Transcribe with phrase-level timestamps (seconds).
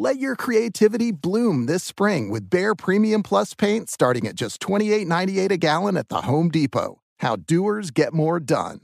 [0.00, 5.50] Let your creativity bloom this spring with Behr Premium Plus paint starting at just $28.98
[5.50, 7.00] a gallon at the Home Depot.
[7.16, 8.82] How doers get more done.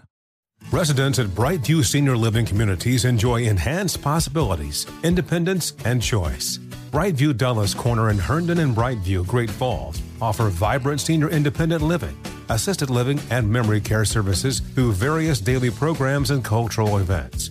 [0.72, 6.58] Residents at Brightview Senior Living Communities enjoy enhanced possibilities, independence, and choice.
[6.90, 12.18] Brightview Dulles Corner in Herndon and Brightview, Great Falls offer vibrant senior independent living,
[12.48, 17.50] assisted living, and memory care services through various daily programs and cultural events.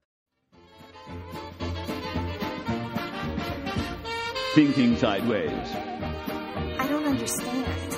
[4.53, 5.49] Thinking Sideways.
[5.49, 7.91] I don't understand.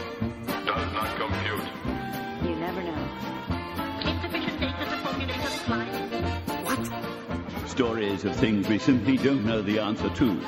[0.46, 1.64] Does not compute.
[2.44, 3.10] You never know.
[4.06, 5.86] Insufficient data to formulate a reply.
[6.62, 7.68] What?
[7.70, 10.40] Stories of things we simply don't know the answer to.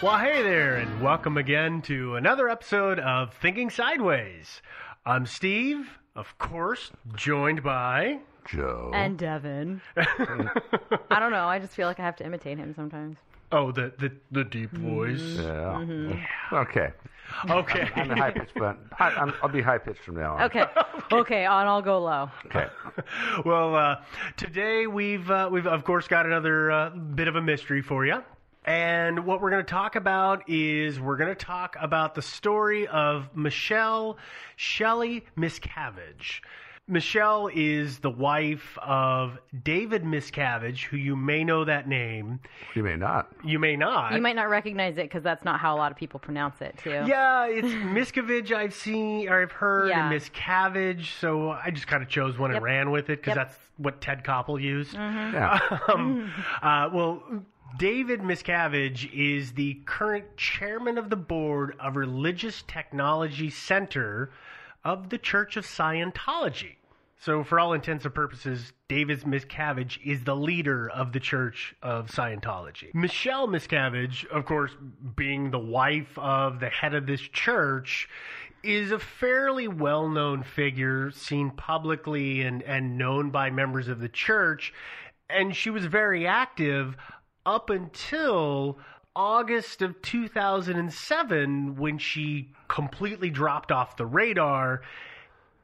[0.00, 4.62] Well, hey there, and welcome again to another episode of Thinking Sideways.
[5.04, 9.80] I'm Steve, of course, joined by Joe and Devin.
[9.96, 11.48] I don't know.
[11.48, 13.16] I just feel like I have to imitate him sometimes.
[13.50, 15.20] Oh, the the, the deep voice.
[15.20, 15.42] Yeah.
[15.42, 16.10] Mm-hmm.
[16.10, 16.58] yeah.
[16.60, 16.88] Okay.
[17.50, 17.88] Okay.
[17.94, 20.42] I'm, I'm high pitched, but i will be high pitched from now on.
[20.44, 20.64] Okay.
[21.12, 21.44] okay.
[21.46, 22.30] On, I'll go low.
[22.46, 22.66] Okay.
[23.44, 23.96] well, uh,
[24.36, 28.22] today we've uh, we've of course got another uh, bit of a mystery for you.
[28.64, 32.86] And what we're going to talk about is we're going to talk about the story
[32.86, 34.18] of Michelle
[34.56, 36.40] Shelley Miscavige.
[36.88, 42.40] Michelle is the wife of David Miscavige, who you may know that name.
[42.74, 43.30] You may not.
[43.44, 44.14] You may not.
[44.14, 46.78] You might not recognize it because that's not how a lot of people pronounce it,
[46.82, 46.90] too.
[47.06, 50.10] Yeah, it's Miscavige I've seen or I've heard, Yeah.
[50.10, 51.18] and Miscavige.
[51.20, 52.56] So I just kind of chose one Yep.
[52.56, 53.48] and ran with it because Yep.
[53.48, 54.94] that's what Ted Koppel used.
[54.94, 55.32] Mhm.
[55.34, 55.78] Yeah.
[55.92, 56.32] Um,
[56.62, 57.22] uh, well,
[57.78, 64.30] David Miscavige is the current chairman of the board of Religious Technology Center
[64.84, 66.76] of the Church of Scientology.
[67.20, 72.08] So, for all intents and purposes, David Miscavige is the leader of the Church of
[72.08, 72.94] Scientology.
[72.94, 74.70] Michelle Miscavige, of course,
[75.16, 78.08] being the wife of the head of this church,
[78.62, 84.08] is a fairly well known figure, seen publicly and, and known by members of the
[84.08, 84.72] church.
[85.28, 86.96] And she was very active
[87.44, 88.78] up until
[89.16, 94.82] August of 2007 when she completely dropped off the radar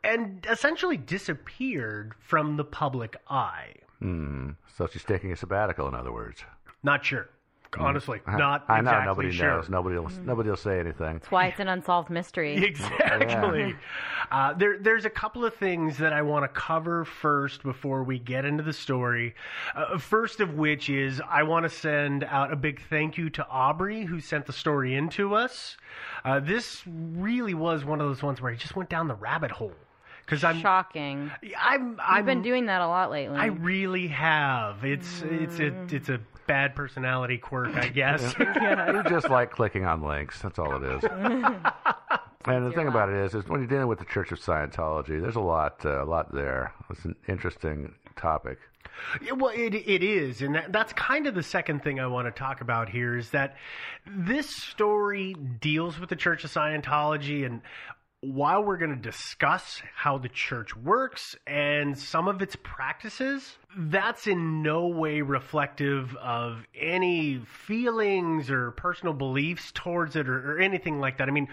[0.05, 3.75] and essentially disappeared from the public eye.
[4.01, 4.51] Hmm.
[4.77, 6.43] So she's taking a sabbatical, in other words.
[6.83, 7.29] Not sure.
[7.77, 8.91] Honestly, I- not I know.
[8.91, 9.57] exactly Nobody sure.
[9.57, 9.69] knows.
[9.69, 10.09] Nobody will.
[10.25, 11.15] Nobody will say anything.
[11.15, 12.55] That's why it's an unsolved mystery.
[12.75, 13.75] Exactly.
[14.31, 18.19] Uh, there, there's a couple of things that I want to cover first before we
[18.21, 19.35] get into the story.
[19.75, 23.47] Uh, first of which is I want to send out a big thank you to
[23.49, 25.77] Aubrey who sent the story in to us.
[26.25, 29.51] Uh, this really was one of those ones where I just went down the rabbit
[29.51, 29.73] hole
[30.25, 31.31] because I'm Shocking.
[31.61, 33.37] I'm I've I've been doing that a lot lately.
[33.37, 34.85] I really have.
[34.85, 38.35] It's it's a it's a bad personality quirk, I guess.
[38.39, 40.41] You just like clicking on links.
[40.41, 41.05] That's all it is.
[42.47, 45.21] And the thing about it is, is when you're dealing with the Church of Scientology,
[45.21, 46.75] there's a lot, uh, a lot there.
[46.91, 48.59] It's an interesting topic.
[49.23, 52.27] Yeah, well, it it is, and that, that's kind of the second thing I want
[52.27, 53.57] to talk about here is that
[54.07, 57.61] this story deals with the Church of Scientology, and
[58.25, 64.27] while we're going to discuss how the church works and some of its practices, that's
[64.27, 71.01] in no way reflective of any feelings or personal beliefs towards it or, or anything
[71.01, 71.29] like that.
[71.29, 71.49] I mean,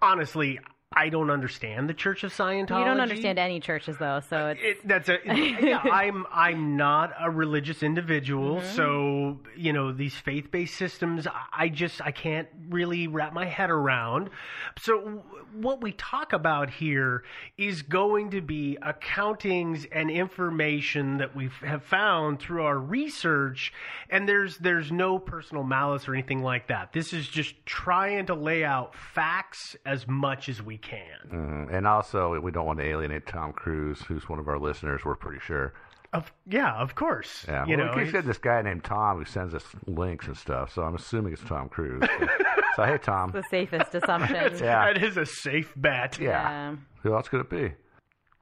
[0.00, 0.58] honestly,
[0.94, 2.78] I don't understand the Church of Scientology.
[2.78, 5.78] You don't understand any churches though, so it's it, that's a yeah.
[5.78, 8.76] I'm I'm not a religious individual, mm-hmm.
[8.76, 11.26] so you know these faith-based systems.
[11.52, 14.30] I just I can't really wrap my head around.
[14.78, 15.22] So
[15.54, 17.24] what we talk about here
[17.56, 23.72] is going to be accountings and information that we have found through our research,
[24.08, 26.92] and there's there's no personal malice or anything like that.
[26.92, 31.30] This is just trying to lay out facts as much as we can.
[31.30, 31.74] Mm-hmm.
[31.74, 35.02] And also, we don't want to alienate Tom Cruise, who's one of our listeners.
[35.04, 35.72] We're pretty sure.
[36.12, 37.46] Of, yeah, of course.
[37.48, 40.36] Yeah, you well, know, we got this guy named Tom who sends us links and
[40.36, 42.02] stuff, so I'm assuming it's Tom Cruise.
[42.02, 42.26] So,
[42.76, 43.30] so hey, Tom.
[43.30, 44.36] the safest assumption.
[44.60, 44.92] yeah.
[44.92, 46.18] That is a safe bet.
[46.20, 46.28] Yeah.
[46.30, 46.76] yeah.
[47.02, 47.72] Who else could it be?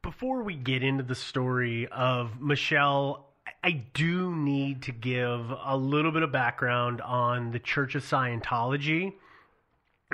[0.03, 3.31] Before we get into the story of Michelle,
[3.63, 9.13] I do need to give a little bit of background on the Church of Scientology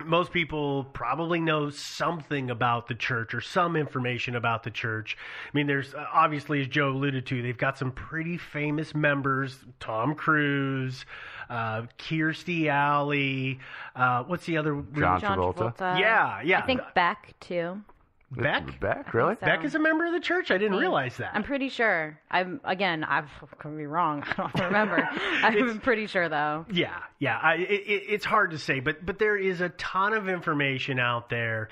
[0.05, 5.17] most people probably know something about the church or some information about the church.
[5.47, 9.59] I mean, there's uh, obviously, as Joe alluded to, they've got some pretty famous members:
[9.81, 11.07] Tom Cruise,
[11.49, 13.59] uh, Kirstie Alley.
[13.95, 14.83] Uh, what's the other?
[14.95, 15.77] John Travolta.
[15.77, 15.99] Travolta.
[15.99, 16.59] Yeah, yeah.
[16.59, 17.83] I think Beck too.
[18.31, 18.81] Beck?
[18.81, 19.37] Beck, really?
[19.39, 19.47] so.
[19.47, 20.51] Beck is a member of the church.
[20.51, 21.31] I didn't realize that.
[21.35, 22.19] I'm pretty sure.
[22.31, 23.05] I'm again.
[23.05, 23.23] I
[23.59, 24.25] could be wrong.
[24.39, 25.09] I don't remember.
[25.43, 26.67] I'm pretty sure though.
[26.71, 27.39] Yeah, yeah.
[27.41, 31.31] I, it, it's hard to say, but but there is a ton of information out
[31.31, 31.69] there.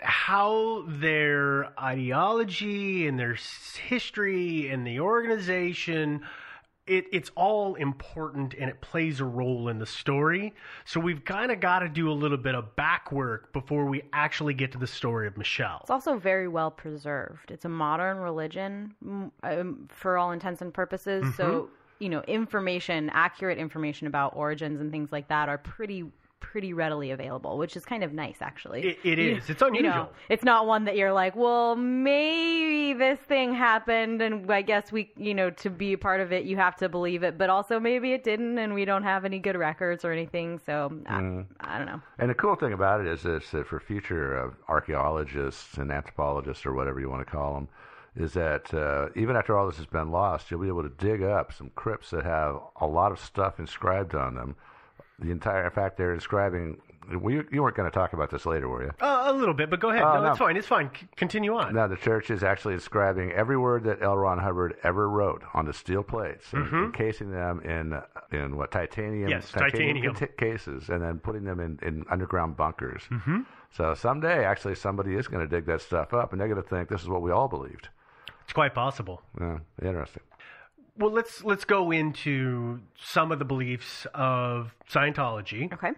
[0.00, 3.36] How their ideology and their
[3.88, 6.22] history and the organization
[6.88, 10.54] it, it's all important and it plays a role in the story.
[10.84, 14.02] So we've kind of got to do a little bit of back work before we
[14.12, 15.80] actually get to the story of Michelle.
[15.82, 17.50] It's also very well preserved.
[17.50, 18.94] It's a modern religion
[19.42, 21.24] um, for all intents and purposes.
[21.24, 21.36] Mm-hmm.
[21.36, 26.04] So, you know, information, accurate information about origins and things like that are pretty
[26.40, 28.82] pretty readily available, which is kind of nice, actually.
[28.82, 29.48] it, it is.
[29.50, 29.90] It's unusual.
[29.90, 34.62] You know, it's not one that you're like, well, maybe this thing happened, and I
[34.62, 37.38] guess we, you know, to be a part of it, you have to believe it,
[37.38, 40.60] but also maybe it didn't, and we don't have any good records or anything.
[40.64, 41.46] So mm.
[41.60, 42.00] I, I, don't know.
[42.18, 46.72] And the cool thing about it is, that for future uh, archaeologists and anthropologists or
[46.72, 47.68] whatever you want to call them
[48.16, 51.22] is that uh, even after all this has been lost, you'll be able to dig
[51.22, 54.56] up some crypts that have a lot of stuff inscribed on them
[55.18, 56.80] the entire fact they're describing.
[57.22, 58.90] We, you weren't going to talk about this later, were you?
[59.00, 60.02] Uh, a little bit, but go ahead.
[60.02, 60.56] Uh, no, no, it's fine.
[60.58, 60.90] It's fine.
[60.94, 61.74] C- continue on.
[61.74, 64.14] Now, the church is actually describing every word that L.
[64.18, 66.84] Ron Hubbard ever wrote on the steel plates, mm-hmm.
[66.84, 67.98] encasing them in
[68.38, 70.36] in what titanium, yes, titanium, titanium.
[70.36, 73.02] cases, and then putting them in, in underground bunkers.
[73.10, 73.40] Mm-hmm.
[73.70, 76.68] So someday, actually, somebody is going to dig that stuff up, and they're going to
[76.68, 77.88] think this is what we all believed.
[78.44, 79.22] It's quite possible.
[79.40, 80.22] Yeah, interesting
[80.98, 85.72] well, let's let's go into some of the beliefs of Scientology.
[85.72, 85.92] Okay.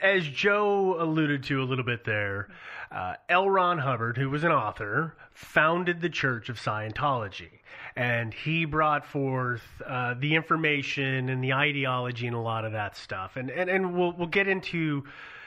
[0.00, 2.48] As Joe alluded to a little bit there,
[2.92, 3.50] uh, L.
[3.50, 7.61] Ron Hubbard, who was an author, founded the Church of Scientology,
[7.96, 12.96] and he brought forth uh, the information and the ideology and a lot of that
[12.96, 13.36] stuff.
[13.36, 15.04] And and, and we'll we'll get into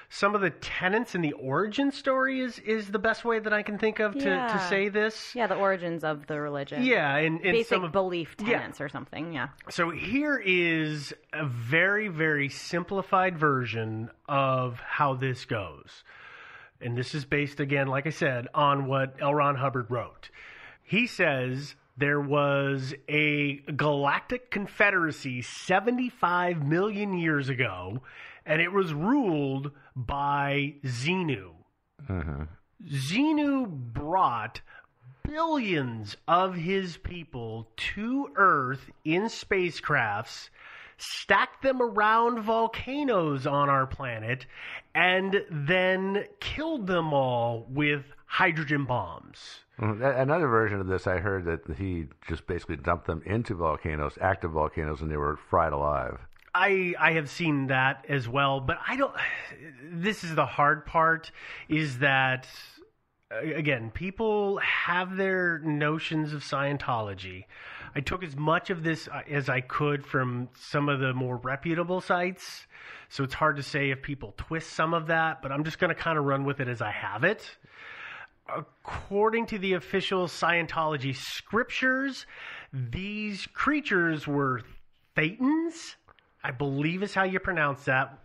[0.09, 3.63] some of the tenets and the origin story is is the best way that I
[3.63, 4.47] can think of to, yeah.
[4.47, 5.33] to say this.
[5.35, 6.83] Yeah, the origins of the religion.
[6.83, 8.85] Yeah, and, and basic some of, belief tenets yeah.
[8.85, 9.33] or something.
[9.33, 9.49] Yeah.
[9.69, 16.03] So here is a very very simplified version of how this goes,
[16.79, 19.33] and this is based again, like I said, on what L.
[19.33, 20.29] Ron Hubbard wrote.
[20.83, 28.01] He says there was a galactic confederacy 75 million years ago
[28.45, 31.51] and it was ruled by Xenu.
[32.07, 32.43] Mm-hmm.
[32.87, 34.61] Xenu brought
[35.23, 40.49] billions of his people to Earth in spacecrafts,
[40.97, 44.45] stacked them around volcanoes on our planet,
[44.93, 48.03] and then killed them all with
[48.35, 49.61] hydrogen bombs.
[49.79, 50.03] Mm-hmm.
[50.03, 54.51] Another version of this, I heard that he just basically dumped them into volcanoes, active
[54.51, 56.19] volcanoes, and they were fried alive.
[56.53, 59.13] I I have seen that as well, but I don't.
[59.91, 61.31] This is the hard part:
[61.69, 62.47] is that
[63.31, 67.45] again, people have their notions of Scientology.
[67.95, 71.37] I took as much of this uh, as I could from some of the more
[71.37, 72.67] reputable sites,
[73.07, 75.41] so it's hard to say if people twist some of that.
[75.41, 77.57] But I'm just going to kind of run with it as I have it.
[78.47, 82.25] According to the official Scientology scriptures,
[82.71, 84.61] these creatures were
[85.15, 85.95] thetans
[86.45, 88.19] I believe is how you pronounce that.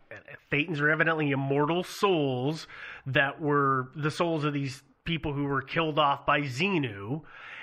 [0.53, 2.67] Thetans are evidently immortal souls
[3.07, 7.23] that were the souls of these people who were killed off by Xenu.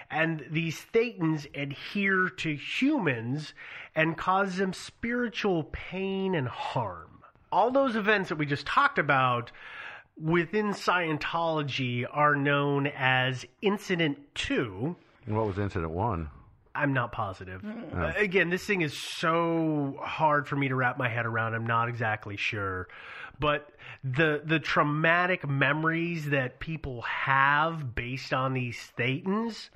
[0.09, 3.53] And these Thetans adhere to humans
[3.93, 7.21] and cause them spiritual pain and harm.
[7.51, 9.51] All those events that we just talked about
[10.21, 14.95] within Scientology are known as Incident 2.
[15.25, 16.29] And what was Incident 1?
[16.77, 17.63] I'm not positive.
[17.65, 17.97] Oh.
[17.97, 21.55] Uh, again, this thing is so hard for me to wrap my head around.
[21.55, 22.87] I'm not exactly sure.
[23.39, 23.71] But
[24.03, 29.69] the the traumatic memories that people have based on these thetans,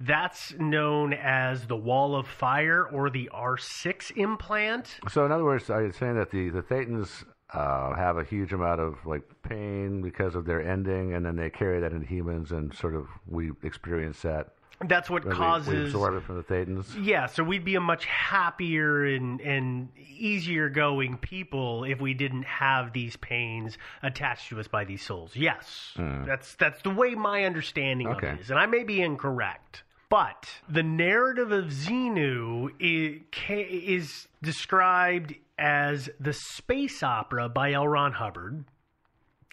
[0.00, 4.98] that's known as the wall of fire or the R6 implant.
[5.08, 8.52] So, in other words, are you saying that the the Thetans uh, have a huge
[8.52, 12.52] amount of like pain because of their ending, and then they carry that into humans,
[12.52, 14.48] and sort of we experience that.
[14.86, 16.86] That's what when we- causes we absorb it from the Thetans.
[17.00, 22.42] Yeah, so we'd be a much happier and and easier going people if we didn't
[22.44, 25.36] have these pains attached to us by these souls.
[25.36, 26.26] Yes, Mm.
[26.26, 28.30] that's that's the way my understanding Okay.
[28.30, 29.84] of it is, and I may be incorrect.
[30.10, 37.86] But the narrative of Xenu is, is described as the space opera by L.
[37.86, 38.64] Ron Hubbard.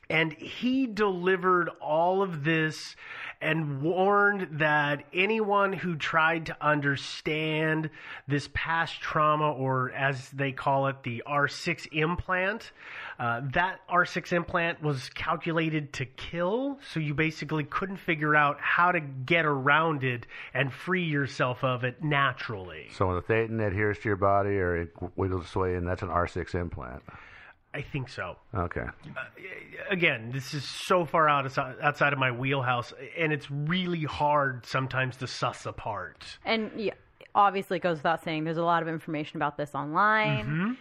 [0.10, 2.96] And he delivered all of this
[3.42, 7.90] and warned that anyone who tried to understand
[8.28, 12.72] this past trauma, or as they call it, the R6 implant,
[13.20, 16.80] uh, that R6 implant was calculated to kill.
[16.94, 21.84] So you basically couldn't figure out how to get around it and free yourself of
[21.84, 22.90] it naturally.
[22.94, 26.04] So when the Thetan adheres to your body or it wiggles its way in, that's
[26.04, 27.02] an R6 implant.
[27.74, 28.36] I think so.
[28.54, 28.86] Okay.
[29.90, 31.46] again, this is so far out
[31.82, 36.38] outside of my wheelhouse, and it's really hard sometimes to suss apart.
[36.46, 36.94] And yeah,
[37.34, 40.46] obviously, it goes without saying, there's a lot of information about this online.
[40.46, 40.72] Mm-hmm.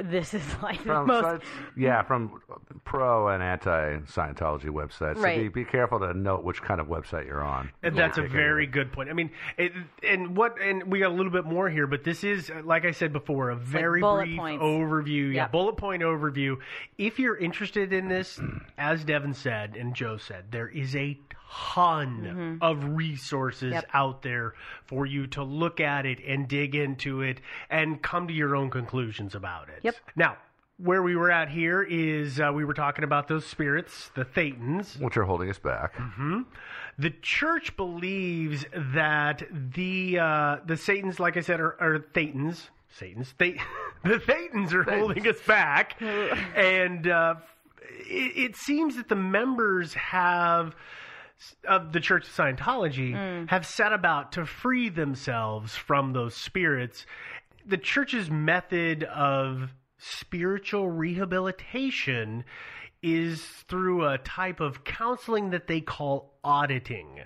[0.00, 1.22] This is like the From most.
[1.24, 2.40] sites- yeah, from
[2.84, 5.16] pro and anti Scientology websites.
[5.16, 5.52] So Right.
[5.52, 7.70] be, be careful to note which kind of website you're on.
[7.82, 9.10] And that's a very good point.
[9.10, 9.72] I mean, it,
[10.04, 12.92] and what, and we got a little bit more here, but this is, like I
[12.92, 14.62] said before, a very bullet brief points.
[14.62, 15.28] overview.
[15.34, 15.52] Yeah, Yep.
[15.52, 16.58] bullet point overview.
[16.96, 18.38] If you're interested in this,
[18.78, 21.18] as Devin said and Joe said, there is a
[21.50, 22.62] ton Mhm.
[22.62, 23.90] of resources Yep.
[23.94, 27.40] out there for you to look at it and dig into it
[27.70, 29.80] and come to your own conclusions about it.
[29.82, 29.94] Yep.
[30.16, 30.36] Now,
[30.76, 35.00] where we were at here is uh, we were talking about those spirits, the Thetans.
[35.00, 35.94] Which are holding us back.
[35.96, 36.42] hmm
[36.98, 42.68] The church believes that the uh, the Satans, like I said, are, are Thetans.
[42.90, 43.34] Satans.
[43.38, 43.60] They,
[44.04, 47.36] the Thetans are holding us back, and uh,
[47.82, 50.74] it, it seems that the members have
[51.66, 53.48] of the Church of Scientology Mm.
[53.50, 57.06] have set about to free themselves from those spirits.
[57.64, 62.44] The church's method of spiritual rehabilitation
[63.02, 67.20] is through a type of counseling that they call auditing,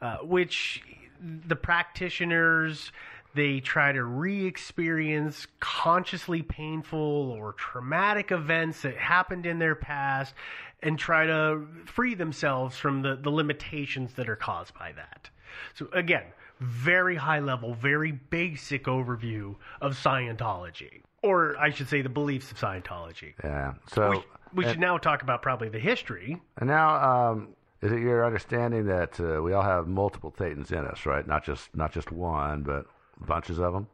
[0.00, 0.82] uh, which
[1.20, 2.92] the practitioners
[3.34, 10.34] they try to re-experience consciously painful or traumatic events that happened in their past
[10.82, 15.30] and try to free themselves from the, the limitations that are caused by that.
[15.74, 16.24] So again,
[16.60, 21.02] very high level, very basic overview of Scientology.
[21.22, 23.34] Or I should say the beliefs of Scientology.
[23.42, 23.74] Yeah.
[23.92, 24.22] So we,
[24.54, 26.40] we and- should now talk about probably the history.
[26.58, 27.48] And now, um,
[27.80, 31.26] is it your understanding that uh, we all have multiple Thetans in us, right?
[31.26, 32.86] Not just not just one, but
[33.20, 33.86] bunches of them.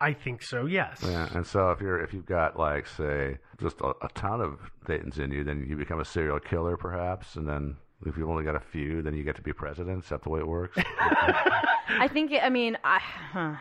[0.00, 1.00] I think so, yes.
[1.04, 1.28] Yeah.
[1.34, 5.18] And so if you're if you've got like say just a, a ton of Thetans
[5.18, 7.76] in you, then you become a serial killer, perhaps, and then.
[8.06, 10.04] If you've only got a few, then you get to be president.
[10.04, 10.78] Is that the way it works?
[11.00, 12.98] I think, I mean, I.
[12.98, 13.56] huh.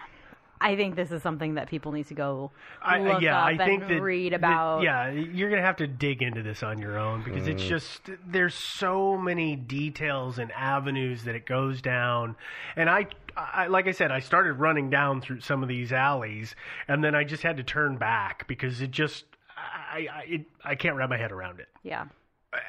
[0.62, 2.52] I think this is something that people need to go
[2.82, 4.82] I, look yeah, up I think and that, read that- about.
[4.82, 7.68] yeah, you're gonna have to dig into this on your own because it's Mm.
[7.70, 12.36] just there's so many details and avenues that it goes down,
[12.76, 16.56] and I, I like I said, I started running down through some of these alleys,
[16.88, 19.26] and then I just had to turn back because it just
[19.58, 21.70] I I it, I can't wrap my head around it.
[21.84, 22.06] Yeah.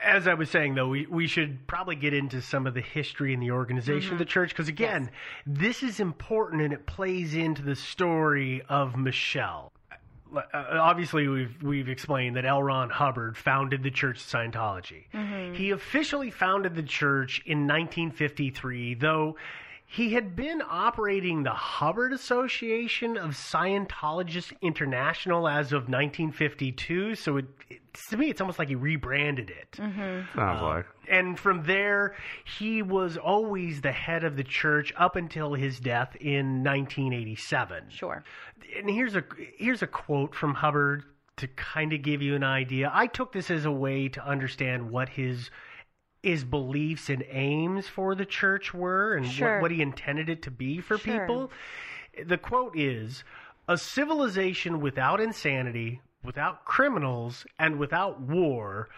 [0.04, 3.32] As I was saying, though, we, we should probably get into some of the history
[3.32, 5.10] and the organization of the church because, again,
[5.46, 9.72] this is important and it plays into the story of Michelle.
[10.36, 12.62] Uh, obviously, we've we've explained that L.
[12.62, 15.04] Ron Hubbard founded the Church of Scientology.
[15.12, 15.56] Mhm.
[15.56, 19.36] He officially founded the church in 1953, though
[19.92, 27.46] He had been operating the Hubbard Association of Scientologists International as of 1952, so it,
[27.68, 29.72] it, to me it's almost like he rebranded it.
[29.72, 30.38] Mm-hmm.
[30.38, 30.86] Sounds like.
[31.10, 36.14] And from there, he was always the head of the church up until his death
[36.20, 37.86] in 1987.
[37.88, 38.22] Sure.
[38.76, 39.24] And here's a
[39.58, 41.02] here's a quote from Hubbard
[41.38, 42.92] to kind of give you an idea.
[42.94, 45.50] I took this as a way to understand what his
[46.22, 49.54] his beliefs and aims for the church were and Sure.
[49.54, 51.26] what, what he intended it to be for Sure.
[51.26, 51.52] people.
[52.24, 53.24] The quote is
[53.68, 58.88] a civilization without insanity, without criminals, and without war,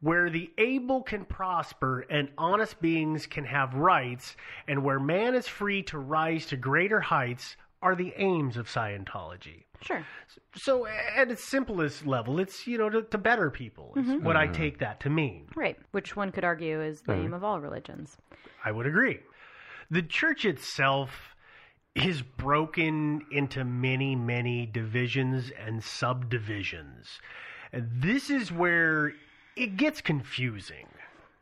[0.00, 4.34] where the able can prosper and honest beings can have rights,
[4.66, 9.64] and where man is free to rise to greater heights, are the aims of Scientology.
[9.82, 10.04] Sure.
[10.56, 13.94] So, at its simplest level, it's you know to, to better people.
[13.96, 14.22] Is Mhm.
[14.22, 14.52] what I Mm-hmm.
[14.54, 15.48] take that to mean.
[15.54, 15.78] Right.
[15.92, 17.24] Which one could argue is the Mhm.
[17.24, 18.18] aim of all religions.
[18.64, 19.20] I would agree.
[19.90, 21.34] The church itself
[21.94, 27.20] is broken into many, many divisions and subdivisions.
[27.72, 29.12] And this is where
[29.56, 30.86] it gets confusing.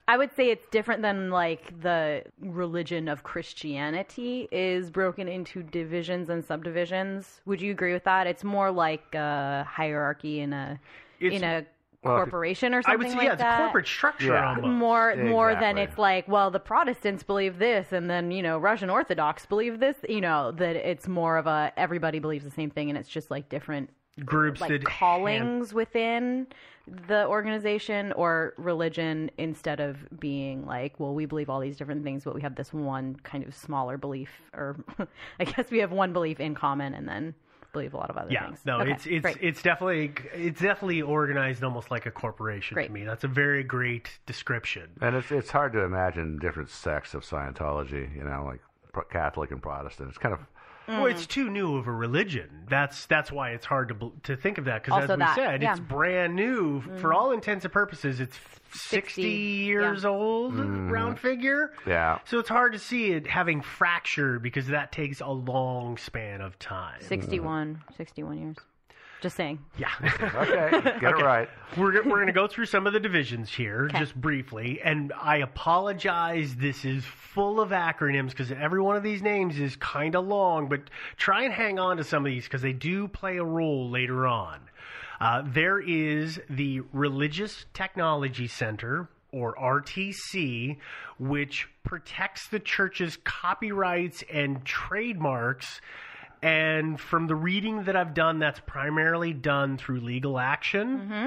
[0.09, 6.31] I would say it's different than like the religion of Christianity is broken into divisions
[6.31, 7.41] and subdivisions.
[7.45, 8.27] Would you agree with that?
[8.27, 10.81] It's more like a hierarchy in a
[11.21, 13.57] in a Well, if it- corporation or I something would say, like yeah, it's a
[13.65, 14.49] corporate structure Yeah.
[14.50, 14.69] almost.
[14.69, 18.88] More more than it's like, well, the Protestants believe this, and then you know Russian
[18.88, 19.97] Orthodox believe this.
[20.09, 23.31] You know that it's more of a everybody believes the same thing, and it's just
[23.31, 23.91] like different
[24.25, 26.47] Groups like that callings within
[27.07, 32.25] the organization or religion instead of being like, well, we believe all these different things,
[32.25, 34.77] but we have this one kind of smaller belief, or
[35.41, 37.35] I guess we have one belief in common, and then
[37.75, 38.61] believe a lot of other Yeah, things.
[38.65, 39.37] no, Okay, it's it's great.
[39.43, 42.87] it's definitely it's definitely organized almost like a corporation Great.
[42.87, 43.05] to me.
[43.05, 44.89] That's a very great description.
[45.03, 48.17] And it's it's hard to imagine different sects of Scientology.
[48.17, 50.09] You know, like Catholic and Protestant.
[50.09, 50.41] It's kind of
[50.88, 52.49] Well, it's too new of a religion.
[52.68, 55.62] That's that's why it's hard to to think of that because as we that, said,
[55.62, 55.73] yeah.
[55.73, 57.14] it's brand new for Mhm.
[57.14, 58.21] all intents and purposes.
[58.21, 58.37] It's
[58.73, 60.11] 60, 60, years yeah.
[60.11, 60.90] old, Mhm.
[60.90, 61.73] round figure.
[61.87, 62.18] yeah.
[62.25, 66.59] So it's hard to see it having fractured because that takes a long span of
[66.59, 67.00] time.
[67.02, 68.57] 61, 61 years.
[69.21, 69.59] Just saying.
[69.77, 69.89] Yeah.
[70.39, 70.71] Okay,
[71.01, 71.49] get it right.
[71.77, 74.81] We're, we're going to go through some of the divisions here just briefly.
[74.83, 76.55] And I apologize.
[76.55, 80.69] This is full of acronyms because every one of these names is kind of long,
[80.69, 80.83] but
[81.17, 84.27] try and hang on to some of these because they do play a role later
[84.27, 84.61] on.
[85.21, 90.79] Uh, there is the Religious Technology Center, or RTC,
[91.19, 95.81] which protects the church's copyrights and trademarks.
[96.42, 101.27] And from the reading that I've done, that's primarily done through legal action, mm-hmm.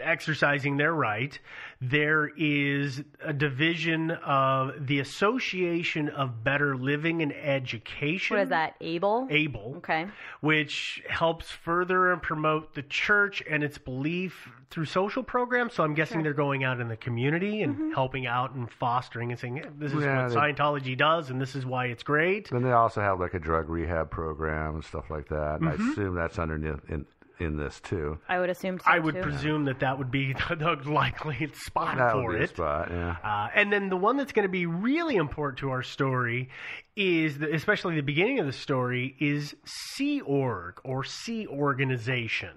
[0.00, 1.38] Exercising their right.
[1.80, 8.36] There is a division of the Association of Better Living and Education.
[8.36, 8.74] What is that?
[8.80, 9.26] Able?
[9.30, 9.74] Able.
[9.78, 10.06] Okay.
[10.40, 15.74] Which helps further and promote the church and its belief through social programs.
[15.74, 17.92] So I'm guessing they're going out in the community and mm-hmm.
[17.92, 21.54] helping out and fostering and saying, this is Yeah, what they- Scientology does and this
[21.54, 22.50] is why it's great.
[22.50, 25.60] Then they also have like a drug rehab program and stuff like that.
[25.60, 25.90] And I mm-hmm.
[25.90, 27.06] assume that's underneath in
[27.38, 28.18] in this too.
[28.28, 28.84] I would assume so.
[28.86, 29.22] I would too.
[29.22, 32.50] presume that that would be the, the likely spot That for would be a it.
[32.50, 32.88] spot.
[32.90, 33.16] Yeah.
[33.22, 36.48] Uh, and then the one that's going to be really important to our story
[36.96, 42.52] is, the, especially the beginning of the story, is Sea Org or Sea Organization.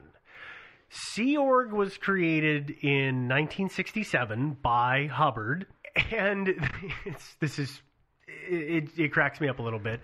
[0.89, 5.65] Sea Org was created in 1967 by Hubbard,
[6.11, 6.49] and
[7.05, 7.81] it's, this is
[8.27, 9.99] it, it cracks me up a little bit.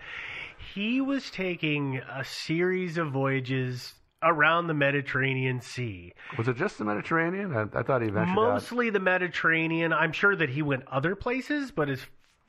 [0.74, 6.12] He was taking a series of voyages around the Mediterranean Sea.
[6.38, 7.54] Was it just the Mediterranean?
[7.54, 8.34] I, I thought he ventured out.
[8.34, 9.92] Mostly the Mediterranean.
[9.92, 12.00] I'm sure that he went other places, but as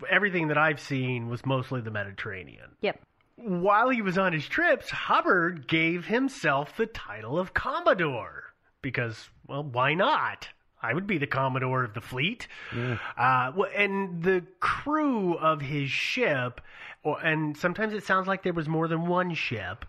[0.10, 2.76] everything that I've seen was mostly the Mediterranean.
[2.82, 3.02] Yep.
[3.38, 9.64] While he was on his trips, Hubbard gave himself the title of Commodore because, well,
[9.64, 10.48] why not?
[10.82, 12.48] I would be the Commodore of the fleet.
[12.72, 16.62] Uh, well, and the crew of his ship,
[17.04, 19.86] and sometimes it sounds like there was more than one ship,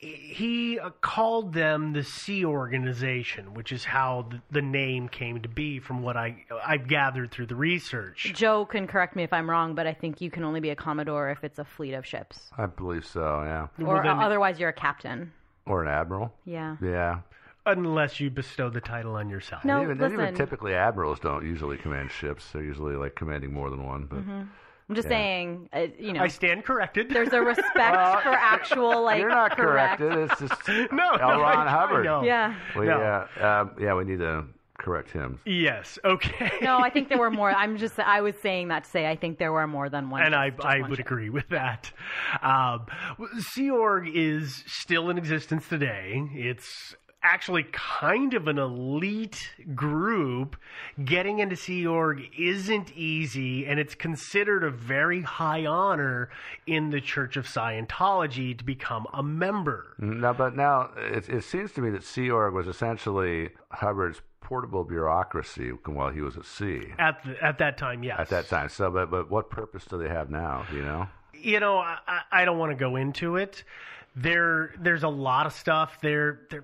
[0.00, 5.48] he uh, called them the Sea Organization, which is how the, the name came to
[5.48, 8.32] be from what I I've gathered through the research.
[8.34, 10.76] Joe can correct me if I'm wrong, but I think you can only be a
[10.76, 13.42] commodore if it's a fleet of ships, I believe so.
[13.42, 13.84] Yeah.
[13.86, 15.32] or otherwise you're a captain.
[15.66, 16.32] Or an admiral.
[16.46, 16.76] Yeah.
[16.82, 17.20] Yeah.
[17.66, 19.66] Unless you bestow the title on yourself.
[19.66, 20.34] No, And even, and even listen.
[20.34, 22.50] typically admirals don't usually command ships.
[22.52, 24.06] They're usually like commanding more than one.
[24.06, 24.42] But hmm
[24.90, 25.16] I'm just Yeah.
[25.18, 27.10] saying, uh, you know, I stand corrected.
[27.10, 27.72] there's a respect
[28.24, 30.00] for actual like you're not correct.
[30.00, 30.30] corrected.
[30.32, 31.18] It's just No, L.
[31.28, 32.04] no, Ron I- I Hubbard.
[32.04, 32.24] know.
[32.24, 32.56] Yeah.
[32.76, 33.00] We, No.
[33.40, 34.46] uh, um, yeah, we need to
[34.78, 35.38] correct him.
[35.46, 35.96] Yes.
[36.04, 36.50] Okay.
[36.60, 37.52] No, I think there were more.
[37.56, 38.00] I'm just.
[38.00, 40.22] I was saying that to say I think there were more than one.
[40.22, 41.06] and I, just- just I would ship.
[41.06, 41.92] agree with that.
[42.42, 42.86] Um,
[43.38, 46.20] Sea Org is still in existence today.
[46.32, 50.56] It's actually kind of an elite group.
[51.04, 56.30] Getting into Sea Org isn't easy, and it's considered a very high honor
[56.66, 59.94] in the Church of Scientology to become a member.
[59.98, 64.84] No, but now it, it seems to me that Sea Org was essentially Hubbard's portable
[64.84, 68.16] bureaucracy while he was at sea At the, at that time, yes.
[68.18, 68.68] at that time.
[68.68, 70.66] So, but but what purpose do they have now?
[70.72, 71.06] You know.
[71.34, 71.98] you know, I,
[72.32, 73.62] I- don't want to go into it.
[74.16, 76.40] There, there's a lot of stuff there.
[76.50, 76.62] There, uh,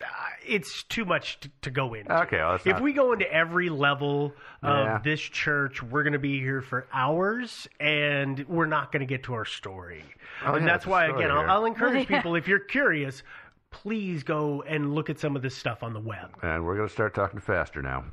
[0.00, 0.06] Uh,
[0.46, 2.12] it's too much to, to go into.
[2.22, 4.32] Okay, well, if not- we go into every level
[4.62, 4.98] of Yeah.
[5.04, 9.24] this church, we're going to be here for hours, and we're not going to get
[9.24, 10.02] to our story.
[10.44, 11.50] Oh, and yeah, that's why, again, I'll.
[11.50, 12.16] I'll encourage Yeah.
[12.18, 13.22] people if you're curious,
[13.70, 16.36] please go and look at some of this stuff on the web.
[16.42, 18.04] And we're going to start talking faster now.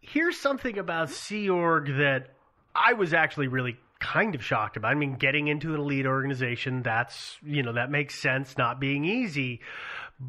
[0.00, 2.30] Here's something about Sea Org that
[2.74, 4.90] I was actually really kind of shocked about.
[4.90, 9.04] I mean, getting into an elite organization, that's, you know, that makes sense, not being
[9.04, 9.60] easy.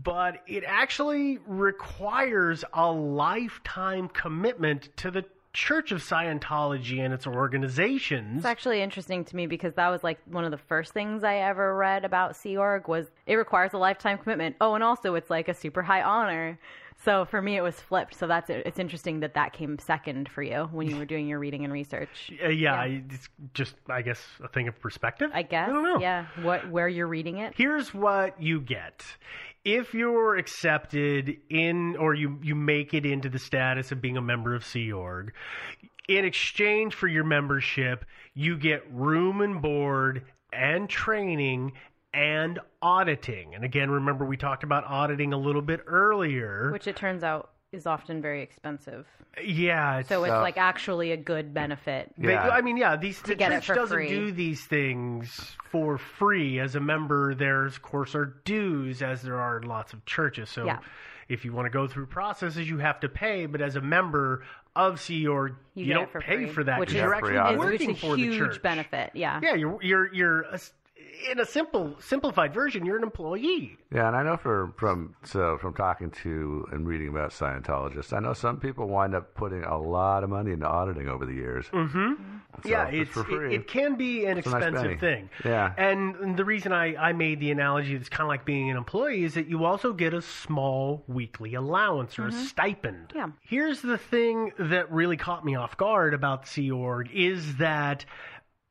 [0.01, 8.37] But it actually requires a lifetime commitment to the Church of Scientology and its organizations.
[8.37, 11.35] It's actually interesting to me because that was like one of the first things I
[11.35, 14.55] ever read about Sea Org was it requires a lifetime commitment.
[14.59, 16.57] Oh, and also it's like a super high honor.
[17.05, 18.15] So for me, it was flipped.
[18.15, 21.37] So that's it's interesting that that came second for you when you were doing your
[21.37, 22.31] reading and research.
[22.43, 25.29] Uh, yeah, it's just, I guess, a thing of perspective.
[25.33, 25.69] I guess.
[25.69, 25.99] I don't know.
[25.99, 26.25] Yeah.
[26.41, 27.53] What where you're reading it?
[27.55, 29.05] Here's what you get.
[29.65, 34.21] If you're accepted in or you, you make it into the status of being a
[34.21, 35.33] member of Sea Org,
[36.09, 41.71] in exchange for your membership, you get room and board and training
[42.13, 43.55] and auditing.
[43.55, 46.69] And again, remember we talked about auditing a little bit earlier.
[46.71, 49.05] Which it turns out is often very expensive.
[49.43, 52.13] yeah, it's, So it's So- like actually a good benefit.
[52.17, 52.49] They- Yeah.
[52.49, 54.07] I mean, yeah, these the get church for doesn't free.
[54.09, 56.59] do these things for free.
[56.59, 60.49] As a member, there's of course are dues, as there are in lots of churches.
[60.49, 60.77] So, Yeah.
[61.29, 63.47] if you want to go through processes, you have to pay.
[63.47, 64.43] But as a member
[64.75, 67.37] of Sea Org, You, you, don't for pay free, for that which is, you're actually
[67.37, 67.59] auditing.
[67.59, 68.61] is- working which is for huge the church.
[68.61, 69.11] benefit.
[69.15, 69.39] Yeah.
[69.41, 70.73] Yeah, you're you're you're a s
[71.29, 72.85] in a simple simplified version.
[72.85, 73.77] You're an employee.
[73.93, 78.19] Yeah, and I know for, from so from talking to and reading about Scientologists, I
[78.19, 81.65] know some people wind up putting a lot of money into auditing over the years.
[81.67, 82.13] Mm-hmm.
[82.63, 83.55] So yeah, it's it's, for it, free.
[83.55, 85.29] it can be an It's a nice expensive thing.
[85.43, 85.73] Yeah.
[85.77, 89.23] And the reason I, I made the analogy that's kind of like being an employee
[89.23, 93.13] is that you also get a small weekly allowance or a stipend.
[93.15, 93.29] Yeah.
[93.41, 98.05] Here's the thing that really caught me off guard about Sea Org is that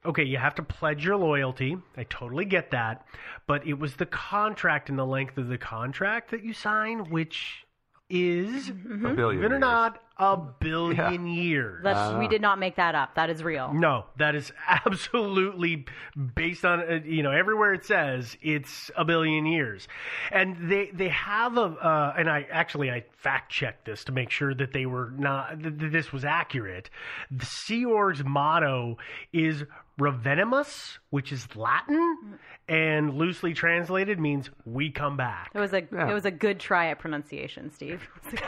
[0.05, 1.77] okay, you have to pledge your loyalty.
[1.97, 3.07] I totally get that.
[3.47, 7.65] But it was the contract and the length of the contract that you sign, which
[8.11, 9.07] is, mm-hmm.
[9.07, 11.83] A billion believe it or not, a billion years.
[11.83, 13.17] That's, we did not make that up.
[13.17, 13.73] That is real.
[13.75, 15.85] No, that is absolutely
[16.35, 19.89] based on uh, you know everywhere it says it's a billion years,
[20.31, 24.31] and they they have a uh, and I actually I fact checked this to make
[24.31, 26.89] sure that they were not that that this was accurate.
[27.31, 28.99] The Sea Org's motto
[29.33, 29.65] is
[30.01, 36.11] Revenimus, which is Latin, and loosely translated means "we come back." It was a Yeah.
[36.11, 38.09] it was a good try at pronunciation, Steve.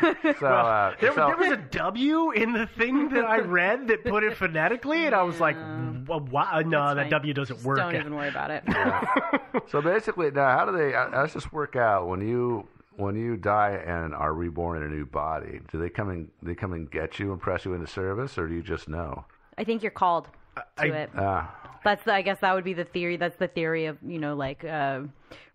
[0.00, 4.04] So, uh, There, so- there was a W in the thing that I read that
[4.04, 7.10] put it phonetically, and I was like, mm, "Wha- "Wow, no, that.
[7.10, 8.64] W doesn't Just work." Don't even worry about it.
[9.68, 10.92] so basically, now how do they?
[10.92, 14.94] How does this work out when you when you die and are reborn in a
[14.94, 15.60] new body?
[15.72, 18.46] Do they come and they come and get you and press you into service, or
[18.46, 19.24] do you just know?
[19.58, 21.10] I think you're called to I- it.
[21.16, 23.16] Ah, That's the, I guess that would be the theory.
[23.16, 25.00] That's the theory of you know like uh,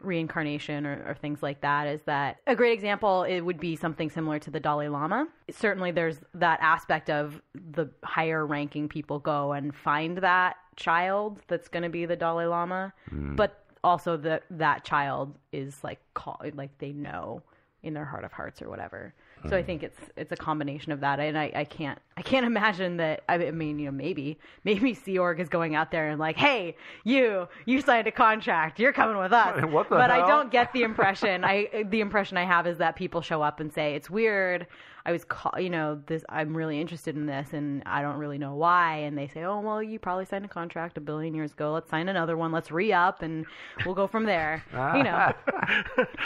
[0.01, 1.87] reincarnation or, or things like that.
[1.87, 3.23] Is that a great example?
[3.23, 5.27] It would be something similar to the Dalai Lama.
[5.51, 7.41] Certainly, there's that aspect of
[7.73, 12.45] the higher ranking people go and find that child that's going to be the Dalai
[12.45, 17.41] Lama, but also that that child is like call, like they know
[17.83, 19.13] in their heart of hearts or whatever.
[19.47, 22.45] So I think it's it's a combination of that, and I, I can't I can't
[22.53, 23.23] imagine that.
[23.29, 26.75] I mean, you know, maybe maybe Sea Org is going out there and like, hey,
[27.03, 29.63] you you signed a contract, you're coming with us.
[29.89, 31.43] But I don't get the impression.
[31.43, 34.67] I the impression I have is that people show up and say it's weird.
[35.09, 36.23] I was, call, you know, this.
[36.29, 38.97] I'm really interested in this, and I don't really know why.
[38.97, 41.73] And they say, oh well, you probably signed a contract a billion years ago.
[41.73, 42.51] Let's sign another one.
[42.51, 43.47] Let's re up, and
[43.87, 44.63] we'll go from there.
[44.71, 45.33] you know,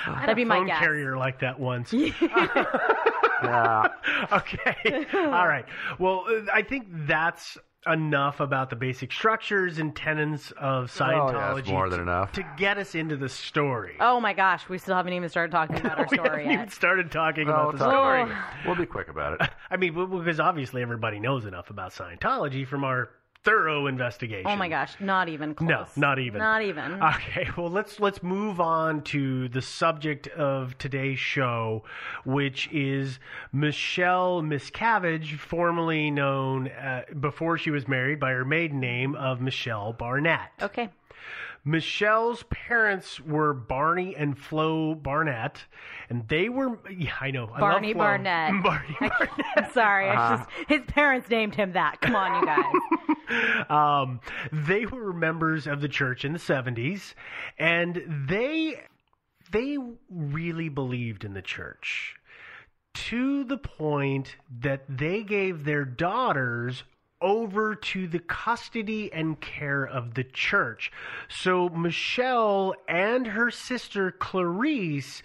[0.05, 0.79] that'd be my phone guess.
[0.79, 1.93] carrier like that once.
[3.43, 3.87] yeah.
[4.33, 5.05] okay.
[5.13, 5.65] All right.
[5.97, 11.53] Well, uh, I think that's enough about the basic structures and tenets of oh, Scientology
[11.53, 12.31] Oh, it's more than to, enough.
[12.33, 13.95] to get us into the story.
[13.99, 16.69] Oh my gosh, we still haven't even started talking about our we story haven't even
[16.69, 18.37] started talking Well, about we'll the talk- story.
[18.65, 19.49] We'll be quick about it.
[19.69, 23.09] I mean, w- because obviously everybody knows enough about Scientology from our
[23.43, 24.49] thorough investigation.
[24.49, 25.69] Oh my gosh, not even close.
[25.69, 26.39] No, not even.
[26.39, 27.01] Not even.
[27.03, 31.84] Okay, well let's let's move on to the subject of today's show,
[32.25, 33.19] which is
[33.51, 39.93] Michelle Miscavige, formerly known uh, before she was married by her maiden name of Michelle
[39.93, 40.51] Barnett.
[40.62, 40.89] Okay.
[41.65, 45.63] Michelle's parents were Barney and Flo Barnett,
[46.10, 47.99] and they were yeah, I know I love Barney Flo.
[48.04, 48.52] Barnett.
[48.63, 48.97] Barney
[49.56, 50.10] I'm sorry.
[50.10, 50.38] Uh-huh.
[50.38, 52.02] just, his parents named him that.
[52.02, 52.45] Come on, you
[53.65, 53.65] guys.
[53.69, 54.19] um,
[54.52, 57.13] they were members of the church in the 70s
[57.58, 58.82] and they
[59.52, 59.78] they
[60.10, 62.15] really believed in the church
[62.93, 66.84] to the point that they gave their daughters
[67.23, 70.91] over to the custody and care of the church.
[71.29, 75.23] So Michelle and her sister Clarice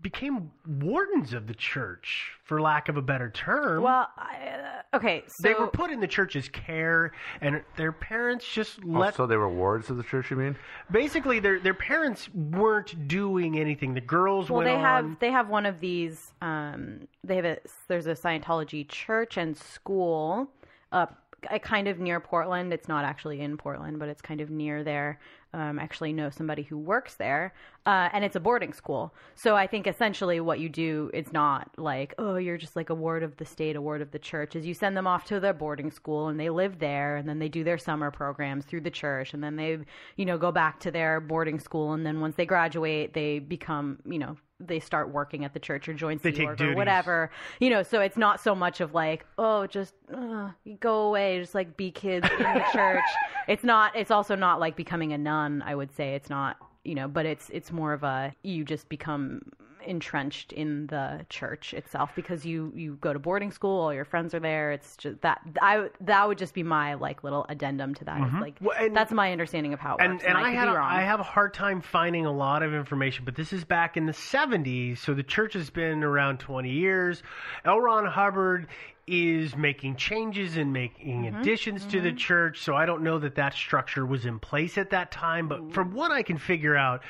[0.00, 3.82] became wardens of the church, for lack of a better term.
[3.82, 8.46] Well, I, uh, okay, so they were put in the church's care, and their parents
[8.46, 9.14] just Oh, let.
[9.14, 10.56] so they were wards of the church, you mean?
[10.90, 13.94] basically, their their parents weren't doing anything.
[13.94, 14.82] The girls well, went they on.
[14.82, 16.32] have they have one of these.
[16.42, 17.58] Um, they have a
[17.88, 20.50] there's a Scientology church and school
[20.94, 21.18] up
[21.62, 22.72] kind of near Portland.
[22.72, 25.18] It's not actually in Portland, but it's kind of near there.
[25.52, 27.54] Um, actually, know somebody who works there,
[27.86, 29.14] uh, and it's a boarding school.
[29.36, 32.94] So I think essentially what you do, it's not like oh you're just like a
[32.94, 34.56] ward of the state, a ward of the church.
[34.56, 37.38] Is you send them off to their boarding school and they live there, and then
[37.38, 39.78] they do their summer programs through the church, and then they
[40.16, 43.98] you know go back to their boarding school, and then once they graduate, they become
[44.06, 47.30] you know they start working at the church or join They take Org or whatever.
[47.60, 51.54] You know, so it's not so much of like, oh, just uh, go away, just
[51.54, 53.04] like be kids in the church.
[53.46, 53.94] It's not.
[53.94, 55.62] It's also not like becoming a nun.
[55.66, 56.56] I would say it's not.
[56.82, 59.42] You know, but it's it's more of a you just become
[59.86, 64.34] entrenched in the church itself because you you go to boarding school all your friends
[64.34, 68.04] are there it's just that i that would just be my like little addendum to
[68.04, 68.40] that Mhm.
[68.40, 70.64] like Well, and- that's my understanding of how it and works and I, I, had
[70.66, 70.90] be a, wrong.
[70.92, 74.06] I have a hard time finding a lot of information, but this is back in
[74.06, 77.22] the 70s, so the church has been around 20 years.
[77.64, 77.80] L.
[77.80, 78.68] Ron Hubbard
[79.06, 81.36] is making changes and making Mm-hmm.
[81.40, 84.90] additions to the church, so I don't know that that structure was in place at
[84.90, 87.02] that time, but from what I can figure out,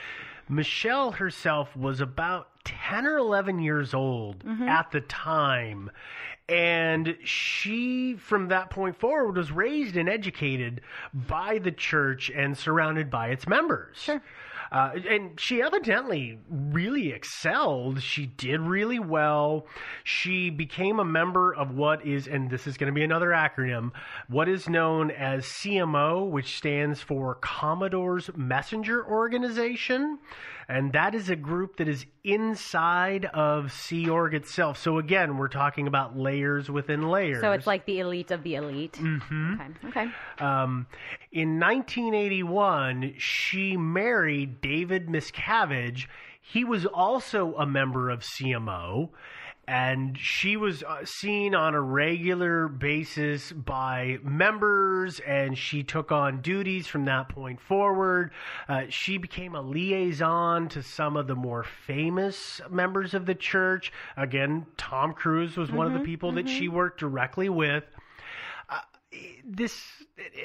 [0.49, 4.69] Michelle herself was about 10 or 11 years old Mm-hmm.
[4.69, 5.91] at the time.
[6.49, 10.83] And she, from that point forward, was raised and educated
[11.15, 13.97] by the church and surrounded by its members.
[13.99, 14.21] Sure.
[14.75, 18.03] Uh, and she evidently really excelled.
[18.03, 19.69] She did really well.
[20.03, 23.93] She became a member of what is, and this is going to be another acronym,
[24.27, 30.19] what is known as CMO, which stands for Commodore's Messenger Organization.
[30.69, 34.79] And that is a group that is inside of Sea Org itself.
[34.79, 37.41] So again, we're talking about layers within layers.
[37.43, 39.55] so it's like the elite of the elite Mhm.
[39.55, 40.87] okay okay Um,
[41.33, 46.07] in 1981, she married David Miscavige.
[46.41, 49.11] He was also a member of CMO,
[49.67, 56.41] and she was uh, seen on a regular basis by members, and she took on
[56.41, 58.31] duties from that point forward.
[58.69, 63.93] Uh, she became a liaison to some of the more famous members of the church.
[64.17, 66.59] Again, Tom Cruise was one of the Mhm, people that mhm.
[66.59, 67.85] she worked directly with
[69.45, 69.85] this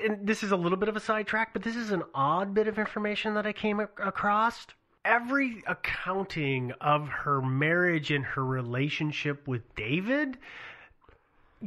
[0.04, 2.68] and this is a little bit of a sidetrack, but this is an odd bit
[2.68, 4.68] of information that I came ac- across.
[5.10, 10.38] Every accounting of her marriage and her relationship with David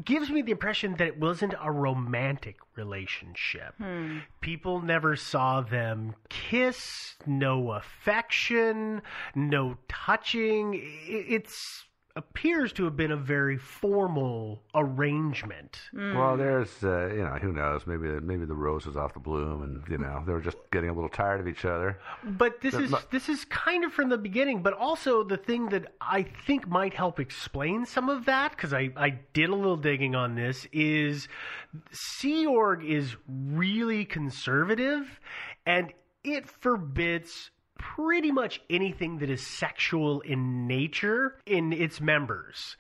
[0.05, 3.75] gives me the impression that it wasn't a romantic relationship.
[3.79, 4.19] Hmm.
[4.41, 9.03] People never saw them kiss, no affection,
[9.35, 10.81] no touching.
[10.81, 15.79] It's appears to have been a very formal arrangement.
[15.92, 16.16] Hmm.
[16.16, 17.87] Well, there's, uh, you know, who knows?
[17.87, 20.90] Maybe maybe the rose was off the bloom, and you know they were just getting
[20.90, 21.98] a little tired of each other.
[22.25, 25.37] But this That is mu- this is kind of from the beginning, but also the
[25.37, 29.55] thing that I think might help explain some of that because I, I did a
[29.55, 31.29] little digging on this is
[31.92, 35.20] Sea Org is really conservative
[35.64, 35.92] and
[36.25, 37.51] it forbids
[37.83, 42.77] pretty much anything that is sexual in nature in its members.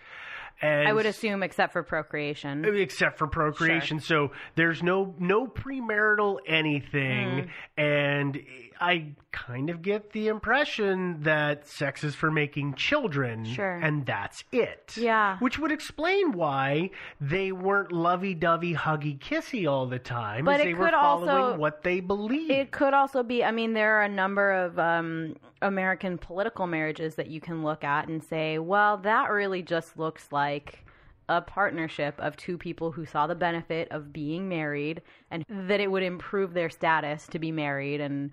[0.60, 2.64] And I would assume, except for procreation.
[2.64, 3.98] except for procreation.
[3.98, 7.48] So there's no no premarital anything, Mm.
[7.76, 8.40] and
[8.82, 13.76] I kind of get the impression that sex is for making children, Sure.
[13.76, 14.94] and that's it.
[14.96, 15.38] Yeah.
[15.38, 16.90] which would explain why
[17.20, 20.44] they weren't lovey-dovey, huggy, kissy all the time.
[20.44, 22.50] But they were could following also- what they believe.
[22.50, 23.44] It could also be.
[23.44, 27.84] I mean, there are a number of um, American political marriages that you can look
[27.84, 30.84] at and say, well, that really just looks like
[31.28, 35.90] a partnership of two people who saw the benefit of being married and that it
[35.90, 38.32] would improve their status to be married and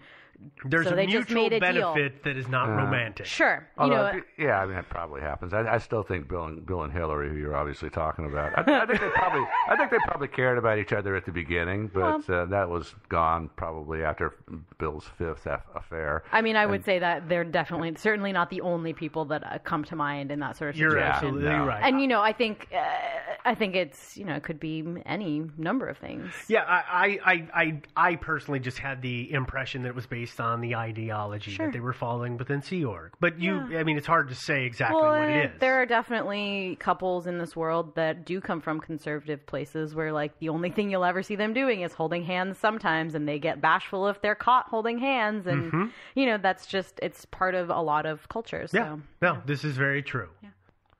[0.66, 1.94] There's so a they just mutual made a deal.
[1.94, 3.26] benefit that is not Uh, romantic.
[3.26, 5.54] Sure, you know, if you- yeah, I mean, it probably happens.
[5.54, 8.82] I, I still think Bill and Bill and Hillary, who you're obviously talking about, I,
[8.82, 11.90] I think they probably, I think they probably cared about each other at the beginning,
[11.94, 14.34] but uh, that was gone probably after
[14.78, 16.24] Bill's fifth aff- affair.
[16.32, 19.60] I mean, I would say that they're definitely, certainly not the only people that uh,
[19.64, 20.98] come to mind in that sort of situation.
[20.98, 21.28] You're situation.
[21.28, 21.66] absolutely no.
[21.66, 21.84] right.
[21.84, 22.80] And you know, I think, uh,
[23.46, 26.32] I think it's, you know, it could be any number of things.
[26.48, 30.29] Yeah, I, I, I, I, I personally just had the impression that it was based
[30.38, 31.68] on the ideology Sure.
[31.68, 33.14] that they were following within Sea Org.
[33.22, 35.60] But you, I mean, it's hard to say exactly well, what it is.
[35.62, 40.38] there are definitely couples in this world that do come from conservative places where, like,
[40.40, 43.62] the only thing you'll ever see them doing is holding hands sometimes, and they get
[43.62, 45.92] bashful if they're caught holding hands, and Mhm.
[46.16, 48.72] you know, that's just it's part of a lot of cultures.
[48.74, 49.02] Yeah, So.
[49.22, 50.28] no, this is very true.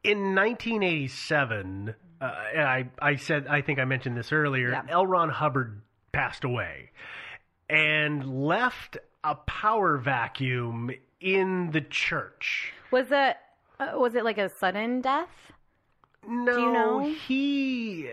[0.02, 4.70] In 1987, uh, I, I said, I think I mentioned this earlier.
[4.72, 4.84] Yeah.
[4.90, 5.06] L.
[5.06, 6.92] Ron Hubbard passed away
[7.70, 12.74] and left a power vacuum in the church.
[12.92, 13.38] Was it
[13.80, 15.30] uh, was it like a sudden death?
[16.28, 17.00] No, Do you know?
[17.28, 18.10] he.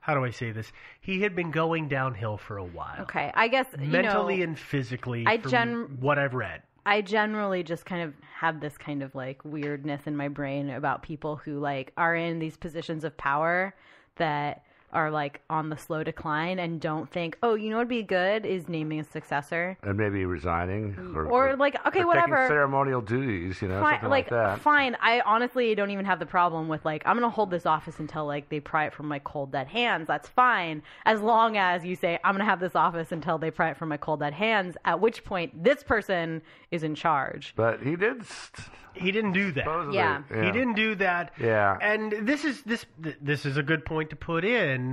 [0.00, 0.70] How do I say this?
[1.00, 4.58] He had been going downhill for a while, Okay, I guess you mentally know, and
[4.58, 5.24] physically.
[5.26, 6.62] I from gen- what I've read.
[6.86, 11.02] I generally just kind of have this kind of like weirdness in my brain about
[11.02, 13.74] people who like are in these positions of power
[14.16, 14.64] that
[14.94, 18.46] are like on the slow decline and don't think, oh, you know what'd be good
[18.46, 19.76] is naming a successor.
[19.82, 22.46] and maybe resigning, or, Or, like, okay, or whatever.
[22.48, 24.60] ceremonial duties, you know, Fine, something like, like, that.
[24.60, 24.96] fine.
[25.00, 28.26] I honestly don't even have the problem with like I'm gonna hold this office until
[28.26, 30.06] like they pry it from my cold dead hands.
[30.06, 33.70] That's fine, as long as you say I'm gonna have this office until they pry
[33.70, 34.76] it from my cold dead hands.
[34.84, 37.52] At which point this person is in charge.
[37.56, 38.24] But he did.
[38.24, 39.64] St- He didn't do that.
[39.64, 40.22] supposedly, Yeah.
[40.28, 41.32] He didn't do that.
[41.40, 41.76] Yeah.
[41.80, 42.86] And this is this
[43.20, 44.83] this is a good point to put in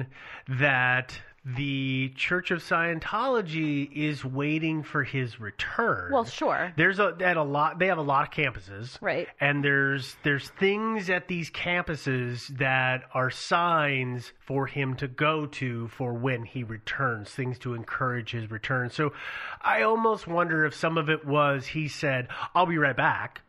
[0.48, 6.12] that the Church of Scientology is waiting for his return.
[6.12, 6.72] Well, sure.
[6.76, 9.00] There's a at a lot they have a lot of campuses.
[9.02, 9.28] Right.
[9.40, 15.88] And there's there's things at these campuses that are signs for him to go to
[15.88, 18.92] for when he returns, things to encourage his return.
[18.92, 19.14] So
[19.62, 23.42] I almost wonder if some of it was he said, "I'll be right back."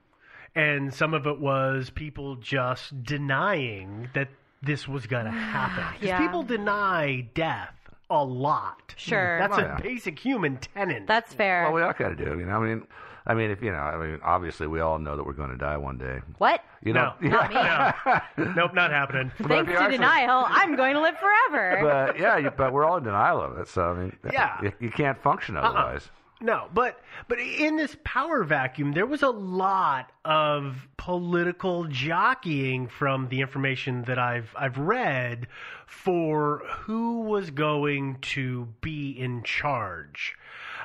[0.54, 4.28] And some of it was people just denying that
[4.62, 5.84] this was going to happen.
[5.84, 6.18] 'Cause Yeah.
[6.18, 7.74] people deny death
[8.10, 8.94] a lot.
[8.96, 9.38] Sure.
[9.38, 9.76] That's Well, a yeah.
[9.80, 11.06] basic human tenet.
[11.06, 11.64] That's fair.
[11.64, 12.38] Well, we all got to do.
[12.38, 12.86] You know, I mean,
[13.24, 15.56] I mean, if you know, I mean, obviously, we all know that we're going to
[15.56, 16.20] die one day.
[16.38, 16.62] what?
[16.82, 18.42] You no, know, Not me.
[18.44, 18.52] no.
[18.56, 19.30] nope, not happening.
[19.38, 21.78] Thanks to actually- denial, I'm going to live forever.
[21.82, 23.68] But yeah, but we're all in denial of it.
[23.68, 24.60] So I mean, Yeah.
[24.62, 26.00] you, you can't function Uh-uh.
[26.42, 33.28] No, but but in this power vacuum, there was a lot of political jockeying from
[33.28, 35.46] the information that I've I've read
[35.86, 40.36] for who was going to be in charge.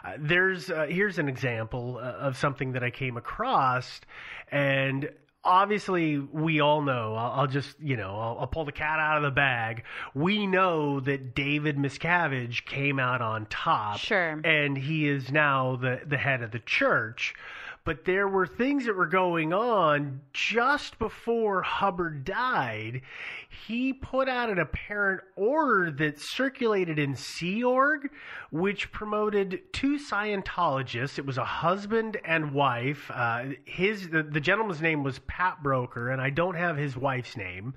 [0.05, 3.99] Uh, there's uh, here's an example uh, of something that I came across,
[4.51, 5.09] and
[5.47, 7.15] obviously we all know.
[7.15, 9.83] I'll, I'll just you know I'll, I'll pull the cat out of the bag.
[10.13, 14.39] We know that David Miscavige came out on top, Sure.
[14.43, 17.33] and he is now the the head of the church.
[17.85, 23.01] But there were things that were going on just before Hubbard died.
[23.65, 28.09] He put out an apparent order that circulated in Sea Org,
[28.51, 31.17] which promoted two Scientologists.
[31.17, 33.09] It was a husband and wife.
[33.13, 37.35] Uh, his the, the gentleman's name was Pat Broeker, and I don't have his wife's
[37.35, 37.73] name,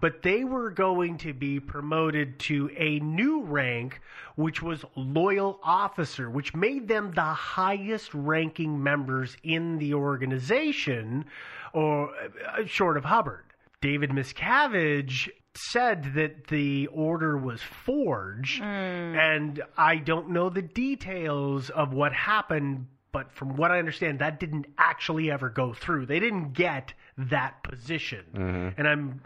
[0.00, 4.00] but they were going to be promoted to a new rank,
[4.36, 11.24] which was loyal officer, which made them the highest ranking members in the organization,
[11.72, 13.44] or uh, short of Hubbard.
[13.82, 21.92] David Miscavige said that the order was forged, and I don't know the details of
[21.92, 26.06] what happened, but from what I understand, that didn't actually ever go through.
[26.06, 28.72] They didn't get that position.
[28.78, 29.20] And I'm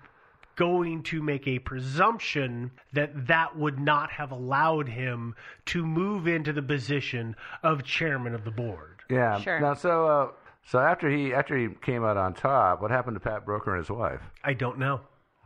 [0.56, 5.34] going to make a presumption that that would not have allowed him
[5.66, 9.02] to move into the position of chairman of the board.
[9.10, 9.38] Yeah.
[9.40, 9.60] Sure.
[9.60, 10.28] Now, so uh,
[10.66, 13.78] So after he after he came out on top, what happened to Pat Broeker and
[13.78, 14.20] his wife?
[14.42, 15.00] I don't know.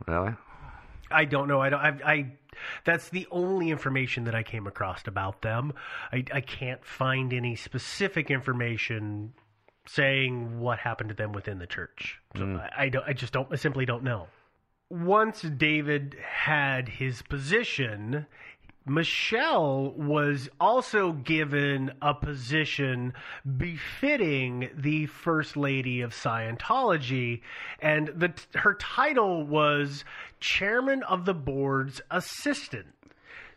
[0.07, 0.33] Really?
[1.11, 1.61] I don't know.
[1.61, 1.79] I don't.
[1.79, 2.31] I, I
[2.85, 5.73] that's the only information that I came across about them.
[6.11, 9.33] I, I can't find any specific information
[9.87, 12.19] saying what happened to them within the church.
[12.35, 12.59] So mm.
[12.59, 13.05] I, I don't.
[13.07, 13.47] I just don't.
[13.51, 14.27] I simply don't know.
[14.89, 18.25] Once David had his position,
[18.85, 23.13] Michelle was also given a position
[23.57, 27.41] befitting the First Lady of Scientology,
[27.79, 30.03] and the, her title was
[30.39, 32.87] Chairman of the Board's Assistant.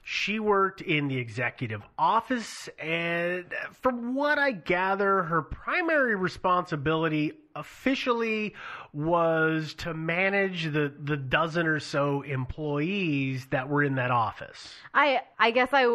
[0.07, 8.55] She worked in the executive office, and from what I gather, her primary responsibility officially
[8.93, 14.75] was to manage the, the dozen or so employees that were in that office.
[14.93, 15.87] I I guess I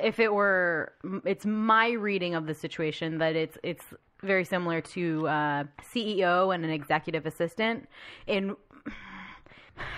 [0.00, 0.92] if it were
[1.24, 3.84] it's my reading of the situation that it's it's
[4.22, 7.88] very similar to uh, CEO and an executive assistant
[8.26, 8.56] in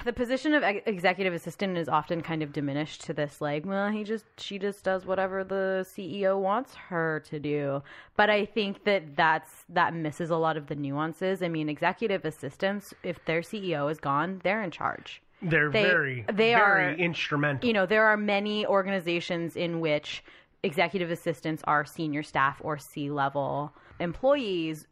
[0.05, 3.91] the position of ex- executive assistant is often kind of diminished to this like well
[3.91, 7.83] he just she just does whatever the CEO wants her to do.
[8.17, 11.43] But I think that that's that misses a lot of the nuances.
[11.43, 15.23] I mean executive assistants if their CEO is gone they're in charge.
[15.43, 17.67] They're They- very, they very are- instrumental.
[17.67, 20.25] you know, there are many organizations in which
[20.63, 24.87] executive assistants are senior staff or C level employees,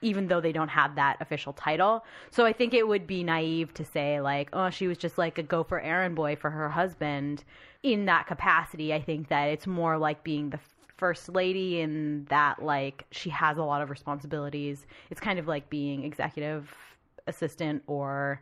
[0.00, 2.04] even though they don't have that official title.
[2.30, 5.38] So I think it would be naive to say, like, oh, she was just like
[5.38, 7.44] a gopher errand boy for her husband
[7.82, 8.92] in that capacity.
[8.92, 10.60] I think that it's more like being the
[10.96, 14.86] first lady in that, like, she has a lot of responsibilities.
[15.10, 16.74] It's kind of like being executive
[17.26, 18.40] assistant or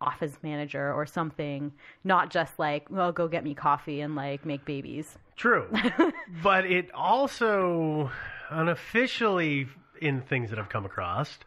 [0.00, 1.72] office manager or something,
[2.04, 5.16] not just like, well, go get me coffee and like make babies.
[5.36, 5.66] True.
[6.42, 8.10] but it also,
[8.50, 9.68] unofficially,
[10.02, 11.38] in things that I've come across,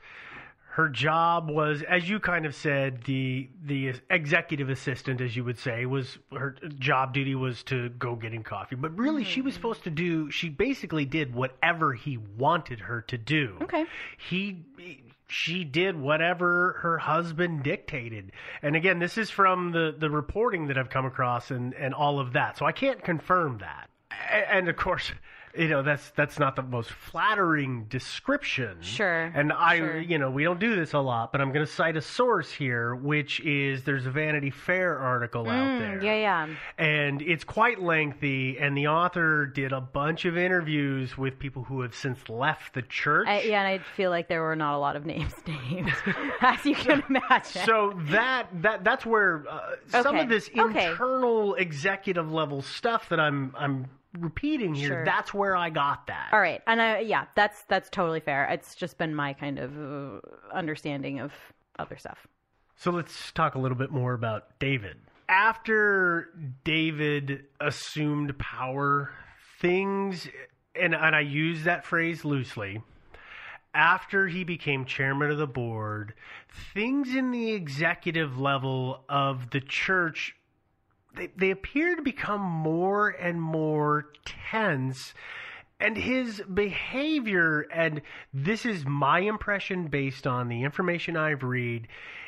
[0.76, 5.58] her job was, as you kind of said, the the executive assistant, as you would
[5.58, 8.76] say, was her job duty was to go get him coffee.
[8.76, 9.62] But really, she was mm-hmm.
[9.62, 10.30] supposed to do.
[10.32, 13.58] She basically did whatever he wanted her to do.
[13.62, 13.86] Okay.
[14.18, 14.66] He.
[15.28, 18.32] She did whatever her husband dictated.
[18.62, 22.20] And again, this is from the, the reporting that I've come across and, and all
[22.20, 22.60] of that.
[22.60, 23.90] So I can't confirm that.
[24.12, 25.12] A- And of course,
[25.58, 28.78] you know, that's that's not the most flattering description.
[28.82, 29.32] Sure.
[29.34, 30.00] And I, sure.
[30.00, 32.52] you know, we don't do this a lot, but I'm going to cite a source
[32.52, 36.04] here, which is there's a Vanity Fair article out Mm, there.
[36.04, 36.56] Yeah, yeah.
[36.78, 41.82] And it's quite lengthy, and the author did a bunch of interviews with people who
[41.82, 43.28] have since left the church.
[43.28, 45.94] I, yeah, and I feel like there were not a lot of names named,
[46.42, 47.64] as you can imagine.
[47.66, 50.92] So that that that's where uh, some of this okay.
[50.92, 53.88] internal executive level stuff that I'm I'm
[54.20, 54.88] repeating here.
[54.88, 55.06] Sure.
[55.06, 56.30] That's where I got that.
[56.32, 58.46] All right, and I, yeah, that's that's totally fair.
[58.46, 60.20] It's just been my kind of uh,
[60.54, 61.32] understanding of
[61.80, 62.28] other stuff.
[62.76, 64.98] So let's talk a little bit more about David.
[65.28, 66.30] After
[66.64, 69.12] David assumed power,
[69.60, 70.28] things,
[70.80, 72.82] and, and I use that phrase loosely,
[73.74, 76.14] after he became chairman of the board,
[76.74, 80.36] things in the executive level of the church
[81.16, 85.14] they, they appear to become more and more tense
[85.80, 88.02] and his behavior and
[88.34, 91.88] this is my impression based on the information i've read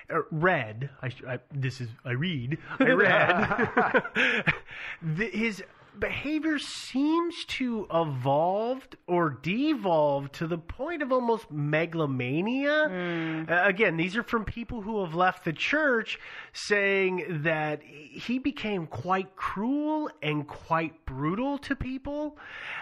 [0.09, 4.03] uh, read I, I this is i read i read
[5.01, 5.63] the, his
[5.99, 13.45] behavior seems to evolved or devolved to the point of almost megalomania.
[13.49, 16.19] Uh, again, these are from people who have left the church
[16.53, 22.37] saying that he became quite cruel and quite brutal to people.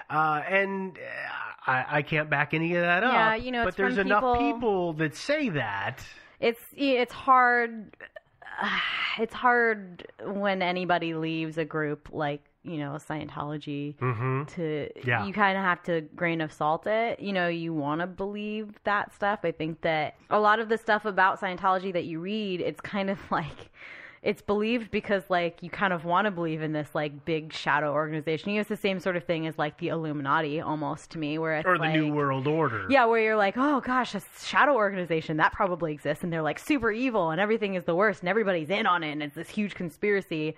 [0.10, 3.14] Uh, and uh, I, I can't back any of that up.
[3.14, 6.04] Yeah, you know, but there's enough people- people that say that.
[6.40, 7.96] It's it's hard.
[9.18, 14.48] It's hard when anybody leaves a group like you know Scientology Mhm.
[14.56, 15.26] to Yeah.
[15.26, 17.20] you kind of have to grain of salt it.
[17.20, 19.40] You know, you want to believe that stuff.
[19.44, 23.10] I think that a lot of the stuff about Scientology that you read, it's kind
[23.10, 23.70] of like
[24.24, 27.94] it's believed because like you kind of want to believe in this like big shadow
[27.94, 28.50] organization.
[28.50, 31.38] You know, it's the same sort of thing as like the Illuminati almost to me,
[31.38, 32.88] where it's Or the like, New World Order.
[32.90, 36.58] yeah, where you're like, oh gosh, a shadow organization that probably exists, and they're like
[36.58, 39.50] super evil, and everything is the worst, and everybody's in on it, and it's this
[39.50, 40.56] huge conspiracy.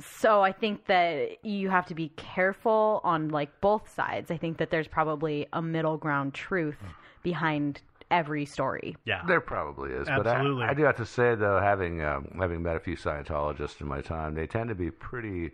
[0.00, 4.30] So I think that you have to be careful on like both sides.
[4.30, 6.78] I think that there's probably a middle ground truth
[7.22, 7.80] behind
[8.10, 8.96] every story.
[9.04, 10.08] Yeah, there probably is.
[10.08, 10.62] Absolutely.
[10.62, 13.80] But I, I do have to say though, having um, having met a few Scientologists
[13.80, 15.52] in my time, they tend to be pretty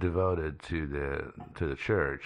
[0.00, 2.24] devoted to the to the church.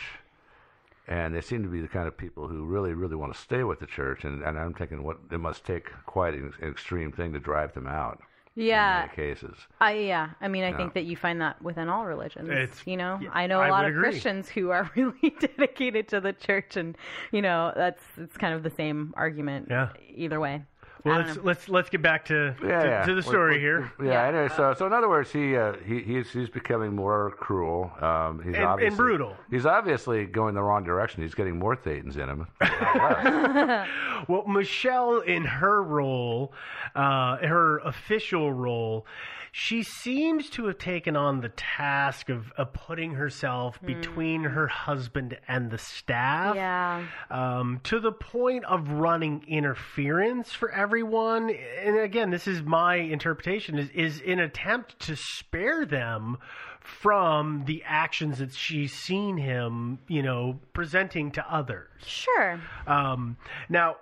[1.09, 3.65] and they seem to be the kind of people who really, really want to stay
[3.65, 4.25] with the church.
[4.25, 7.75] And, and I'm thinking, what it must take quite an, an extreme thing to drive
[7.75, 8.21] them out.
[8.55, 9.05] Yeah.
[9.05, 9.57] In many cases.
[9.81, 10.31] I yeah.
[10.41, 10.77] I mean, I Yeah.
[10.77, 12.49] think that you find that within all religions.
[12.51, 14.11] It's- you know, yeah, I know a I lot of agree.
[14.11, 16.97] Christians who are really dedicated to the church, and
[17.31, 19.69] you know, that's it's kind of the same argument.
[19.71, 19.91] Yeah.
[20.15, 20.63] Either way.
[21.05, 23.05] Well, let's let's let's get back to Yeah, to, yeah.
[23.05, 23.93] to the We- story we- here.
[24.03, 24.23] Yeah.
[24.25, 27.91] Anyway, so so in other words, he uh, he he's he's becoming more cruel.
[28.01, 29.37] Um, he's And- and obviously, brutal.
[29.51, 31.23] He's obviously going the wrong direction.
[31.23, 32.47] He's getting more thetans in him.
[34.29, 36.53] well, Michelle, in her role,
[36.95, 39.07] uh, her official role,
[39.55, 45.37] she seems to have taken on the task of, of putting herself between her husband
[45.47, 46.55] and the staff.
[46.57, 47.05] Yeah.
[47.31, 50.92] Um, to the point of running interference for everyone.
[50.93, 51.49] Everyone,
[51.83, 56.37] and again, this is my interpretation is, is an attempt to spare them
[56.81, 61.89] from the actions that she's seen him, you know, presenting to others.
[62.05, 62.61] Sure.
[62.87, 63.39] Um,
[63.71, 63.97] now,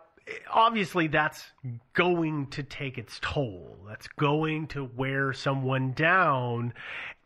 [0.52, 1.52] obviously, that's
[1.92, 3.78] going to take its toll.
[3.86, 6.74] That's going to wear someone down.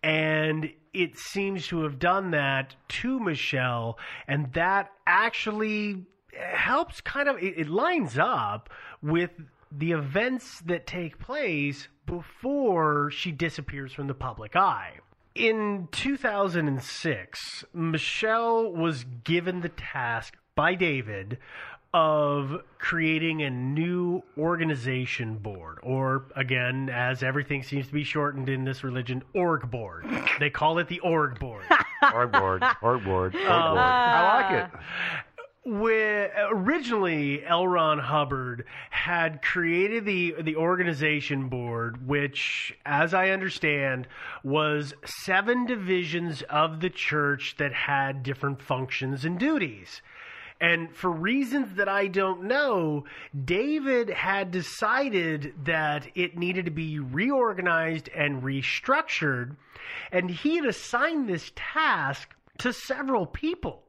[0.03, 3.99] And it seems to have done that to Michelle.
[4.29, 6.05] And that actually
[6.37, 8.71] helps kind of, it, it lines up
[9.03, 9.31] with
[9.71, 14.95] the events that take place before she disappears from the public eye.
[15.35, 21.39] In 2006, Michelle was given the task by David
[21.95, 28.65] of creating a new organization board, or again, as everything seems to be shortened in
[28.65, 30.05] this religion, org board.
[30.41, 31.65] They call it the org board.
[32.13, 33.37] org board, org board, org board.
[33.37, 34.81] Uh, I like it.
[35.67, 37.67] Originally L.
[37.67, 44.07] Ron Hubbard had created the the organization board, which, as I understand,
[44.43, 50.03] was seven divisions of the church that had different functions and duties.
[50.61, 53.07] And for reasons that I don't know,
[53.45, 59.57] David had decided that it needed to be reorganized and restructured,
[60.13, 63.84] and he had assigned this task to several people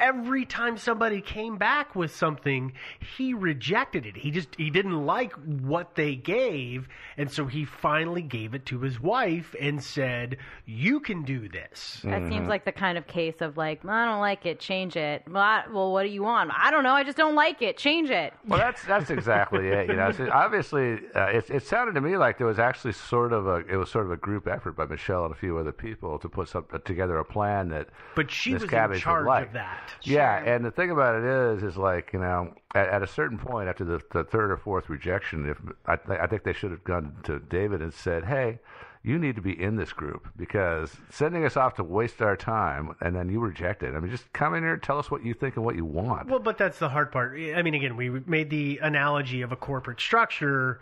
[0.00, 2.72] every time somebody came back with something,
[3.16, 4.16] he rejected it.
[4.16, 8.80] He just he didn't like what they gave, and so he finally gave it to
[8.80, 13.40] his wife and said, "You can do this." That seems like the kind of case
[13.40, 15.22] of like, well, I don't like it, change it.
[15.28, 16.50] Well, I, well, what do you want?
[16.56, 16.94] I don't know.
[16.94, 17.76] I just don't like it.
[17.76, 18.32] Change it.
[18.46, 19.88] Well, that's that's exactly it.
[19.88, 23.32] You know, so obviously, uh, it, it sounded to me like there was actually sort
[23.32, 25.72] of a it was sort of a group effort by Michelle and a few other
[25.72, 27.88] people to put some, together a plan that.
[28.14, 29.46] But she was Cabbage in charge like.
[29.46, 29.83] of that.
[30.02, 33.38] Yeah, and the thing about it is, is like you know, at, at a certain
[33.38, 36.70] point after the, the third or fourth rejection, if I, th- I think they should
[36.70, 38.58] have gone to David and said, "Hey,
[39.02, 42.94] you need to be in this group because sending us off to waste our time
[43.00, 43.94] and then you reject it.
[43.94, 46.28] I mean, just come in here, tell us what you think and what you want."
[46.28, 47.38] Well, but that's the hard part.
[47.38, 50.80] I mean, again, we made the analogy of a corporate structure.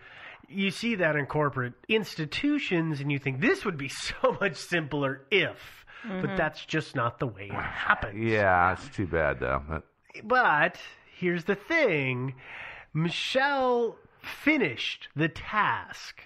[0.53, 5.23] You see that in corporate institutions, and you think this would be so much simpler
[5.31, 5.85] if.
[6.05, 6.37] But Mhm.
[6.37, 8.19] that's just not the way it happens.
[8.19, 9.63] Yeah, it's too bad though.
[9.69, 9.87] But-
[10.25, 10.79] But
[11.15, 12.35] here's the thing
[12.93, 16.21] Michelle finished the task.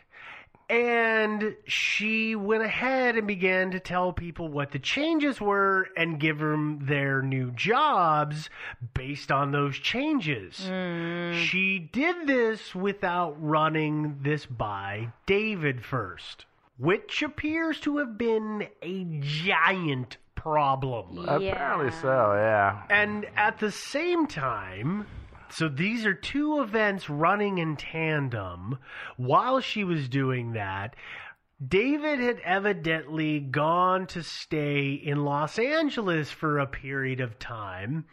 [0.68, 6.38] And she went ahead and began to tell people what the changes were and give
[6.38, 8.50] them their new jobs
[8.94, 10.66] based on those changes.
[10.66, 11.34] Hmm.
[11.34, 16.46] She did this without running this by David first,
[16.78, 21.18] which appears to have been a giant problem.
[21.28, 22.82] Apparently so, yeah.
[22.90, 25.06] And at the same time,
[25.50, 28.78] so these are two events running in tandem.
[29.16, 30.96] While she was doing that,
[31.66, 38.04] David had evidently gone to stay in Los Angeles for a period of time,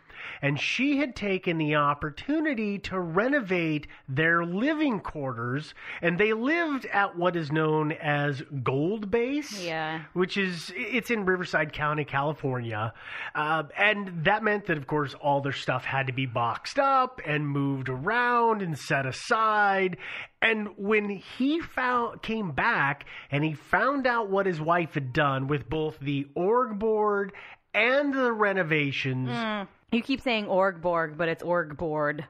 [0.41, 7.17] and she had taken the opportunity to renovate their living quarters, and they lived at
[7.17, 10.01] what is known as Gold Base Yeah.
[10.13, 12.93] which is it's in Riverside County, California,
[13.35, 17.19] uh, and that meant that of course all their stuff had to be boxed up
[17.25, 19.97] and moved around and set aside.
[20.41, 25.47] And when he found came back and he found out what his wife had done
[25.47, 27.31] with both the org board
[27.73, 29.67] and the renovations, Mm.
[29.93, 32.25] You keep saying org borg, but it's org board.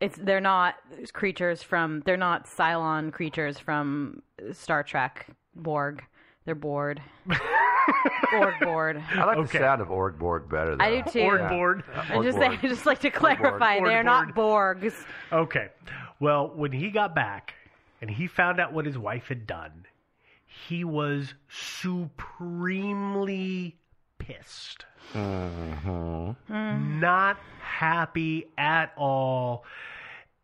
[0.00, 0.76] It's they're not
[1.12, 6.04] creatures from they're not Cylon creatures from Star Trek Borg.
[6.44, 7.02] They're bored.
[8.32, 9.02] org board.
[9.10, 10.76] I like the sound of Org Borg better.
[10.76, 10.84] Though.
[10.84, 11.20] I do too.
[11.22, 11.82] Org board.
[11.94, 14.94] Uh, I just I just like to clarify Org they're not Borgs.
[15.32, 15.68] Okay.
[16.18, 17.54] Well, when he got back
[18.00, 19.84] and he found out what his wife had done,
[20.68, 22.16] he was supremely
[24.32, 24.84] pissed.
[25.14, 27.00] Mm-hmm.
[27.00, 29.64] Not happy at all.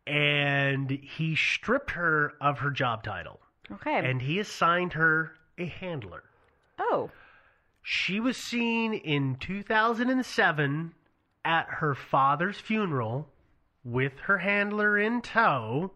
[0.05, 3.39] And he stripped her of her job title.
[3.71, 3.97] Okay.
[4.09, 6.23] And he assigned her a handler.
[6.79, 7.09] oh.
[7.89, 10.93] She was seen in 2007
[11.45, 13.29] at her father's funeral
[13.85, 15.91] with her handler in tow,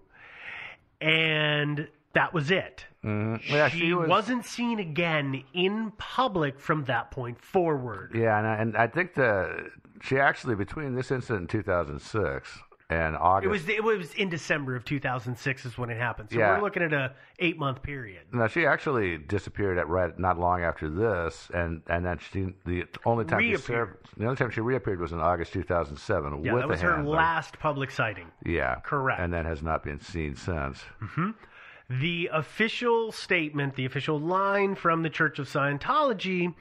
[1.01, 2.85] and that was it.
[3.03, 3.49] Mhm.
[3.49, 8.11] Yeah, she, she was- wasn't seen again in public from that point forward.
[8.13, 9.69] Yeah, and I, and I think the
[10.01, 13.45] she actually between this incident in 2006 and August.
[13.45, 16.29] It was it was in December of 2006 is when it happened.
[16.31, 16.55] So Yeah.
[16.57, 18.23] we're looking at a eight month period.
[18.33, 22.85] No, she actually disappeared at right not long after this, and and then she the
[23.05, 23.63] only time she Reappeared.
[23.65, 26.95] served the only time she reappeared was in August 2007 Yeah, with that was her
[26.97, 27.15] handler.
[27.15, 28.27] last public sighting.
[28.45, 29.19] Yeah, Correct.
[29.21, 30.83] and then has not been seen since.
[30.99, 31.31] hmm
[31.99, 36.53] The official statement, the official line from the Church of Scientology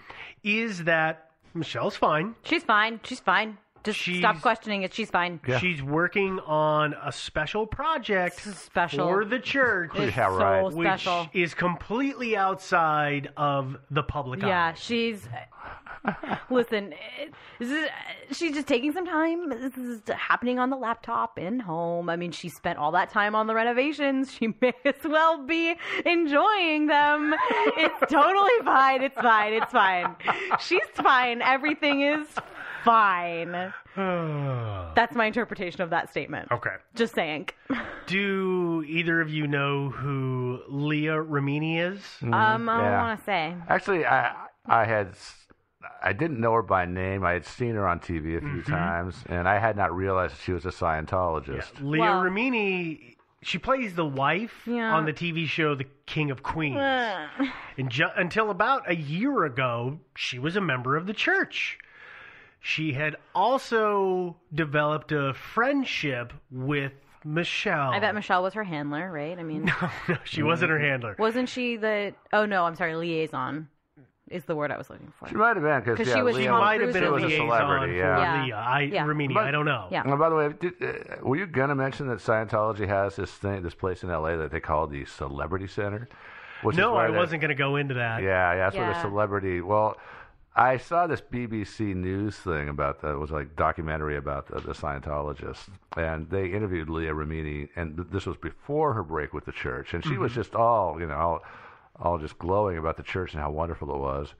[0.42, 2.34] is that Michelle's fine.
[2.42, 2.98] She's fine.
[3.04, 3.58] She's fine.
[3.84, 4.92] Just stop questioning it.
[4.92, 5.40] She's fine.
[5.60, 9.06] She's working on a special project special.
[9.08, 10.70] for the church, It's Yeah, right.
[10.70, 11.28] so which special.
[11.32, 14.74] is completely outside of the public Yeah, eye.
[14.74, 15.26] she's.
[16.50, 17.88] Listen, it- this is, eh,
[18.32, 19.50] she's just taking some time.
[19.50, 22.08] This is happening on the laptop in home.
[22.08, 24.32] I mean, she spent all that time on the renovations.
[24.32, 25.74] She may as well be
[26.06, 27.34] enjoying them.
[27.76, 29.02] It's totally fine.
[29.02, 29.52] It's fine.
[29.52, 30.16] It's fine.
[30.60, 31.42] She's fine.
[31.42, 32.26] Everything is
[32.82, 33.52] fine.
[33.96, 36.50] That's my interpretation of that statement.
[36.50, 36.76] Okay.
[36.94, 37.48] Just saying.
[38.06, 42.00] Do either of you know who Leah Remini is?
[42.22, 43.02] Um, I don't Yeah.
[43.02, 43.54] want to say.
[43.68, 44.34] Actually, I
[44.66, 45.39] I had s-
[46.02, 47.24] I didn't know her by name.
[47.24, 48.66] I had seen her on TV a few Mhm.
[48.66, 51.80] times, and I had not realized she was a Scientologist.
[51.80, 54.94] Leah Well- Remini, she plays the wife Yeah.
[54.94, 56.76] on the TV show The King of Queens.
[57.78, 61.78] And ju- until about a year ago, she was a member of the church.
[62.62, 66.92] She had also developed a friendship with
[67.24, 67.90] Michelle.
[67.92, 69.38] I bet Michelle was her handler, right?
[69.38, 69.64] I mean,
[70.08, 71.16] no, she wasn't her handler.
[71.18, 72.14] wasn't she the?
[72.34, 73.68] Oh no, I'm sorry, liaison
[74.30, 75.28] is the word I was looking for.
[75.28, 77.22] She might have been because she was Leah Tom might have been she a was
[77.22, 77.92] a liaison celebrity.
[77.94, 78.42] for Yeah.
[78.44, 78.54] Leah.
[78.56, 79.04] I, Yeah.
[79.06, 79.88] Remini, But- I don't know.
[79.90, 80.02] Yeah.
[80.06, 83.62] And by the way, did, uh, were you gonna mention that Scientology has this thing,
[83.62, 86.08] this place in LA that they call the Celebrity Center?
[86.62, 88.22] Which no, where I they- wasn't going to go into that.
[88.22, 89.00] Yeah, yeah, that's where the Yeah.
[89.02, 89.60] celebrity.
[89.62, 89.96] Well,
[90.54, 93.12] I saw this BBC News thing about that.
[93.12, 98.08] It was like documentary about the, the Scientologists, and they interviewed Leah Remini, and th-
[98.10, 100.34] this was before her break with the church, and she was Mhm.
[100.34, 101.42] just all you know, all,
[102.00, 104.34] all just glowing about the church and how wonderful it was.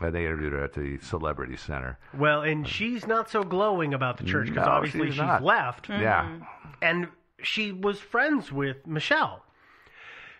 [0.00, 1.98] And they interviewed her at the Celebrity Center.
[2.16, 5.42] Well, and she's not so glowing about the church because No, obviously she's she's, not.
[5.42, 5.88] left.
[5.88, 6.02] Mm-hmm.
[6.02, 6.38] Yeah.
[6.82, 7.08] And
[7.40, 9.44] she was friends with Michelle.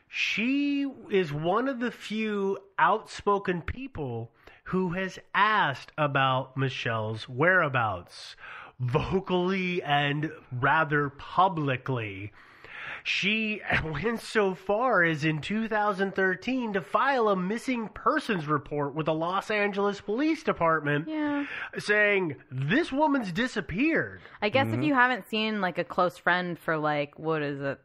[0.09, 4.33] She is one of the few outspoken people
[4.65, 8.37] who has asked about Michelle's whereabouts
[8.81, 12.33] vocally and rather publicly.
[13.07, 19.13] She went so far as in 2013 to file a missing persons report with the
[19.15, 21.45] Los Angeles Police Department Yeah.
[21.79, 24.21] saying this woman's disappeared.
[24.41, 24.81] I guess Mm-hmm.
[24.81, 27.79] if you haven't seen like a close friend for like what is it,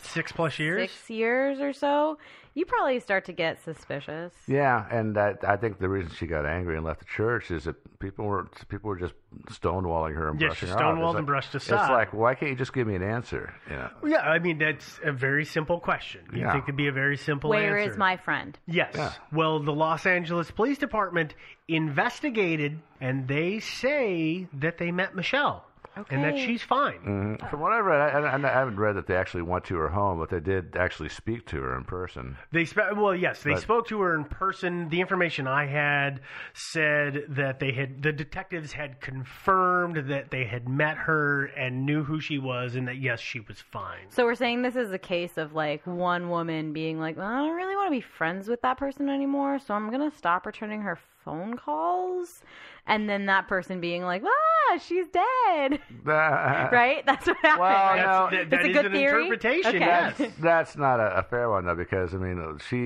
[0.00, 0.90] Six plus years?
[0.90, 2.18] six years or so,
[2.54, 4.32] you probably start to get suspicious.
[4.46, 7.64] Yeah, and I, I think the reason she got angry and left the church is
[7.64, 9.14] that people were people were just
[9.50, 10.94] stonewalling her and Yeah, brushing she her off.
[10.96, 13.52] stonewalled It's and like- brushed It's like, why can't you just give me an answer?
[13.68, 13.90] You know?
[14.06, 16.22] Yeah, I mean that's a very simple question.
[16.32, 16.52] You Yeah.
[16.52, 17.98] think it'd be a very simple Where is answer.
[17.98, 18.58] my friend?
[18.66, 18.92] Yes.
[18.94, 19.12] Yeah.
[19.32, 21.34] Well, the Los Angeles Police Department
[21.68, 25.64] investigated, and they say that they met Michelle
[26.10, 26.98] and that she's fine.
[27.38, 27.50] Mhm.
[27.50, 29.88] From what I read, I, I, I haven't read that they actually went to her
[29.88, 32.36] home, but they did actually speak to her in person.
[32.52, 34.88] They spe- well, yes, they But- spoke to her in person.
[34.88, 36.20] The information I had
[36.52, 42.04] said that they had the detectives had confirmed that they had met her and knew
[42.04, 44.08] who she was, and that yes, she was fine.
[44.10, 47.38] So we're saying this is a case of like one woman being like, well, I
[47.38, 50.82] don't really want to be friends with that person anymore, so I'm gonna stop returning
[50.82, 52.42] her phone calls,
[52.86, 57.02] and then that person being like, ah, she's dead, right?
[57.06, 57.60] That's what happened.
[57.60, 59.24] Well, That's- no, that- It's that a is good an theory?
[59.24, 59.76] interpretation.
[59.76, 59.78] Okay.
[60.18, 60.32] Yes.
[60.40, 62.76] That's not a, a fair one though, because I mean, she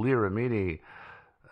[0.00, 0.78] Leah Remini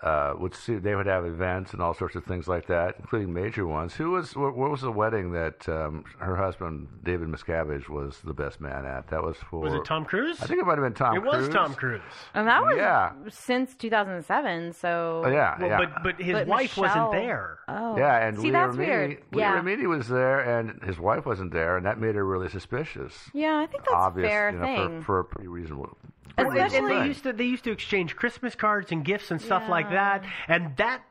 [0.02, 3.32] uh, would see they would have events and all sorts of things like that, including
[3.34, 3.94] major ones.
[3.94, 8.32] Who was what, what was the wedding that um, her husband David Miscavige was the
[8.32, 9.08] best man at?
[9.08, 10.40] That was for Was it Tom Cruise?
[10.40, 11.16] I think it might have been Tom.
[11.16, 11.46] it Cruise.
[11.46, 12.00] was Tom Cruise.
[12.32, 13.12] And that was Yeah.
[13.28, 14.72] since 2007.
[14.72, 15.78] So Oh, yeah, Well, yeah.
[15.78, 17.58] but but his But wife Michelle- wasn't there.
[17.68, 19.10] Oh, Yeah, and see, Leah that's Remini, weird.
[19.10, 22.48] Leah Yeah, Remini was there, and his wife wasn't there, and that made her really
[22.48, 23.30] suspicious.
[23.34, 25.00] yeah, I think that's Obvious, fair you know, thing.
[25.00, 25.96] for, for a pretty reasonable.
[26.36, 29.68] And Especially- they used to they used to exchange Christmas cards and gifts and stuff
[29.68, 31.02] like that, and that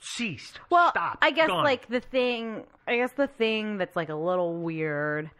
[0.00, 0.60] ceased.
[0.70, 1.18] Well, Stop.
[1.22, 1.64] I guess Gone.
[1.64, 5.30] like the thing, I guess the thing that's like a little weird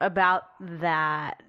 [0.00, 1.42] about that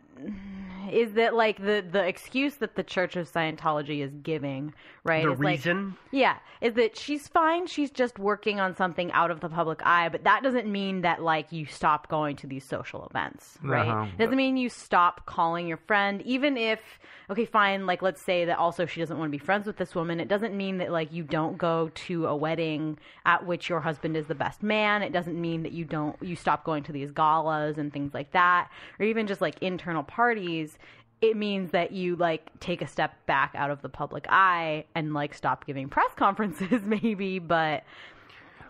[0.92, 4.74] is that like the the excuse that the Church of Scientology is giving,
[5.04, 5.24] right?
[5.24, 5.96] The is like- reason?
[6.12, 7.68] yeah, is that she's fine.
[7.68, 11.22] She's just working on something out of the public eye, but that doesn't mean that
[11.22, 13.88] like you stop going to these social events, right?
[13.88, 14.08] Uh-huh.
[14.18, 16.82] Doesn't mean you stop calling your friend, even if
[17.30, 17.86] okay, fine.
[17.86, 20.20] Like let's say that also she doesn't want to be friends with this woman.
[20.20, 24.18] It doesn't mean that like you don't go to a wedding at which your husband
[24.18, 25.02] is the best man.
[25.02, 28.32] It doesn't mean that you don't you stop going to these galas and things like
[28.34, 28.70] that,
[29.00, 30.78] or even just like internal parties
[31.22, 35.14] it means that you like take a step back out of the public eye and
[35.14, 37.84] like stop giving press conferences maybe but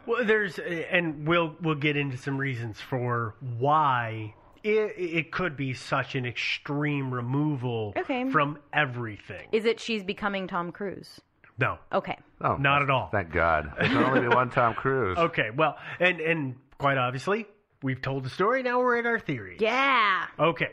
[0.06, 4.34] Well, there's, eh, and we'll we'll get into some reasons for why
[4.64, 8.30] it, it could be such an extreme removal Okay.
[8.30, 9.48] from everything.
[9.52, 11.20] is it she's becoming tom cruise
[11.58, 13.08] No, okay Oh, not at all.
[13.12, 13.72] Thank God.
[13.80, 15.16] There can only be one Tom Cruise.
[15.30, 17.46] Okay, well, and and quite obviously,
[17.84, 18.64] we've told the story.
[18.64, 19.58] Now we're at our theory.
[19.60, 20.72] yeah Okay.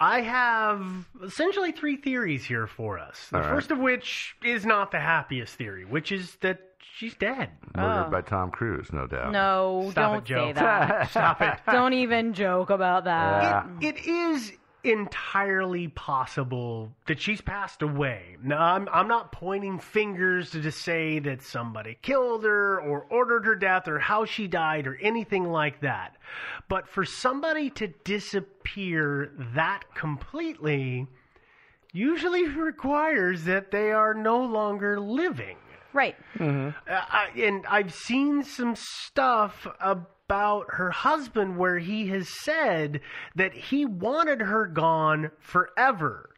[0.00, 0.82] I have
[1.22, 3.28] essentially three theories here for us.
[3.30, 3.50] The All right.
[3.50, 6.60] first of which is not the happiest theory, which is that
[6.96, 7.50] she's dead.
[7.76, 8.10] Murdered Oh.
[8.10, 9.30] by Tom Cruise, no doubt.
[9.32, 10.46] no Stop don't it, Joe.
[10.48, 11.58] say that Stop it.
[11.70, 13.88] don't even joke about that Yeah.
[13.88, 14.52] It is
[14.88, 18.36] entirely possible that she's passed away.
[18.42, 23.44] Now, I'm, I'm not pointing fingers to just say that somebody killed her or ordered
[23.44, 26.16] her death or how she died or anything like that.
[26.68, 31.06] But for somebody to disappear that completely
[31.92, 35.56] usually requires that they are no longer living.
[35.92, 43.00] right Uh, I, and I've seen some stuff about her husband where he has said
[43.34, 46.30] that he wanted her gone forever.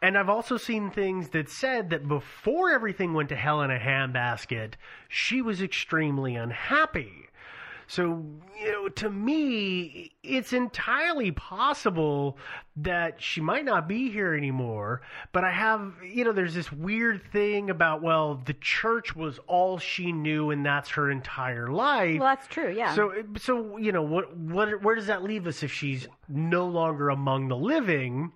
[0.00, 3.78] And I've also seen things that said that before everything went to hell in a
[3.78, 4.74] handbasket,
[5.08, 7.27] she was extremely unhappy.
[7.90, 8.22] So,
[8.60, 12.36] you know, to me, it's entirely possible
[12.76, 15.00] that she might not be here anymore.
[15.32, 19.78] But I have, you know, there's this weird thing about, well, the church was all
[19.78, 22.20] she knew and that's her entire life.
[22.20, 25.62] well that's true yeah So, so you know, what, what, where does that leave us
[25.62, 28.32] if she's no longer among the living?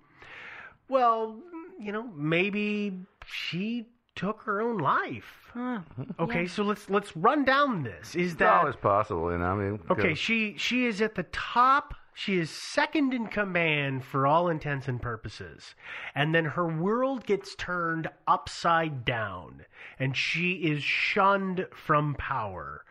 [0.89, 1.37] Well,
[1.79, 3.85] you know, maybe she
[4.15, 5.49] took her own life.
[5.53, 5.79] Huh.
[6.19, 8.15] Okay, so let's let's run down this.
[8.15, 9.45] Is that always possible, you know.
[9.45, 10.09] I mean, okay?
[10.09, 10.17] good.
[10.17, 11.93] She she is at the top.
[12.15, 15.73] She is second in command for all intents and purposes,
[16.13, 19.65] and then her world gets turned upside down,
[19.97, 22.85] and she is shunned from power.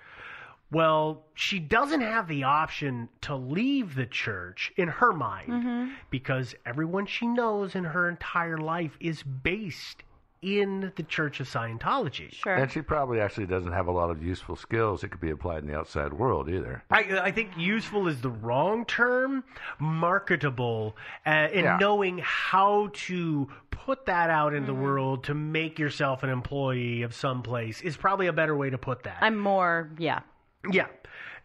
[0.72, 5.92] Well, she doesn't have the option to leave the church in her mind Mm-hmm.
[6.10, 10.02] because everyone she knows in her entire life is based
[10.42, 12.32] in the Church of Scientology.
[12.32, 15.30] sure And she probably actually doesn't have a lot of useful skills that could be
[15.30, 16.82] applied in the outside world either.
[16.90, 19.44] I, I think useful is the wrong term.
[19.78, 21.76] Marketable, uh, and Yeah.
[21.80, 27.14] knowing how to put that out in the world to make yourself an employee of
[27.14, 29.18] some place is probably a better way to put that.
[29.20, 30.20] i'm more yeah
[30.70, 30.86] Yeah.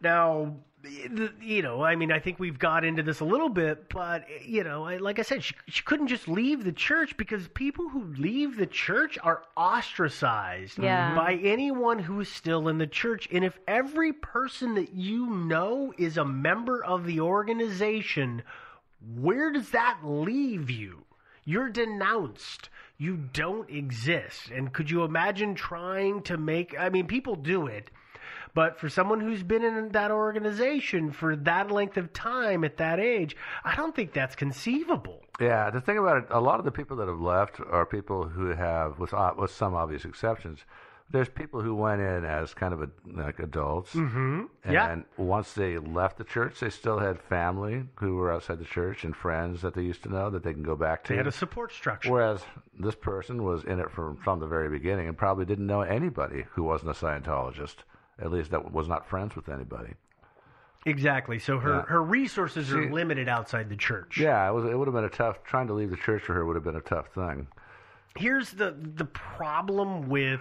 [0.02, 0.67] Now, the-
[1.42, 4.64] you know, I mean, I think we've got into this a little bit, but you
[4.64, 8.58] know, like I said, she, she couldn't just leave the church because people who leave
[8.58, 11.08] the church are ostracized Yeah.
[11.08, 11.16] Mm-hmm.
[11.18, 13.28] by anyone who is still in the church.
[13.32, 18.44] And if every person that you know is a member of the organization,
[19.16, 21.04] where does that leave you?
[21.44, 22.70] You're denounced.
[22.98, 24.50] You don't exist.
[24.50, 27.90] And could you imagine trying to make, I mean, people do it.
[28.54, 33.00] But for someone who's been in that organization for that length of time at that
[33.00, 35.24] age, I don't think that's conceivable.
[35.40, 38.28] Yeah, the thing about it, a lot of the people that have left are people
[38.28, 40.60] who have, with with some obvious exceptions,
[41.10, 44.44] there's people who went in as kind of a, like adults, Mm-hmm.
[44.66, 44.98] and Yeah.
[45.16, 49.16] once they left the church, they still had family who were outside the church and
[49.16, 51.14] friends that they used to know that they can go back to.
[51.14, 52.12] They had a support structure.
[52.12, 52.42] Whereas
[52.78, 56.46] this person was in it from from the very beginning and probably didn't know anybody
[56.54, 57.78] who wasn't a Scientologist,
[58.20, 59.94] at least that was not friends with anybody.
[60.86, 61.38] Exactly.
[61.40, 61.82] So her, Yeah.
[61.84, 64.18] her resources are She- limited outside the church.
[64.18, 64.66] Yeah, it was.
[64.66, 65.44] It would have been a tough.
[65.44, 67.48] Trying to leave the church for her would have been a tough thing.
[68.16, 70.40] Here's the the problem with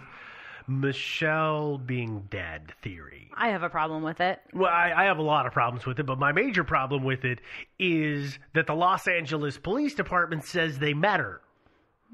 [0.68, 3.30] Michelle being dead theory.
[3.36, 5.98] i have a problem with it Well, I, I have a lot of problems with
[6.00, 7.40] it, but my major problem with it
[7.78, 11.40] is that the Los Angeles Police Department says they met her.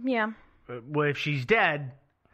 [0.05, 0.33] yeah
[0.69, 1.93] Uh, Well, if she's dead,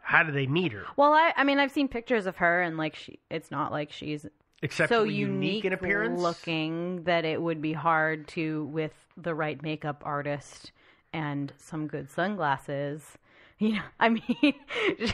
[0.09, 0.85] how do they meet her?
[0.97, 3.91] Well, I I mean I've seen pictures of her and like she it's not like
[3.91, 4.29] she's so
[4.63, 6.19] Exceptionally unique unique in appearance?
[6.19, 10.71] looking that it would be hard to with the right makeup artist
[11.13, 13.17] and some good sunglasses
[13.61, 14.23] You know, I mean,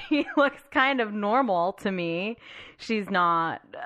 [0.09, 2.37] she looks kind of normal to me.
[2.77, 3.61] She's not.
[3.73, 3.79] Uh,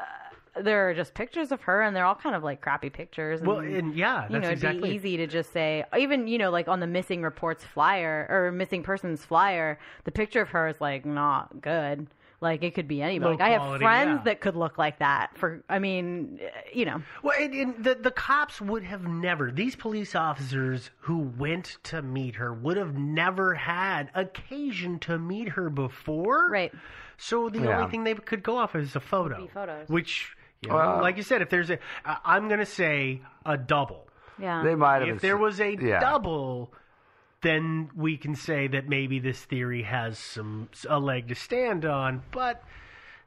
[0.62, 3.40] there are just pictures of her, and they're all kind of like crappy pictures.
[3.40, 6.38] And, Well, and yeah, you know, it'd exactly- be easy to just say, even you
[6.38, 10.68] know, like on the missing reports flyer or missing persons flyer, the picture of her
[10.68, 12.08] is like not good.
[12.42, 13.32] Like it could be anybody.
[13.34, 14.24] Low Like I have friends yeah.
[14.24, 15.32] that could look like that.
[15.38, 19.52] For I mean, uh, you know, Well, and, and the the cops would have never.
[19.52, 25.50] These police officers who went to meet her would have never had occasion to meet
[25.50, 26.50] her before.
[26.50, 26.74] Right.
[27.18, 27.80] So the Yeah.
[27.80, 29.48] only thing they could go off is a photo.
[29.54, 29.90] photos.
[29.90, 33.58] Which, you know, Well- like you said, if there's a, I'm going to say a
[33.58, 34.08] double.
[34.38, 34.64] yeah.
[34.64, 35.16] They might have.
[35.18, 36.00] If there was a yeah.
[36.00, 36.74] double,
[37.42, 42.24] then we can say that maybe this theory has some a leg to stand on.
[42.32, 42.62] But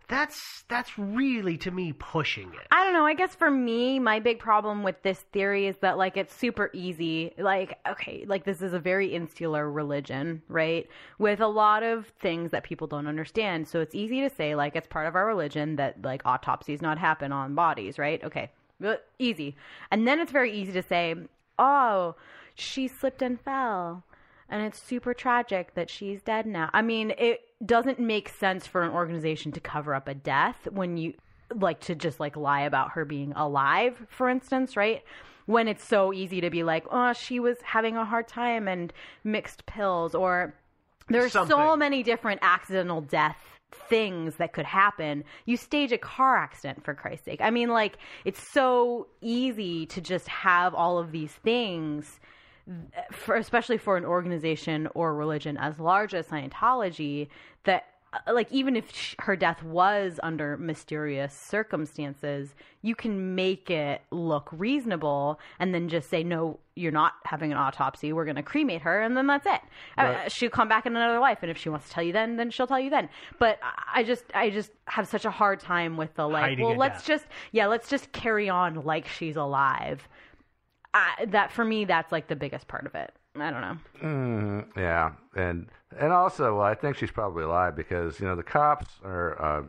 [0.08, 2.66] that's that's really to me pushing it.
[2.70, 3.06] I don't know.
[3.06, 6.70] I guess for me, my big problem with this theory is that like it's super
[6.72, 7.32] easy.
[7.38, 10.88] Like, okay, like this is a very insular religion, right?
[11.18, 13.68] With a lot of things that people don't understand.
[13.68, 16.98] So it's easy to say like it's part of our religion that like autopsies not
[16.98, 18.22] happen on bodies, right?
[18.24, 18.50] Okay.
[19.18, 19.56] Easy.
[19.90, 21.14] And then it's very easy to say,
[21.58, 22.16] "Oh,
[22.54, 24.04] she slipped and fell."
[24.52, 26.68] And it's super tragic that she's dead now.
[26.74, 30.98] I mean, it doesn't make sense for an organization to cover up a death when
[30.98, 31.14] you
[31.54, 35.02] like to just like lie about her being alive, for instance, right?
[35.46, 38.92] When it's so easy to be like, "Oh, she was having a hard time and
[39.24, 40.54] mixed pills," or
[41.08, 43.38] there's so many different accidental death
[43.88, 45.24] things that could happen.
[45.46, 47.40] You stage a car accident for Christ's sake.
[47.40, 47.96] I mean, like
[48.26, 52.20] it's so easy to just have all of these things
[53.12, 57.28] for especially for an organization or religion as large as Scientology
[57.64, 63.70] that uh, like even if sh- her death was under mysterious circumstances you can make
[63.70, 68.14] it look reasonable and then just say no you're not having an autopsy.
[68.14, 69.60] We're going to cremate her and then that's it.
[69.98, 72.36] Uh, she'll come back in another life and if she wants to tell you then
[72.36, 73.08] then she'll tell you then.
[73.38, 76.64] But I- i just i just have such a hard time with the like Hiding
[76.66, 77.06] well let's death.
[77.06, 80.08] just yeah let's just carry on like she's alive
[80.94, 84.66] I, that for me that's like the biggest part of it i don't know Mm,
[84.76, 85.68] yeah, and
[85.98, 89.62] and also, well, I think she's probably alive because you know the cops are, uh,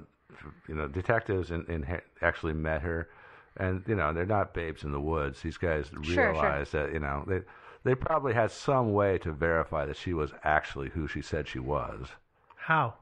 [0.68, 3.10] you know, detectives and, and ha- actually met her,
[3.58, 5.42] and you know they're not babes in the woods.
[5.42, 6.32] These guys sure.
[6.32, 7.42] realize that you know they
[7.84, 11.60] they probably had some way to verify that she was actually who she said she
[11.60, 12.08] was.
[12.56, 12.96] How?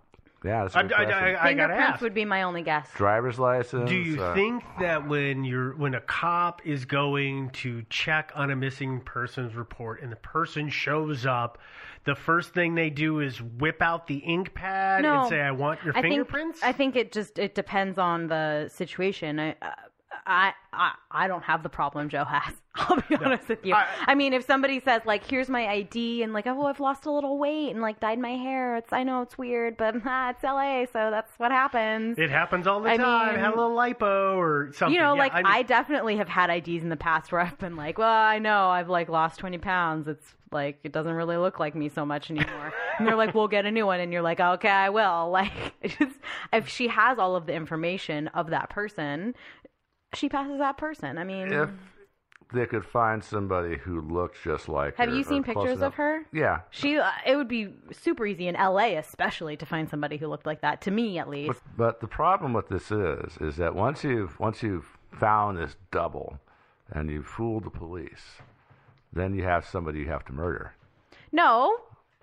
[0.44, 1.14] Yeah, that's a I, good I, question.
[1.14, 2.02] I, I gotta fingerprints ask.
[2.02, 3.90] would be my only guess Driver's license.
[3.90, 8.50] Do you uh, think that when you're when a cop is going to check on
[8.50, 11.60] a missing persons report and the person shows up,
[12.06, 15.52] the first thing they do is whip out the ink pad no and say, "I
[15.52, 16.60] want your I fingerprints"?
[16.62, 19.72] think, i think it just it depends on the situation i uh,
[20.26, 22.54] I, I I don't have the problem Joe has.
[22.76, 23.74] I'll be honest with you.
[23.76, 27.12] I, mean, if somebody says like, "Here's my ID," and like, "Oh, I've lost a
[27.12, 30.42] little weight and like dyed my hair," it's I know it's weird, but ah, it's
[30.44, 32.18] LA, so that's what happens.
[32.18, 33.36] it happens all the I time.
[33.36, 34.94] mean- Have a little lipo or something.
[34.94, 37.58] You know, Yeah, like I I, definitely have had IDs in the past where I've
[37.60, 40.08] been like, well, I know I've like lost 20 pounds.
[40.08, 42.74] It's like it doesn't really look like me so much anymore.
[42.98, 45.30] and they're like, we'll get a new one, and you're like, okay, I will.
[45.32, 45.52] Like,
[45.84, 46.16] just,
[46.54, 49.34] if she has all of the information of that person,
[50.14, 51.18] she passes that person.
[51.18, 51.70] I mean, if
[52.54, 55.96] they could find somebody who looked just like have her you seen pictures enough- of
[55.96, 56.26] her?
[56.34, 56.62] Yeah.
[56.70, 60.46] She, uh, it would be super easy in LA, especially to find somebody who looked
[60.46, 60.82] like that.
[60.82, 61.48] To me, at least.
[61.48, 65.76] But, but the problem with this is, is that once you've once you've found this
[65.92, 66.40] double,
[66.92, 68.38] and you've fooled the police,
[69.14, 70.74] then you have somebody you have to murder.
[71.32, 71.78] No,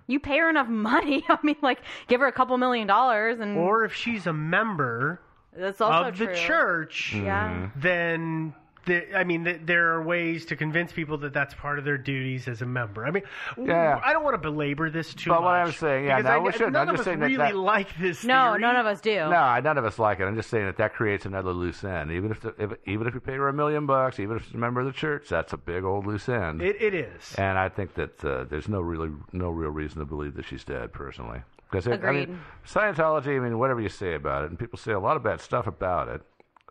[0.06, 1.24] you pay her enough money.
[1.28, 5.20] I mean, like, give her a couple million dollars, and or if she's a member
[5.58, 7.50] that's also of the church, Yeah.
[7.50, 7.80] Mm-hmm.
[7.80, 8.54] then
[8.86, 11.98] the, I mean, th there are ways to convince people that that's part of their
[11.98, 13.04] duties as a member.
[13.06, 13.22] I mean,
[13.56, 14.00] w- Yeah.
[14.02, 15.44] I don't want to belabor this too But much.
[15.44, 16.72] what I'm saying, yeah, no, I, we shouldn't.
[16.72, 18.24] None I'm of just us saying that really that- like this.
[18.24, 18.60] No, theory.
[18.62, 19.14] none of us do.
[19.14, 20.24] No, none of us like it.
[20.24, 22.10] I'm just saying that that creates another loose end.
[22.12, 24.54] Even if, the, if even if you pay her a million bucks, even if she's
[24.54, 26.62] a member of the church, that's a big old loose end.
[26.62, 27.34] It, it is.
[27.36, 30.64] And I think that uh, there's no really no real reason to believe that she's
[30.64, 31.42] dead, personally.
[31.70, 33.36] Because I mean, Scientology.
[33.36, 35.66] I mean, whatever you say about it, and people say a lot of bad stuff
[35.66, 36.22] about it.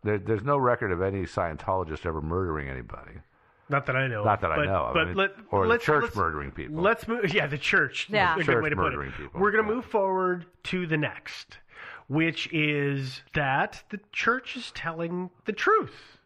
[0.03, 3.13] There, there's no record of any Scientologist ever murdering anybody.
[3.69, 4.23] Not that I know.
[4.23, 4.93] Not of, that I know of.
[4.93, 6.81] But I mean, let, or the let's, church let's- murdering people.
[6.81, 7.33] Let's move.
[7.33, 8.07] Yeah, the church.
[8.09, 8.33] Yeah.
[8.33, 9.17] a good Church way to put murdering it.
[9.17, 9.75] people, We're going to yeah.
[9.75, 11.57] move forward to the next,
[12.07, 16.17] which is that the church is telling the truth.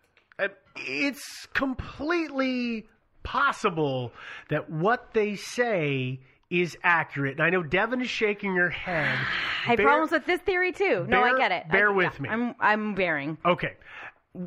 [0.76, 2.88] It's completely
[3.24, 4.12] possible
[4.50, 6.22] that what they say
[6.52, 7.34] is accurate.
[7.34, 9.18] And I know Devin is shaking her head.
[9.66, 11.06] I have Bear- problems with this theory too.
[11.08, 11.70] no, I get it.
[11.70, 12.30] bear I, with yeah, me.
[12.30, 13.38] I'm I'm bearing.
[13.46, 13.74] Okay.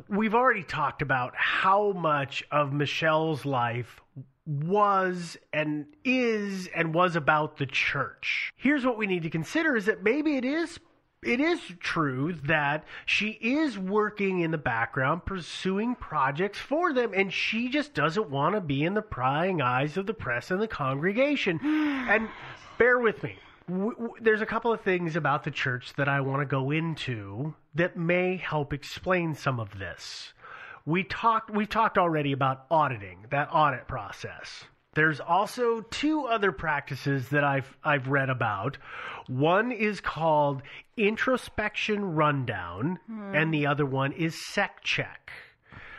[0.09, 4.01] we've already talked about how much of Michelle's life
[4.47, 8.51] was and is and was about the church.
[8.55, 10.79] Here's what we need to consider is that maybe it is
[11.25, 17.33] it is true that she is working in the background pursuing projects for them and
[17.33, 20.67] she just doesn't want to be in the prying eyes of the press and the
[20.67, 21.59] congregation.
[21.63, 22.29] and
[22.77, 23.37] bear with me.
[23.67, 26.71] W- w- there's a couple of things about the church that I want to go
[26.71, 30.33] into that may help explain some of this.
[30.85, 34.65] We talked we talked already about auditing, that audit process.
[34.95, 38.77] There's also two other practices that I've I've read about.
[39.27, 40.61] One is called
[40.97, 43.35] introspection rundown, Hmm.
[43.35, 45.31] and the other one is sec check.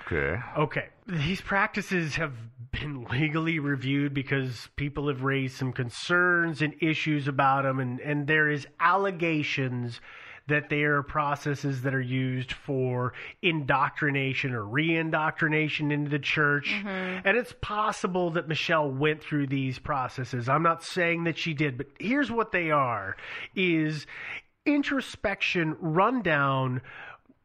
[0.07, 0.40] Okay.
[0.57, 0.88] Okay.
[1.07, 2.32] These practices have
[2.70, 8.26] been legally reviewed because people have raised some concerns and issues about them, and, and
[8.26, 10.01] there is allegations
[10.49, 16.68] that they are processes that are used for indoctrination or re-indoctrination into the church.
[16.68, 17.26] Mm-hmm.
[17.26, 20.49] And it's possible that Michelle went through these processes.
[20.49, 23.16] I'm not saying that she did, but here's what they are
[23.55, 24.07] is
[24.64, 26.80] introspection rundown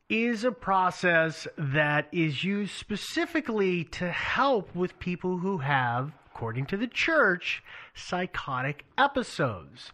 [0.10, 6.76] is a process that is used specifically to help with people who have, according to
[6.76, 7.64] the church,
[7.96, 9.92] psychotic episodes.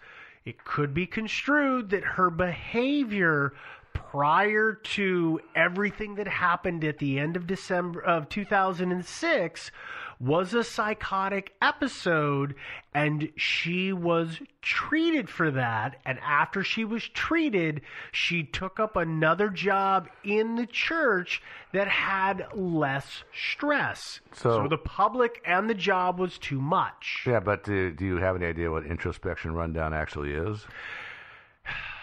[0.47, 3.51] It could be construed that her behavior
[3.91, 9.71] prior to everything that happened at the end of December of 2006
[10.19, 12.55] was a psychotic episode
[12.93, 15.99] and she was treated for that.
[16.05, 21.41] And after she was treated she took up another job in the church
[21.73, 24.19] that had less stress.
[24.33, 27.23] So- the public and the job was too much.
[27.27, 30.65] Yeah, but do, do you have any idea what introspection rundown actually is?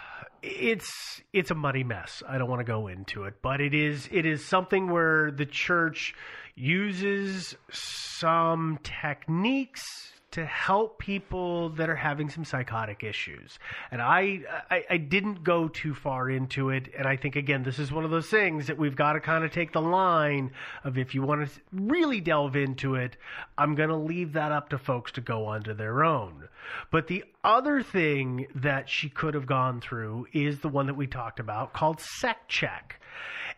[0.45, 2.23] it's it's a muddy mess.
[2.29, 5.47] I don't want to go into it, but it is it is something where the
[5.47, 6.15] church
[6.55, 13.61] uses some techniques to help people that are having some psychotic issues.
[13.93, 17.79] And I, I I didn't go too far into it, and I think again this
[17.79, 20.51] is one of those things that we've got to kind of take the line
[20.83, 23.17] of if you want to really delve into it,
[23.57, 26.49] I'm going to leave that up to folks to go onto their own.
[26.91, 31.07] But the other thing that she could have gone through is the one that we
[31.07, 33.01] talked about called sec check.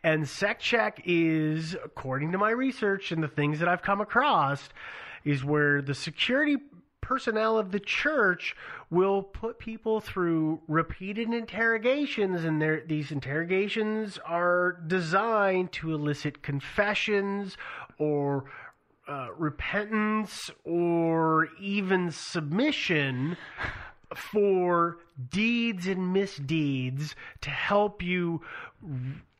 [0.02, 4.68] And sec check is, according to my research and the things that I've come across,
[5.26, 6.56] is where the security
[7.00, 8.56] personnel of the church
[8.90, 17.56] will put people through repeated interrogations and these interrogations are designed to elicit confessions
[17.98, 18.44] or
[19.08, 23.36] uh, repentance or even submission
[24.14, 24.98] for
[25.30, 28.40] deeds and misdeeds to help you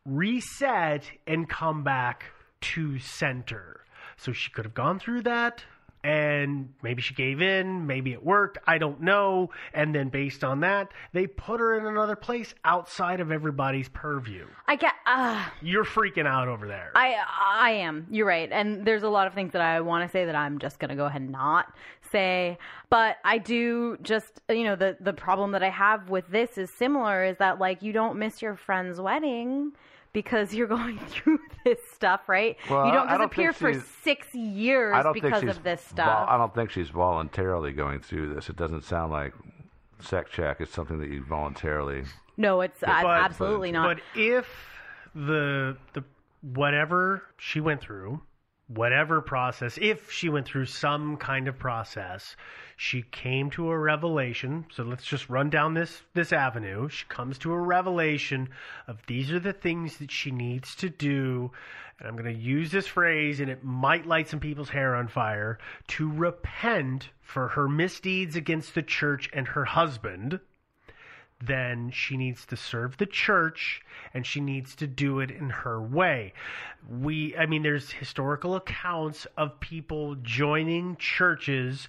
[0.05, 2.25] reset and come back
[2.61, 3.81] to center.
[4.17, 5.65] So she could have gone through that
[6.07, 9.51] and maybe she gave in, maybe it worked, I don't know.
[9.75, 14.47] And then based on that, they put her in another place outside of everybody's purview.
[14.69, 14.93] I get.
[15.05, 16.93] Uh, You're freaking out over there.
[16.95, 18.07] I I am.
[18.09, 18.49] You're right.
[18.53, 20.91] And there's a lot of things that I want to say that I'm just going
[20.91, 21.75] to go ahead and not
[22.13, 22.57] say.
[22.89, 26.71] But I do just you know the the problem that I have with this is
[26.71, 29.73] similar is that like you don't miss your friend's wedding
[30.17, 32.57] because you're going through this stuff, right?
[32.71, 36.27] Well, you don't I don't disappear for 6 years because of this vol- stuff.
[36.31, 38.49] I don't think she's voluntarily going through this.
[38.49, 39.35] It doesn't sound like
[40.01, 42.05] sec check is something that you voluntarily.
[42.39, 43.99] no, it's But- uh, absolutely not.
[43.99, 44.47] But if
[45.15, 46.03] the the
[46.41, 48.23] whatever she went through,
[48.69, 52.37] whatever process, if she went through some kind of process,
[52.77, 54.67] she came to a revelation.
[54.73, 56.89] So let's just run down this this avenue.
[56.89, 58.49] She comes to a revelation
[58.89, 61.53] of these are the things that she needs to do.
[61.99, 65.09] And I'm going to use this phrase, and it might light some people's hair on
[65.09, 65.59] fire
[65.89, 70.41] to repent for her misdeeds against the church and her husband
[71.45, 73.83] then she needs to serve the church
[74.15, 76.33] and she needs to do it in her way.
[76.89, 81.89] We, I mean, there's historical accounts of people joining churches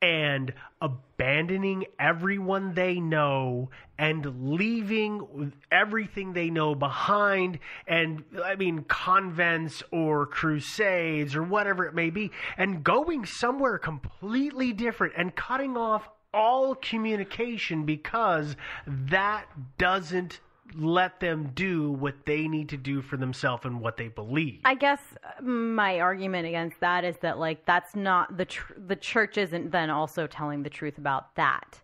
[0.00, 3.68] and abandoning everyone they know
[3.98, 11.94] and leaving everything they know behind and I mean convents or crusades or whatever it
[11.94, 18.56] may be and going somewhere completely different and cutting off all communication because
[18.86, 19.46] that
[19.78, 20.40] doesn't
[20.74, 24.60] let them do what they need to do for themselves and what they believe.
[24.64, 28.96] I guess uh, my argument against that is that like that's not the tr- the
[28.96, 31.80] church isn't then also telling the truth about that.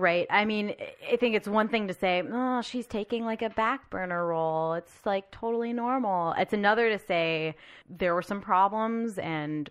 [0.00, 0.26] Right?
[0.30, 0.74] I mean,
[1.10, 4.74] I think it's one thing to say, oh, she's taking like a back burner role.
[4.74, 6.34] It's like totally normal.
[6.38, 7.54] It's another to say
[7.88, 9.70] there were some problems and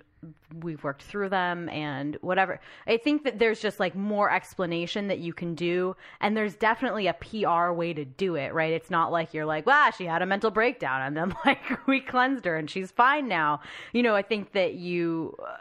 [0.62, 2.60] we've worked through them and whatever.
[2.88, 5.96] I think that there's just like more explanation that you can do.
[6.20, 8.74] And there's definitely a PR way to do it, right?
[8.74, 12.00] It's not like you're like, wow, she had a mental breakdown and then like we
[12.02, 13.62] cleansed her and she's fine now.
[13.94, 15.56] You know, I think that you, uh,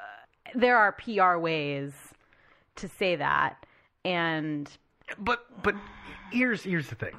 [0.55, 1.93] there are PR ways
[2.77, 3.65] to say that.
[4.09, 4.71] And
[5.19, 5.75] but but
[6.33, 7.15] here's here's the thing.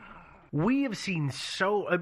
[0.51, 1.99] We have seen so uh,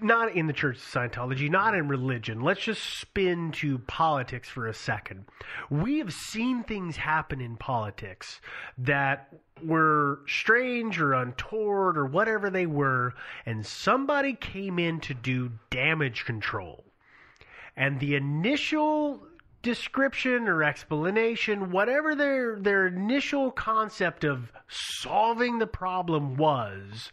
[0.00, 2.40] not in the Church of Scientology, not in religion.
[2.40, 5.26] Let's just spin to politics for a second.
[5.68, 8.40] We have seen things happen in politics
[8.78, 13.12] that were strange or untoward or whatever they were,
[13.44, 16.84] and somebody came in to do damage control.
[17.76, 19.26] And the initial
[19.66, 27.10] description or explanation, whatever their their initial concept of solving the problem was,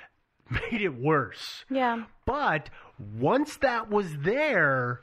[0.50, 1.66] made it worse.
[1.68, 2.04] Yeah.
[2.24, 5.02] But once that was there,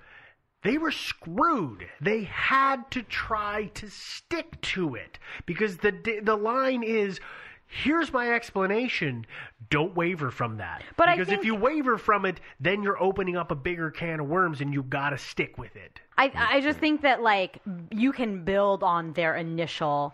[0.63, 1.87] they were screwed.
[2.01, 7.19] They had to try to stick to it because the the line is
[7.67, 9.25] here's my explanation.
[9.69, 10.83] Don't waver from that.
[10.95, 14.19] But because think, if you waver from it, then you're opening up a bigger can
[14.19, 15.99] of worms, and you got to stick with it.
[16.17, 17.59] I I just think that like
[17.91, 20.13] you can build on their initial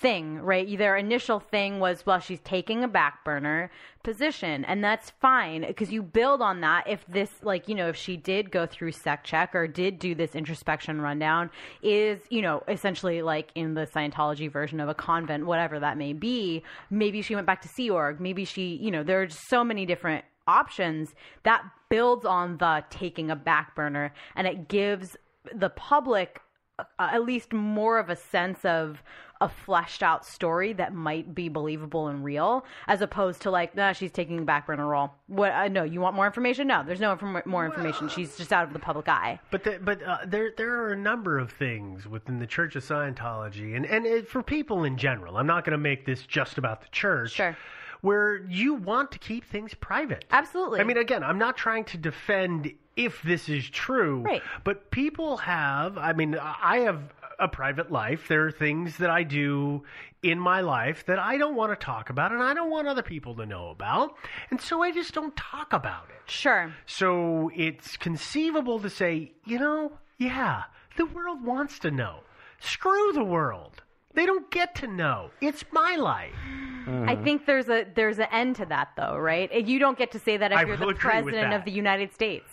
[0.00, 0.76] thing, right?
[0.76, 3.70] Their initial thing was, well, she's taking a back burner
[4.02, 6.86] position, and that's fine because you build on that.
[6.86, 10.14] If this, like, you know, if she did go through sec check or did do
[10.14, 11.50] this introspection rundown,
[11.82, 16.12] is, you know, essentially like in the Scientology version of a convent, whatever that may
[16.12, 19.64] be, maybe she went back to Sea Org, maybe she, you know, there are so
[19.64, 25.16] many different options that builds on the taking a back burner and it gives
[25.54, 26.40] the public
[26.78, 29.02] uh, at least more of a sense of
[29.40, 33.92] a fleshed out story that might be believable and real, as opposed to like, nah,
[33.92, 35.12] she's taking a back burner role.
[35.26, 35.52] What?
[35.52, 36.66] Uh, no, you want more information?
[36.66, 38.08] No, there's no inform- more information.
[38.08, 39.40] She's just out of the public eye.
[39.50, 42.84] But the, but uh, there there are a number of things within the Church of
[42.84, 45.36] Scientology, and and it, for people in general.
[45.36, 47.32] I'm not going to make this just about the church.
[47.32, 47.56] Sure
[48.02, 50.24] where you want to keep things private.
[50.30, 50.80] Absolutely.
[50.80, 54.42] I mean, again, I'm not trying to defend if this is true, right.
[54.64, 57.00] but people have, I mean, I have
[57.38, 58.28] a private life.
[58.28, 59.82] There are things that I do
[60.22, 63.02] in my life that I don't want to talk about and I don't want other
[63.02, 64.14] people to know about.
[64.50, 66.30] And so I just don't talk about it.
[66.30, 66.72] Sure.
[66.86, 70.64] So it's conceivable to say, you know, yeah,
[70.96, 72.20] the world wants to know.
[72.58, 73.82] Screw the world.
[74.14, 75.30] They don't get to know.
[75.42, 76.32] It's my life.
[76.32, 77.08] Mm-hmm.
[77.08, 79.52] I think there's a there's an end to that though, right?
[79.66, 81.64] You don't get to say that if I you're the will agree with president of
[81.66, 82.48] the United States,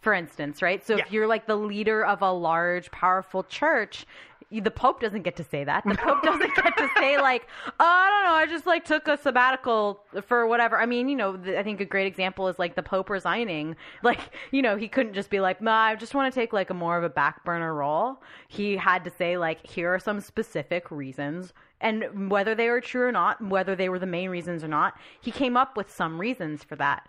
[0.00, 0.86] for instance, right?
[0.86, 1.04] So Yeah.
[1.04, 4.06] if you're like the leader of a large, powerful church,
[4.50, 5.84] the Pope doesn't get to say that.
[5.84, 9.06] The Pope doesn't get to say like, oh, I don't know, I just like took
[9.06, 10.80] a sabbatical for whatever.
[10.80, 13.76] I mean, you know, the, I think a great example is like the Pope resigning.
[14.02, 14.20] Like,
[14.52, 16.74] you know, he couldn't just be like, nah, I just want to take like a
[16.74, 18.22] more of a back burner role.
[18.46, 21.52] He had to say like, here are some specific reasons.
[21.80, 24.94] And whether they were true or not, whether they were the main reasons or not,
[25.20, 27.08] he came up with some reasons for that.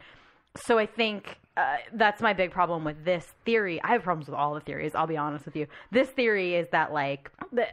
[0.58, 3.82] So I think uh, that's my big problem with this theory.
[3.84, 4.96] I have problems with all the theories.
[4.96, 5.68] I'll be honest with you.
[5.92, 7.68] This theory is that like the, uh,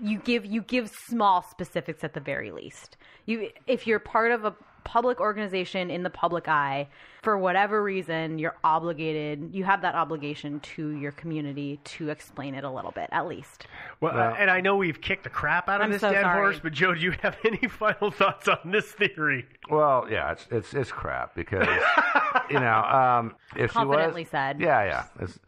[0.00, 2.96] you give you give small specifics at the very least.
[3.26, 4.54] You if you're part of a
[4.90, 6.88] public organization in the public eye
[7.22, 12.64] for whatever reason you're obligated you have that obligation to your community to explain it
[12.64, 13.68] a little bit at least
[14.00, 16.22] Well, uh, and I know we've kicked the crap out of I'm this so dead
[16.22, 16.40] sorry.
[16.40, 19.46] horse, but Joe, do you have any final thoughts on this theory?
[19.70, 21.68] Well, yeah, it's it's it's crap because
[22.50, 24.60] you know um, if she was said.
[24.60, 25.04] yeah, yeah.
[25.20, 25.38] It's,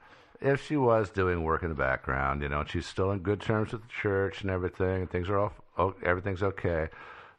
[0.41, 3.41] if she was doing work in the background, you know, and she's still in good
[3.41, 6.89] terms with the church and everything, and things are all oh, everything's okay.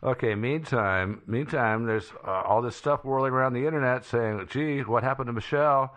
[0.04, 0.36] Okay.
[0.36, 5.28] Meantime, meantime, there's uh, all this stuff whirling around the internet saying, "Gee, what happened
[5.28, 5.96] to Michelle?"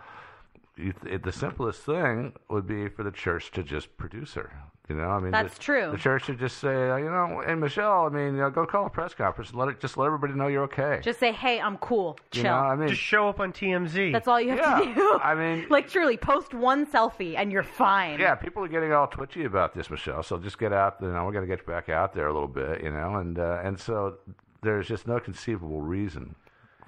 [0.77, 4.51] You, it, the simplest thing would be for the church to just produce her.
[4.89, 5.89] You know, I mean, That's the, true.
[5.91, 8.65] The church should just say, uh, you know, and Michelle, I mean, you know, go
[8.65, 11.01] call a press conference and let it just let everybody know you're okay.
[11.03, 12.43] just say hey i'm cool Chill.
[12.43, 14.13] You know, I mean, Just show up on TMZ.
[14.13, 17.51] that's all you have Yeah, to do I mean- like truly post one selfie and
[17.51, 20.23] you're fine yeah, people are getting all twitchy about this, Michelle.
[20.23, 20.95] So just get out.
[21.01, 22.81] You know, we're going to get you back out there a little bit.
[22.81, 24.15] You know, and uh, and so
[24.61, 26.33] there's just no conceivable reason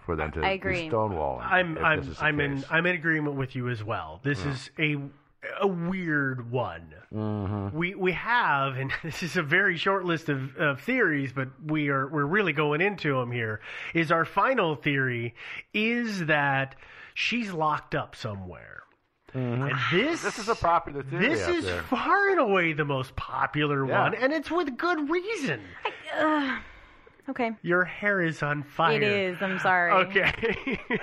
[0.06, 0.84] for them to I agree.
[0.84, 1.43] be stonewalling.
[1.45, 2.64] I'm I'm this is the I'm in.
[2.70, 4.22] I'm in agreement with you as well.
[4.24, 4.52] This Yeah.
[4.52, 4.95] is a
[5.62, 6.94] a weird one.
[7.14, 7.74] Mhm.
[7.74, 11.90] We we have, and this is a very short list of, of theories, but we
[11.90, 13.62] are we're really going into them here.
[13.94, 15.36] Is our final theory
[15.74, 16.76] is that
[17.14, 18.84] she's locked up somewhere.
[19.34, 21.82] And this This is a popular theory this out is there.
[21.84, 24.04] far and away the most popular Yeah.
[24.04, 25.62] one, and it's with good reason.
[26.18, 26.59] uh,
[27.30, 27.51] Okay.
[27.62, 28.96] Your hair is on fire.
[28.96, 29.38] It is.
[29.39, 29.92] I'm sorry.
[30.08, 30.80] Okay.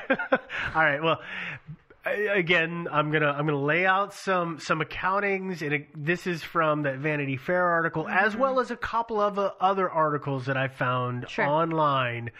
[0.75, 1.01] All right.
[1.01, 6.27] Well, I- again, I'm gonna I'm gonna lay out some some accountings, and it, this
[6.27, 8.41] is from that Vanity Fair article, as Mm-hmm.
[8.43, 11.45] well as a couple of uh, other articles that I found Sure.
[11.47, 12.31] online,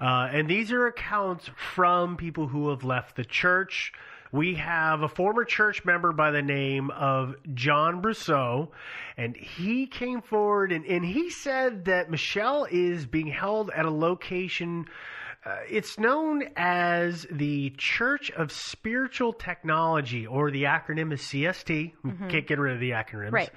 [0.00, 3.92] uh, and these are accounts from people who have left the church.
[4.32, 8.70] We have a former church member by the name of John Brousseau,
[9.16, 13.90] and he came forward and, and he said that Michelle is being held at a
[13.90, 14.86] location.
[15.46, 21.92] Uh, it's known as the Church of Spiritual Technology, or the acronym is CST.
[22.02, 22.30] We Mhm.
[22.30, 23.32] can't get rid of the acronyms.
[23.32, 23.50] Right.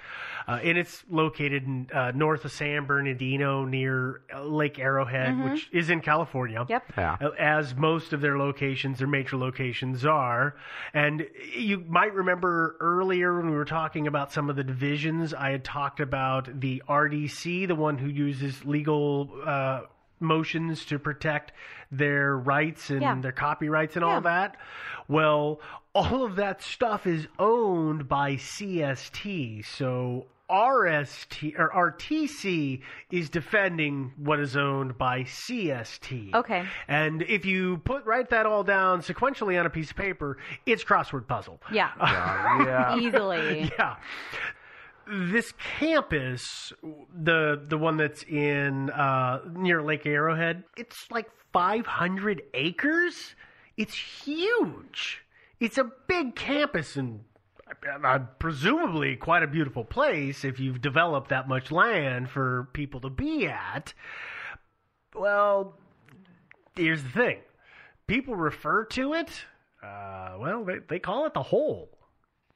[0.49, 5.51] Uh, and it's located in, uh, north of San Bernardino near uh, Lake Arrowhead, Mhm.
[5.51, 6.65] which is in California.
[6.67, 6.91] Yep.
[6.97, 7.17] Yeah.
[7.21, 10.55] Uh, As most of their locations, their major locations are.
[10.93, 15.51] And you might remember earlier when we were talking about some of the divisions, I
[15.51, 19.81] had talked about the RTC, the one who uses legal uh,
[20.19, 21.51] motions to protect
[21.91, 23.15] their rights and Yeah.
[23.21, 24.57] their copyrights and all that.
[25.07, 25.61] Well,
[25.95, 29.61] all of that stuff is owned by CST.
[29.63, 32.81] So RST or RTC
[33.11, 36.33] is defending what is owned by CST.
[36.33, 36.65] Okay.
[36.87, 40.83] And if you put write that all down sequentially on a piece of paper, it's
[40.85, 41.61] crossword puzzle.
[41.71, 41.89] Yeah.
[42.65, 42.97] yeah.
[42.97, 43.71] Easily.
[43.77, 43.95] Yeah.
[45.09, 46.73] This campus,
[47.13, 53.35] the the one that's in uh, near Lake Arrowhead, it's like 500 acres.
[53.77, 55.23] It's huge.
[55.59, 57.21] It's a big campus and
[58.03, 63.09] uh, presumably quite a beautiful place if you've developed that much land for people to
[63.09, 63.93] be at.
[65.15, 65.77] Well,
[66.75, 67.39] here's the thing
[68.07, 69.29] people refer to it,
[69.83, 71.89] uh, well, they, they call it the hole.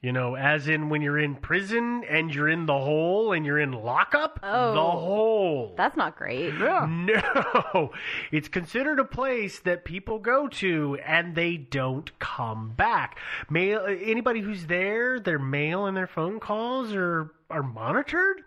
[0.02, 3.60] You know, as in when you're in prison and you're in the hole and you're
[3.60, 4.74] in lockup, Oh.
[4.74, 5.74] the hole.
[5.76, 6.52] That's not great.
[6.58, 7.92] No,
[8.32, 13.16] it's considered a place that people go to and they don't come back.
[13.48, 18.42] Mail anybody who's there, their mail and their phone calls are are monitored.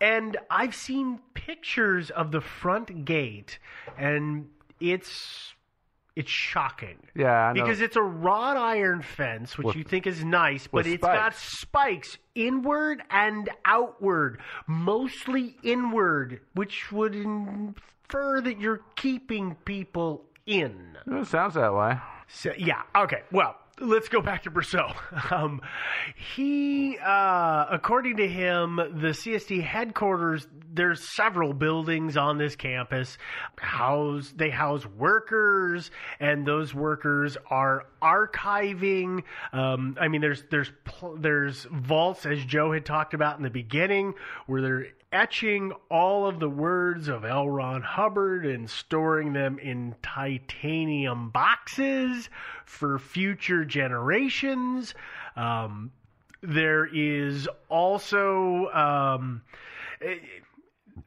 [0.00, 3.58] And I've seen pictures of the front gate,
[3.96, 4.48] and
[4.80, 5.54] it's
[6.18, 6.98] it's shocking.
[7.14, 7.52] Yeah.
[7.52, 11.34] Because it's a wrought iron fence, which With- you think is nice, but it's got
[11.34, 11.60] spikes.
[11.60, 20.96] spikes inward and outward, mostly inward, which would infer that you're keeping people in.
[21.06, 21.98] It sounds that way.
[22.26, 23.56] So, yeah, okay, well.
[23.80, 24.94] Let's go back to Brousseau.
[25.30, 25.60] Um,
[26.34, 30.46] he, uh, according to him, the CST headquarters.
[30.72, 33.18] There's several buildings on this campus.
[33.58, 39.22] House they house workers, and those workers are archiving.
[39.52, 40.70] Um, I mean, there's there's
[41.16, 44.14] there's vaults, as Joe had talked about in the beginning,
[44.46, 47.48] where they're etching all of the words of L.
[47.48, 52.28] Ron Hubbard and storing them in titanium boxes
[52.66, 54.94] for future generations.
[55.36, 55.92] Um,
[56.42, 58.68] there is also.
[58.68, 59.42] Um,
[60.00, 60.20] I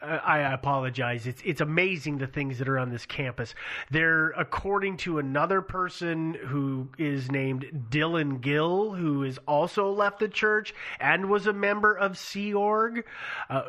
[0.01, 1.27] I apologize.
[1.27, 3.53] It's it's amazing the things that are on this campus.
[3.89, 10.29] They're according to another person who is named Dylan Gill, who has also left the
[10.29, 13.05] church and was a member of Sea Org.
[13.49, 13.63] Uh,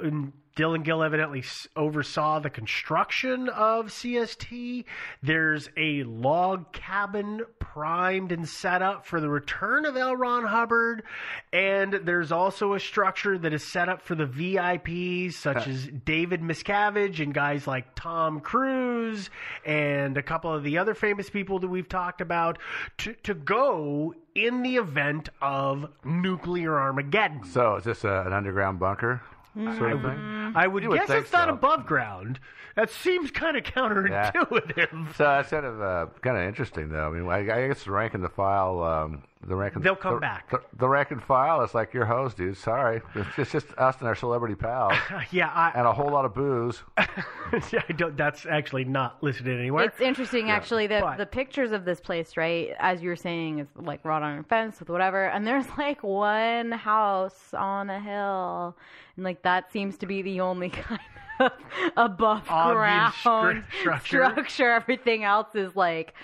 [0.57, 1.43] Dylan Gill evidently
[1.77, 4.85] oversaw the construction of CST.
[5.23, 10.15] There's a log cabin primed and set up for the return of L.
[10.15, 11.05] Ron Hubbard,
[11.53, 16.43] and there's also a structure that is set up for the VIPs, such as David
[16.43, 19.31] Miscavige and guys like Tom Cruise
[19.65, 22.59] and a couple of the other famous people that we've talked about,
[22.99, 27.45] to, to go in the event of nuclear Armageddon.
[27.45, 29.23] So is this uh, an underground bunker
[29.55, 30.53] sort of thing?
[30.55, 32.41] I would You would guess think it's not above ground.
[32.77, 35.15] That seems kind of counterintuitive.
[35.16, 37.09] So that's kind of uh, kind of interesting, though.
[37.09, 39.97] I mean, I, I guess the rank and the file, um, the rank and They'll
[39.97, 40.51] come the, back.
[40.51, 42.56] The, the rank and file is like your host, dude.
[42.56, 44.94] Sorry, it's just, just us and our celebrity pals,
[45.32, 46.82] yeah, I, and a whole lot of booze.
[46.97, 48.16] I don't.
[48.16, 49.85] That's actually not listed anywhere.
[49.85, 50.55] It's interesting, Yeah.
[50.55, 50.86] actually.
[50.86, 52.70] The But- the pictures of this place, right?
[52.78, 56.73] As you were saying, it's like wrought iron fence with whatever, and there's like one
[56.73, 58.77] house on a hill,
[59.16, 61.01] and like that seems to be the only kind
[61.40, 61.52] of
[61.97, 64.24] above Obvious ground stru- structure.
[64.31, 64.70] structure.
[64.70, 66.14] Everything else is like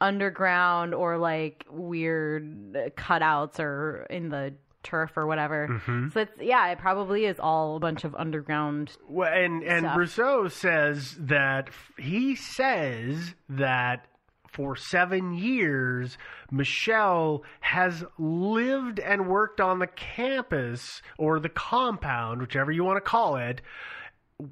[0.00, 5.68] underground or like weird cutouts or in the turf or whatever.
[5.68, 6.12] Mhm.
[6.12, 8.96] So it's yeah, it probably is all a bunch of underground.
[9.08, 9.96] Well, and and stuff.
[9.96, 14.06] Brousseau says that he says that
[14.52, 16.16] for seven years,
[16.50, 23.02] Michelle has lived and worked on the campus or the compound, whichever you want to
[23.02, 23.60] call it,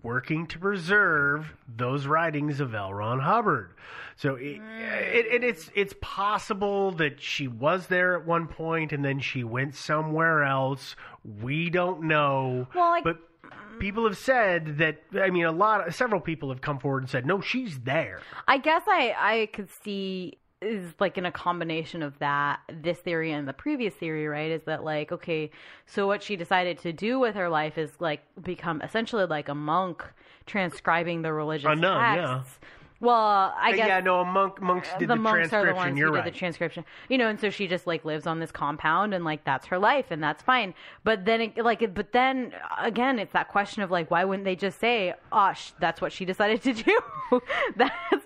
[0.02, 2.94] working to preserve those writings of L.
[2.94, 3.74] Ron Hubbard.
[4.16, 5.12] So it, mm.
[5.12, 9.44] it, it, it's it's possible that she was there at one point and then she
[9.44, 10.96] went somewhere else.
[11.24, 12.68] We don't know.
[12.74, 13.78] Well, like, but mm.
[13.78, 15.02] people have said that.
[15.20, 18.20] I mean, a lot, of, several people have come forward and said, no, she's there.
[18.48, 23.32] I guess I I could see is like in a combination of that this theory
[23.32, 25.50] and the previous theory right is that like okay
[25.86, 29.54] so what she decided to do with her life is like become essentially like a
[29.54, 30.04] monk
[30.46, 32.34] transcribing the religious nun, yeah.
[32.36, 32.58] texts
[33.00, 35.74] well i Uh, guess yeah, no, a monk monks did the the, monks are the
[35.74, 36.24] ones You're who right.
[36.24, 39.24] did the transcription you know and so she just like lives on this compound and
[39.24, 43.32] like that's her life and that's fine but then it, like but then again it's
[43.32, 46.62] that question of like why wouldn't they just say oh sh- that's what she decided
[46.62, 47.00] to do
[47.76, 48.24] that's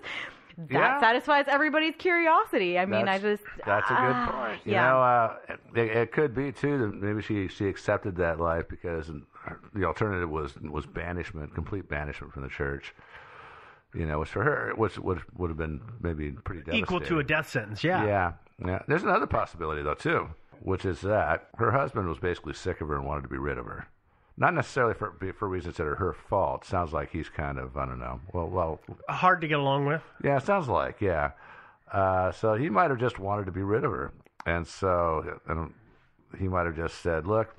[0.67, 0.99] that Yeah.
[0.99, 4.61] satisfies everybody's curiosity i mean That's- i just That's a good ah, point.
[4.65, 5.35] You yeah know, uh,
[5.75, 9.09] it, it could be too that maybe she she accepted that life because
[9.73, 12.93] the alternative was was banishment, complete banishment from the church.
[13.93, 16.83] You know, which for her, which would would have been maybe pretty devastating.
[16.83, 17.83] Equal to a death sentence.
[17.83, 18.05] Yeah.
[18.05, 18.31] Yeah,
[18.63, 18.79] yeah.
[18.87, 20.29] There's another possibility though too,
[20.61, 23.57] which is that her husband was basically sick of her and wanted to be rid
[23.57, 23.87] of her.
[24.39, 26.63] Not necessarily for for reasons that are her fault.
[26.65, 28.21] Sounds like he's kind of I don't know.
[28.33, 28.79] Well, well,
[29.09, 30.01] Hard to get along with.
[30.23, 31.31] yeah, it sounds like yeah.
[31.91, 34.13] Uh, so he might have just wanted to be rid of her,
[34.45, 35.73] and so and
[36.37, 37.53] he might have just said, "Look,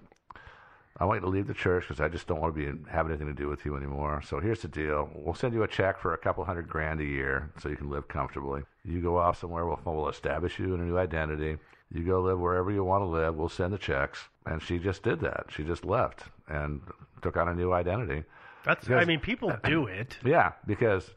[0.96, 3.06] I want you to leave the church because I just don't want to be have
[3.08, 4.22] anything to do with you anymore.
[4.22, 7.04] So here's the deal: we'll send you a check for a couple hundred grand a
[7.04, 8.62] year so you can live comfortably.
[8.84, 11.58] You go off somewhere, we'll, we'll establish you in a new identity.
[11.92, 13.34] You go live wherever you want to live.
[13.34, 15.46] We'll send the checks." And she just did that.
[15.50, 16.80] She just left and
[17.22, 18.24] took on a new identity.
[18.64, 18.86] That's.
[18.86, 20.18] Because- I mean, people do it.
[20.24, 21.10] Yeah, because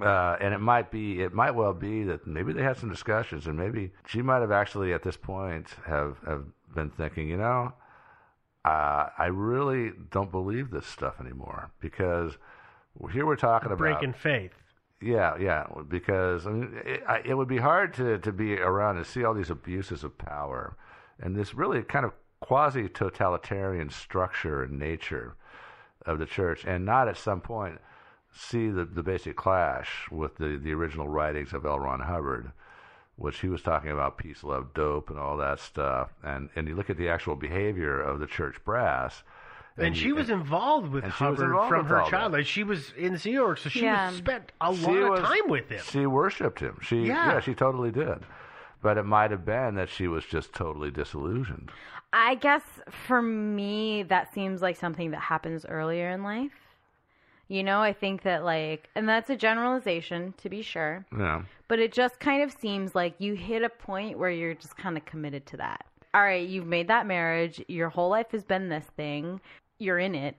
[0.00, 3.46] uh, and it might be, it might well be that maybe they had some discussions,
[3.46, 6.44] and maybe she might have actually at this point have have
[6.74, 7.72] been thinking, you know,
[8.64, 12.38] uh, I really don't believe this stuff anymore because
[13.12, 14.52] here we're talking about Breaking faith.
[15.02, 15.66] yeah, yeah.
[15.88, 19.24] Because I mean, it, I, it would be hard to, to be around and see
[19.24, 20.76] all these abuses of power,
[21.20, 22.12] and this really kind of
[22.42, 25.34] quasi totalitarian structure and nature
[26.04, 27.80] of the church, and not at some point
[28.34, 31.78] see the, the basic clash with the, the original writings of L.
[31.78, 32.50] Ron Hubbard,
[33.16, 36.10] which he was talking about peace, love, dope, and all that stuff.
[36.24, 39.22] And and you look at the actual behavior of the church brass.
[39.78, 42.10] And, she you- was involved with and Hubbard involved from with her all that.
[42.10, 42.46] childhood.
[42.46, 44.08] She was in New York, so she Yeah.
[44.08, 45.80] was spent a She lot was- of time with him.
[45.84, 46.76] She worshipped him.
[46.82, 47.32] She Yeah.
[47.34, 47.40] yeah.
[47.40, 48.18] she totally did.
[48.82, 51.70] But it might have been that she was just totally disillusioned.
[52.12, 52.62] I guess
[53.06, 56.52] for me, that seems like something that happens earlier in life.
[57.48, 61.42] You know, I think that, like, and that's a generalization to be sure, Yeah.
[61.68, 64.96] but it just kind of seems like you hit a point where you're just kind
[64.96, 65.86] of committed to that.
[66.14, 69.40] All right, you've made that marriage, your whole life has been this thing,
[69.78, 70.36] you're in it.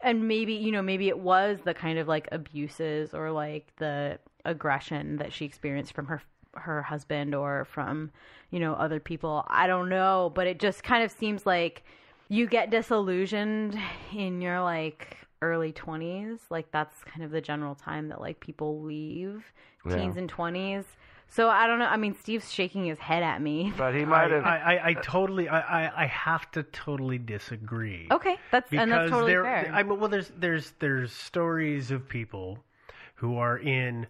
[0.00, 4.18] And maybe, you know, maybe it was the kind of like abuses or like the
[4.44, 6.20] aggression that she experienced from her
[6.54, 8.10] her husband or from,
[8.50, 9.44] you know, other people.
[9.48, 11.82] I don't know, but it just kind of seems like
[12.28, 13.78] you get disillusioned
[14.14, 16.38] in your like early 20s.
[16.50, 19.44] Like that's kind of the general time that like people leave
[19.86, 19.96] Yeah.
[19.96, 20.84] teens and 20s.
[21.28, 21.86] So I don't know.
[21.86, 23.72] I mean, Steve's shaking his head at me.
[23.76, 24.44] But he might have.
[24.44, 28.08] I, I, I totally, I, I, I have to totally disagree.
[28.10, 29.70] Okay, that's and that's because totally there, fair.
[29.72, 32.58] I mean, well, there's there's there's stories of people
[33.14, 34.06] who are in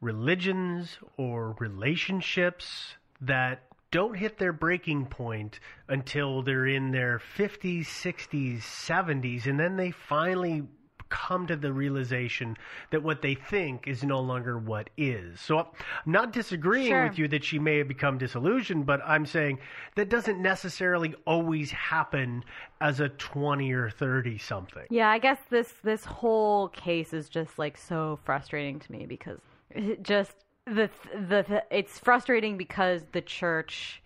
[0.00, 5.58] religions or relationships that don't hit their breaking point
[5.88, 10.62] until they're in their 50s, 60s, 70s, and then they finally
[11.08, 12.56] come to the realization
[12.90, 15.40] that what they think is no longer what is.
[15.40, 15.66] So I'm
[16.06, 17.08] not disagreeing Sure.
[17.08, 19.58] with you that she may have become disillusioned, but I'm saying
[19.96, 22.44] that doesn't necessarily always happen
[22.80, 24.84] as a 20 or 30 something.
[24.88, 29.40] Yeah, I guess this this whole case is just like so frustrating to me because
[29.70, 30.34] it just
[30.66, 34.02] the the, the it's frustrating because the church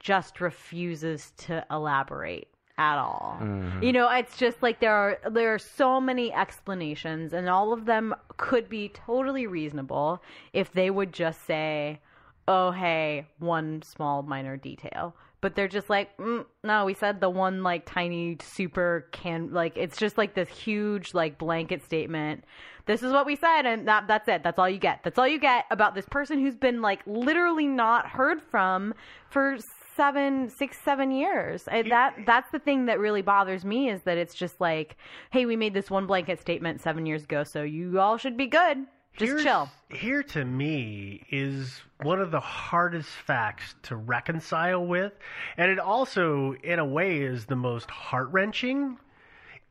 [0.00, 2.48] just refuses to elaborate
[2.78, 3.38] at all.
[3.40, 3.82] Mm-hmm.
[3.82, 7.84] You know, it's just like there are there are so many explanations and all of
[7.84, 10.22] them could be totally reasonable
[10.52, 12.00] if they would just say,
[12.48, 17.28] "Oh, hey, one small minor detail." But they're just like, mm, "No, we said the
[17.28, 22.44] one like tiny super can like it's just like this huge like blanket statement.
[22.86, 24.42] This is what we said and that that's it.
[24.42, 25.00] That's all you get.
[25.04, 28.94] That's all you get about this person who's been like literally not heard from
[29.28, 29.58] for
[29.96, 31.68] seven, six, seven years.
[31.68, 34.96] And that that's the thing that really bothers me is that it's just like,
[35.30, 38.46] hey, we made this one blanket statement seven years ago, so you all should be
[38.46, 38.86] good.
[39.16, 39.70] Just Here's- chill.
[39.90, 45.12] Here to me is one of the hardest facts to reconcile with,
[45.56, 48.98] and it also, in a way, is the most heart wrenching.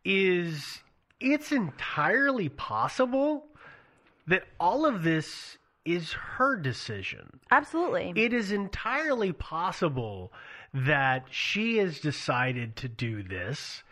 [0.06, 0.84] Is
[1.20, 3.48] it's entirely possible
[4.28, 7.40] that all of this is her decision.
[7.50, 8.14] Absolutely.
[8.16, 10.32] It is entirely possible
[10.74, 13.84] that she has decided to do this.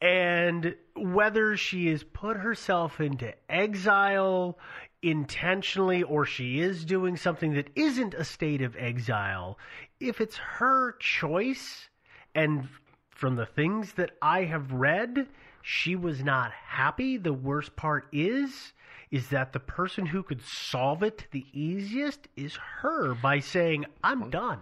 [0.00, 4.58] And whether she has put herself into exile
[5.02, 9.58] intentionally or she is doing something that isn't a state of exile,
[10.00, 11.88] if it's her choice,
[12.34, 12.68] and
[13.10, 15.28] from the things that I have read,
[15.60, 17.16] she was not happy.
[17.16, 18.72] The worst part is
[19.10, 24.30] is that the person who could solve it the easiest is her by saying, "I'm
[24.30, 24.60] done."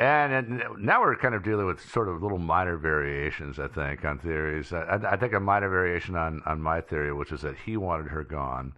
[0.00, 4.04] And, and now we're kind of dealing with sort of little minor variations, I think,
[4.04, 4.72] on theories.
[4.72, 8.08] I, I think a minor variation on, on my theory, which is that he wanted
[8.08, 8.72] her gone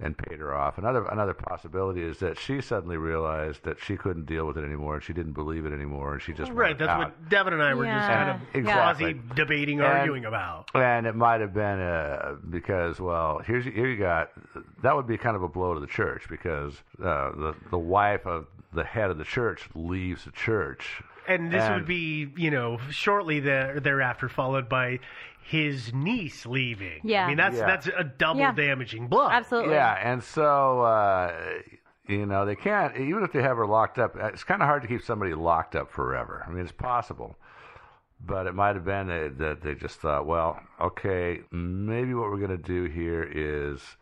[0.00, 0.78] and paid her off.
[0.78, 4.94] Another another possibility is that she suddenly realized that she couldn't deal with it anymore,
[4.96, 6.78] and she didn't believe it anymore, and she just right.
[6.78, 6.98] That's out.
[6.98, 9.14] what Devin and I were just kind of Exactly.
[9.14, 10.70] quasi debating, And- arguing about.
[10.74, 14.30] And it might have been uh, because, well, here's here you got
[14.82, 18.26] that would be kind of a blow to the church because uh, the the wife
[18.26, 21.02] of the head of the church leaves the church.
[21.28, 24.98] And this And- would be, you know, shortly there, thereafter followed by
[25.42, 27.00] his niece leaving.
[27.04, 27.24] Yeah.
[27.24, 27.66] I mean, that's Yeah.
[27.66, 28.52] that's a double Yeah.
[28.52, 29.28] damaging blow.
[29.30, 29.74] Absolutely.
[29.74, 31.32] Yeah, and so uh,
[32.06, 34.16] you know they can't even if they have her locked up.
[34.16, 36.44] It's kind of hard to keep somebody locked up forever.
[36.46, 37.36] I mean, it's possible,
[38.20, 42.36] but it might have been that, that they just thought, well, okay, maybe what we're
[42.46, 43.96] going to do here is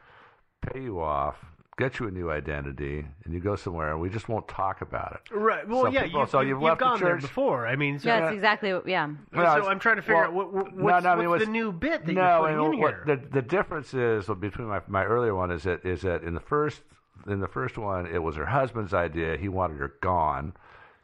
[0.62, 1.44] pay you off,
[1.78, 5.12] get you a new identity, and you go somewhere, and we just won't talk about
[5.12, 5.34] it.
[5.34, 5.68] Right.
[5.68, 6.04] Well, Some yeah.
[6.04, 7.66] people- you, so you, you've you've left the gone there church- before.
[7.66, 9.10] I mean, so, Yeah, that's exactly what, yeah.
[9.34, 11.28] Well, so I'm trying to figure well, out what, what, no, what's, no, I mean,
[11.28, 13.02] what's what's- the new bit that no, you're putting and in what- here.
[13.06, 16.40] The, the difference is between my, my earlier one is that is that in the
[16.40, 16.80] first
[17.26, 19.36] in the first one it was her husband's idea.
[19.36, 20.54] He wanted her gone.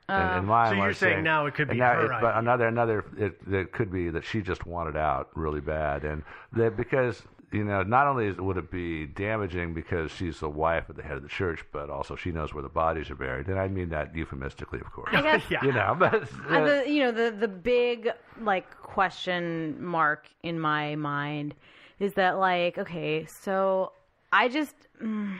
[0.08, 0.48] And, and oh.
[0.48, 3.04] mine So you're was saying now it could be now her it- But another another
[3.18, 6.22] it, it could be that she just wanted out really bad, and
[6.54, 10.96] that because you know not only would it be damaging because she's the wife of
[10.96, 13.58] the head of the church, but also she knows where the bodies are buried, and
[13.58, 15.10] I mean that euphemistically, of course.
[15.12, 15.64] I guess yeah.
[15.64, 18.10] You know, but Uh, the you know the the big
[18.40, 21.54] like question mark in my mind
[22.00, 23.92] is that like okay so
[24.32, 25.36] I just mm,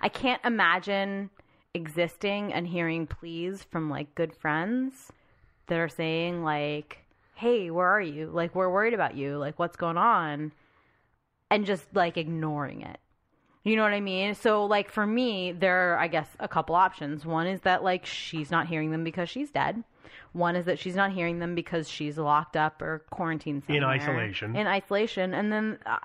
[0.00, 1.30] I can't imagine
[1.74, 5.12] existing and hearing pleas from like good friends
[5.66, 6.98] that are saying like
[7.34, 10.50] hey where are you like we're worried about you like what's going on
[11.50, 12.98] and just like ignoring it
[13.68, 14.34] you know what I mean?
[14.34, 17.26] So, like, for me, there are, I guess, a couple options.
[17.26, 19.84] One is that, like, she's not hearing them because she's dead.
[20.32, 24.56] One is that she's not hearing them because she's locked up or quarantined In isolation.
[24.56, 25.34] In isolation.
[25.34, 25.98] And then, uh,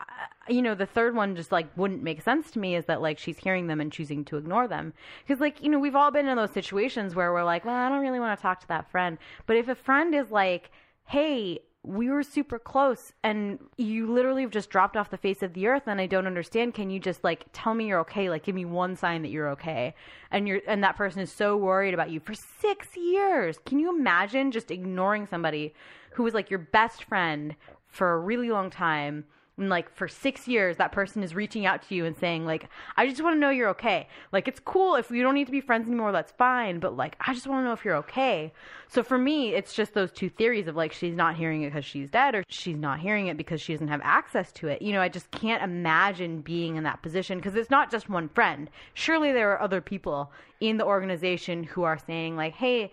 [0.50, 3.18] you know, the third one just, like, wouldn't make sense to me is that, like,
[3.18, 4.94] she's hearing them and choosing to ignore them.
[5.26, 7.88] Because, like, you know, we've all been in those situations where we're like, well, I
[7.90, 9.18] don't really want to talk to that friend.
[9.46, 10.72] But if a friend is like,
[11.06, 15.54] hey, we were super close and you literally have just dropped off the face of
[15.54, 16.74] the earth and I don't understand.
[16.74, 18.30] Can you just like tell me you're okay?
[18.30, 19.94] Like give me one sign that you're okay.
[20.32, 23.58] And you're and that person is so worried about you for 6 years.
[23.66, 25.74] Can you imagine just ignoring somebody
[26.14, 27.56] who was like your best friend
[27.86, 29.26] for a really long time?
[29.58, 32.70] And like for six years, that person is reaching out to you and saying, like,
[32.98, 34.08] I just want to know you're okay.
[34.32, 36.80] Like, it's cool if we don't need to be friends anymore, that's fine.
[36.80, 38.52] But like, I just want to know if you're okay.
[38.88, 41.86] So for me, it's just those two theories of like, she's not hearing it because
[41.86, 44.82] she's dead, or she's not hearing it because she doesn't have access to it.
[44.82, 48.30] You know, I just can't imagine being in that position because it's not just one
[48.30, 48.72] friend.
[48.96, 50.32] Surely there are other people
[50.62, 52.92] in the organization who are saying, like, hey,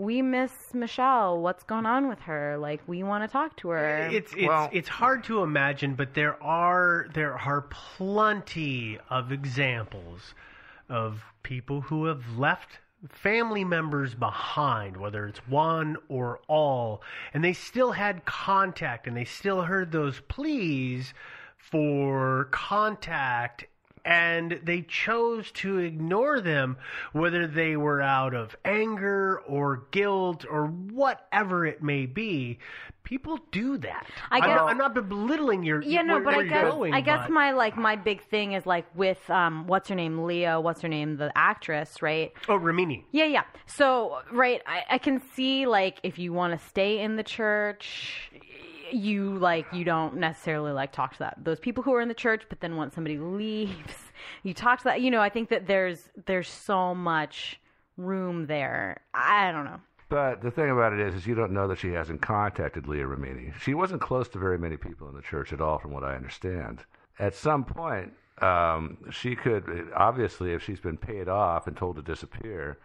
[0.00, 1.40] we miss Michelle.
[1.40, 2.56] What's going on with her?
[2.56, 4.08] Like, we want to talk to her.
[4.10, 10.34] It's it's it's hard to imagine, but there are there are plenty of examples
[10.88, 12.78] of people who have left
[13.08, 17.02] family members behind, whether it's one or all,
[17.34, 21.12] and they still had contact and they still heard those pleas
[21.56, 23.66] for contact
[24.04, 26.76] and they chose to ignore them,
[27.12, 32.58] whether they were out of anger or guilt or whatever it may be.
[33.02, 34.06] People do that.
[34.30, 35.82] I I'm not, I'm not belittling your.
[35.82, 37.96] Yeah, no, where, but I where you're guess going, I guess but- my like my
[37.96, 42.02] big thing is like with um what's her name Leah, what's her name the actress,
[42.02, 42.32] right?
[42.48, 43.04] Oh, Remini.
[43.10, 43.42] Yeah, yeah.
[43.66, 48.30] So right, I, I can see like if you want to stay in the church,
[48.94, 52.14] you like you don't necessarily like talk to that those people who are in the
[52.14, 53.96] church, but then once somebody leaves,
[54.42, 55.00] you talk to that.
[55.00, 57.60] You know, I think that there's there's so much
[57.96, 59.00] room there.
[59.14, 59.80] I don't know.
[60.08, 63.06] But the thing about it is, is you don't know that she hasn't contacted Leah
[63.06, 63.54] Remini.
[63.60, 66.16] She wasn't close to very many people in the church at all, from what I
[66.16, 66.84] understand.
[67.20, 68.12] At some point,
[68.42, 72.78] um, she could obviously, if she's been paid off and told to disappear,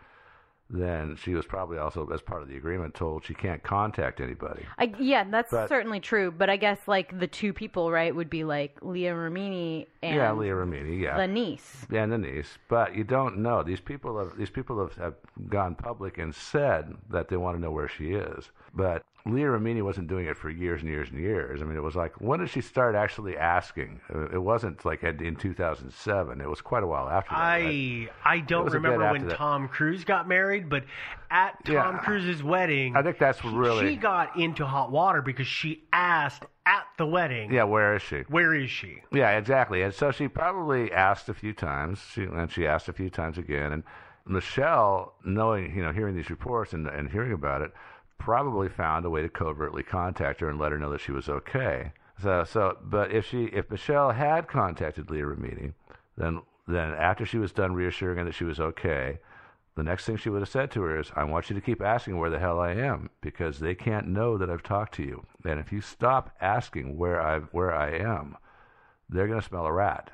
[0.70, 4.66] then she was probably also, as part of the agreement, told she can't contact anybody.
[4.78, 6.32] I, yeah, that's But- certainly true.
[6.32, 10.32] But I guess like the two people, right, would be like Leah Remini and yeah,
[10.34, 11.18] Leah Remini, yeah.
[11.18, 11.86] the niece.
[11.92, 13.62] and the niece, but you don't know.
[13.64, 15.16] These people have these people have, have
[15.50, 18.50] gone public and said that they want to know where she is.
[18.76, 21.62] But Leah Remini wasn't doing it for years and years and years.
[21.62, 24.02] I mean, it was like when did she start actually asking?
[24.14, 26.42] Uh, It wasn't like in in 2007.
[26.42, 27.38] It was quite a while after that.
[27.40, 29.38] I I don't was a bit remember when that.
[29.38, 30.84] Tom Cruise got married, but
[31.32, 31.98] at Tom Yeah.
[32.00, 36.86] Cruise's wedding, I think that's really she got into hot water because she asked at
[36.98, 37.64] the wedding, yeah.
[37.64, 38.22] Where is she?
[38.28, 39.82] "Where is she?" Yeah, exactly.
[39.84, 43.38] And so she probably asked a few times, she, and she asked a few times
[43.38, 43.72] again.
[43.72, 43.84] And
[44.28, 47.72] Michelle, knowing, you know, hearing these reports and, and hearing about it,
[48.18, 51.30] probably found a way to covertly contact her and let her know that she was
[51.30, 51.92] okay.
[52.22, 55.74] So, so, but if she, if Michelle had contacted Leah Remini,
[56.18, 59.20] then, then after she was done reassuring her that she was okay,
[59.76, 61.82] the next thing she would have said to her is, I want you to keep
[61.82, 65.26] asking where the hell I am because they can't know that I've talked to you.
[65.44, 68.38] And if you stop asking where I where I am,
[69.10, 70.12] they're going to smell a rat.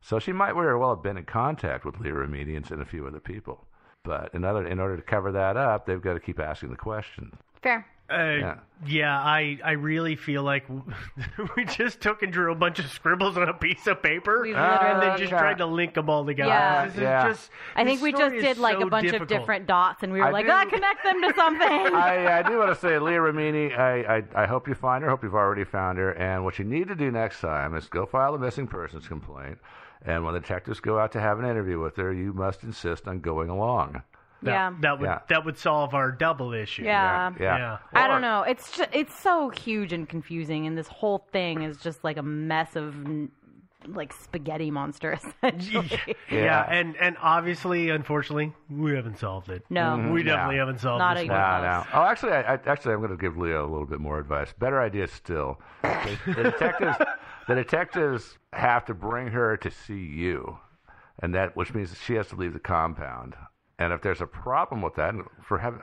[0.00, 3.06] So she might very well have been in contact with Leah Remedians and a few
[3.06, 3.66] other people.
[4.04, 6.76] But in order, in order to cover that up, they've got to keep asking the
[6.76, 7.32] question.
[7.62, 7.86] Fair.
[8.10, 8.54] Uh, Yeah.
[8.84, 9.16] yeah.
[9.18, 10.64] I I really feel like
[11.56, 14.56] we just took and drew a bunch of scribbles on a piece of paper We've
[14.56, 15.38] and then just Yeah.
[15.38, 16.48] tried to link them all together.
[16.50, 16.86] Yeah.
[16.88, 17.28] This Yeah.
[17.28, 17.50] just.
[17.76, 20.26] I think we just did like so a bunch of different dots, and we were
[20.26, 21.68] I like, do- ah, connect them to something.
[21.94, 25.08] I, I do want to say, Leah Remini, I, I, I hope you find her.
[25.10, 26.10] hope you've already found her.
[26.14, 29.58] And what you need to do next time is go file a missing persons complaint.
[30.04, 33.06] And when the detectives go out to have an interview with her, you must insist
[33.06, 34.02] on going along.
[34.42, 34.72] That, Yeah.
[34.80, 35.18] that would Yeah.
[35.28, 36.82] that would solve our double issue.
[36.82, 37.30] Yeah.
[37.38, 37.58] Yeah.
[37.58, 37.78] Yeah.
[37.92, 38.42] I don't know.
[38.42, 42.22] It's just, it's so huge and confusing, and this whole thing is just like a
[42.22, 42.96] mess of
[43.86, 45.12] like spaghetti monster
[45.42, 45.90] essentially.
[46.06, 46.14] Yeah.
[46.30, 46.66] Yeah.
[46.70, 49.64] and and obviously, unfortunately, we haven't solved it.
[49.70, 49.96] No.
[49.96, 50.26] we Mhm.
[50.26, 50.60] definitely No.
[50.60, 51.04] haven't solved it.
[51.04, 51.62] Not this even one.
[51.62, 51.84] No, no.
[51.94, 54.52] Oh, actually, I, I, actually, I'm going to give Leah a little bit more advice.
[54.52, 55.60] Better idea still.
[55.82, 56.96] The, the detectives,
[57.48, 60.58] the detectives have to bring her to see you,
[61.20, 63.34] and that which means that she has to leave the compound.
[63.78, 65.80] And if there's a problem with that, for heaven,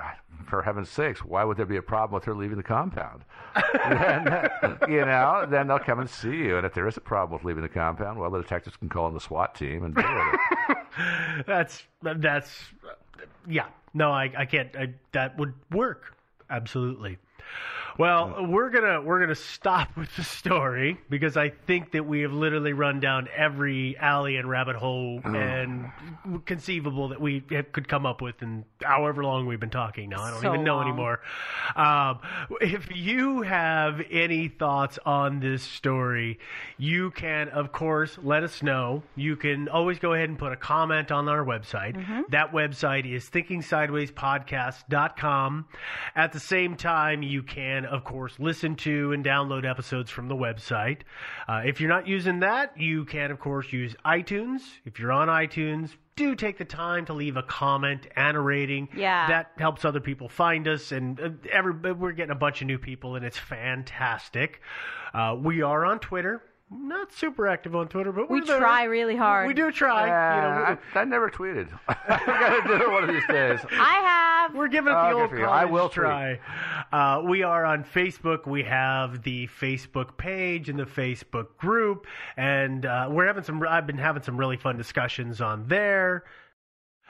[0.48, 3.26] for heaven's sakes, why would there be a problem with her leaving the compound?
[3.74, 4.50] then,
[4.88, 6.58] you know, then they'll come and see you.
[6.58, 9.08] And if there is a problem with leaving the compound, well, the detectives can call
[9.08, 10.78] in the SWAT team and deal with it.
[11.48, 12.52] That's that's
[13.48, 13.68] yeah.
[13.94, 14.76] No, I I can't.
[14.76, 16.16] I, that would work
[16.50, 17.18] absolutely.
[17.98, 22.32] Well, we're gonna we're gonna stop with the story because I think that we have
[22.32, 25.92] literally run down every alley and rabbit hole and
[26.46, 30.22] conceivable that we could come up with in however long we've been talking now.
[30.22, 30.88] I don't So even know long.
[30.88, 31.20] anymore.
[31.76, 32.20] Um,
[32.62, 36.40] if you have any thoughts on this story,
[36.78, 39.04] you can, of course, let us know.
[39.18, 41.98] You can always go ahead and put a comment on our website.
[42.30, 45.66] That website is thinkingsidewayspodcast.com.
[46.16, 50.36] At the same time, you can, of course, listen to and download episodes from the
[50.36, 51.00] website.
[51.48, 54.62] Uh, if you're not using that, you can, of course, use iTunes.
[54.86, 58.90] If you're on iTunes, do take the time to leave a comment and a rating.
[58.96, 59.28] Yeah.
[59.28, 62.78] That helps other people find us, and uh, every we're getting a bunch of new
[62.78, 64.62] people, and it's fantastic.
[65.14, 66.44] Uh, we are on Twitter.
[66.72, 68.60] Not super active on Twitter, but we we're there.
[68.60, 69.48] try really hard.
[69.48, 70.04] We do try.
[70.04, 71.68] you know, Uh, I, I never tweeted.
[71.88, 73.60] I'm going to do it one of these days.
[73.72, 74.29] I have.
[74.54, 76.40] We're giving it Oh, the good old for college I will try.
[76.92, 78.48] Uh, we are on Facebook.
[78.48, 82.08] We have the Facebook page and the Facebook group,
[82.38, 83.64] and uh, we're having some.
[83.68, 86.24] I've been having some really fun discussions on there.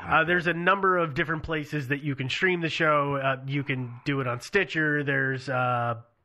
[0.01, 3.15] Uh, there's a number of different places that you can stream the show.
[3.15, 5.03] Uh, you can do it on Stitcher.
[5.03, 5.49] There's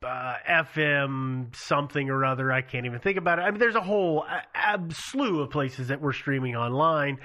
[0.05, 2.51] uh, uh, FM something or other.
[2.51, 3.43] I can't even think about it.
[3.43, 4.25] I mean, there's a whole
[4.55, 7.19] uh, slew of places that we're streaming online.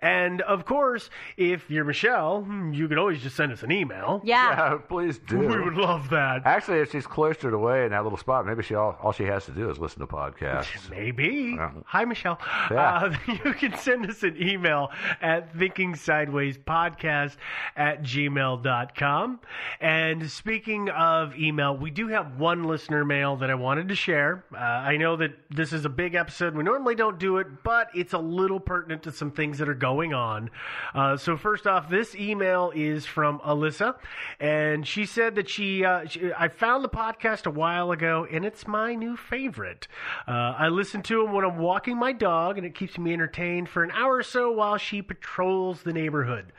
[0.00, 4.20] And of course, if you're Michelle, hmm, you can always just send us an email.
[4.24, 4.36] Yeah.
[4.36, 5.38] Yeah, please do.
[5.38, 6.42] We would love that.
[6.44, 9.44] Actually, if she's cloistered away in that little spot, maybe she all, all she has
[9.46, 10.90] to do is listen to podcasts.
[10.90, 11.54] Maybe.
[11.56, 11.70] Yeah.
[11.86, 12.38] Hi, Michelle.
[12.70, 12.94] Yeah.
[12.96, 14.90] Uh, you can send us an email
[15.20, 17.36] at thinkingsidewayspodcast
[17.76, 19.40] at gmail.com.
[19.80, 24.44] And speaking of email, we do have one listener mail that I wanted to share.
[24.52, 26.54] Uh, I know that this is a big episode.
[26.54, 29.74] We normally don't do it, but it's a little pertinent to some things that are
[29.74, 30.50] going on.
[30.94, 33.96] Uh, so, first off, this email is from Alyssa,
[34.40, 38.44] and she said that she, uh, she I found the podcast a while ago, and
[38.44, 39.88] it's my new favorite.
[40.26, 43.68] Uh, I listen to them when I'm walking my dog, and it keeps me entertained
[43.68, 46.52] for an hour or so while she patrols the neighborhood,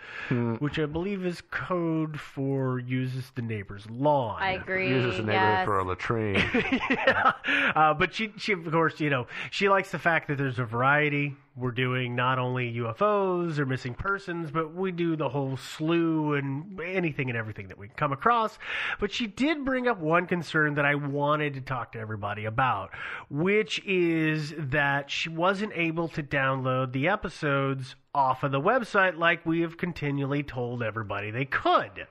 [0.60, 4.42] which I believe is code for uses the neighbor's lawn.
[4.42, 4.90] I agree.
[4.90, 5.47] Uses the yeah.
[5.48, 5.66] Yes.
[5.66, 6.36] for a latrine.
[6.90, 7.34] yeah.
[7.76, 10.66] Uh, but she, she, of course, you know, she likes the fact that there's a
[10.66, 11.36] variety.
[11.56, 16.80] We're doing not only UFOs or missing persons, but we do the whole slew and
[16.80, 18.60] anything and everything that we come across.
[19.00, 22.92] But she did bring up one concern that I wanted to talk to everybody about,
[23.32, 29.44] which is that she wasn't able to download the episodes off of the website like
[29.46, 32.06] we have continually told everybody they could.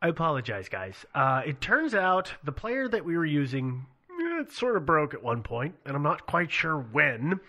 [0.00, 1.04] I apologize, guys.
[1.14, 5.12] Uh, it turns out the player that we were using eh, it sort of broke
[5.12, 7.40] at one point, and I'm not quite sure when.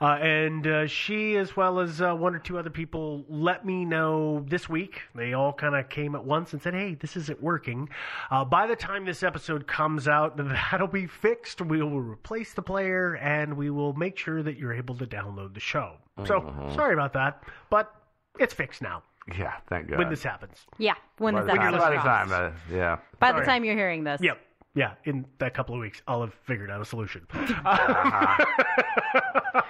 [0.00, 3.84] Uh, and uh, she, as well as uh, one or two other people, let me
[3.84, 5.02] know this week.
[5.14, 7.88] They all kind of came at once and said, "Hey, this isn't working."
[8.32, 10.36] Uh, by the time this episode comes out,
[10.72, 11.60] that'll be fixed.
[11.60, 15.54] We will replace the player, and we will make sure that you're able to download
[15.54, 15.98] the show.
[16.26, 16.74] So Mhm.
[16.74, 17.94] sorry about that, but
[18.40, 19.04] it's fixed now.
[19.38, 19.98] Yeah, thank God.
[19.98, 20.66] When this happens.
[20.78, 22.98] Yeah, when by this the time, episode by the time, uh, yeah.
[23.18, 24.20] By the time you're hearing this.
[24.20, 24.38] Yep.
[24.74, 27.26] Yeah, in that couple of weeks, I'll have figured out a solution.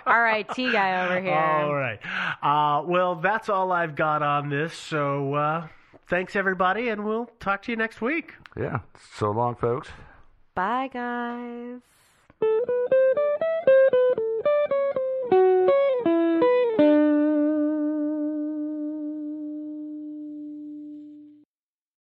[0.07, 1.35] All right, T guy over here.
[1.35, 1.99] All right.
[2.41, 4.75] Uh, well, that's all I've got on this.
[4.75, 5.67] So uh,
[6.09, 8.35] thanks, everybody, and we'll talk to you next week.
[8.57, 8.79] Yeah.
[9.17, 9.89] So long, folks.
[10.55, 11.81] Bye, guys.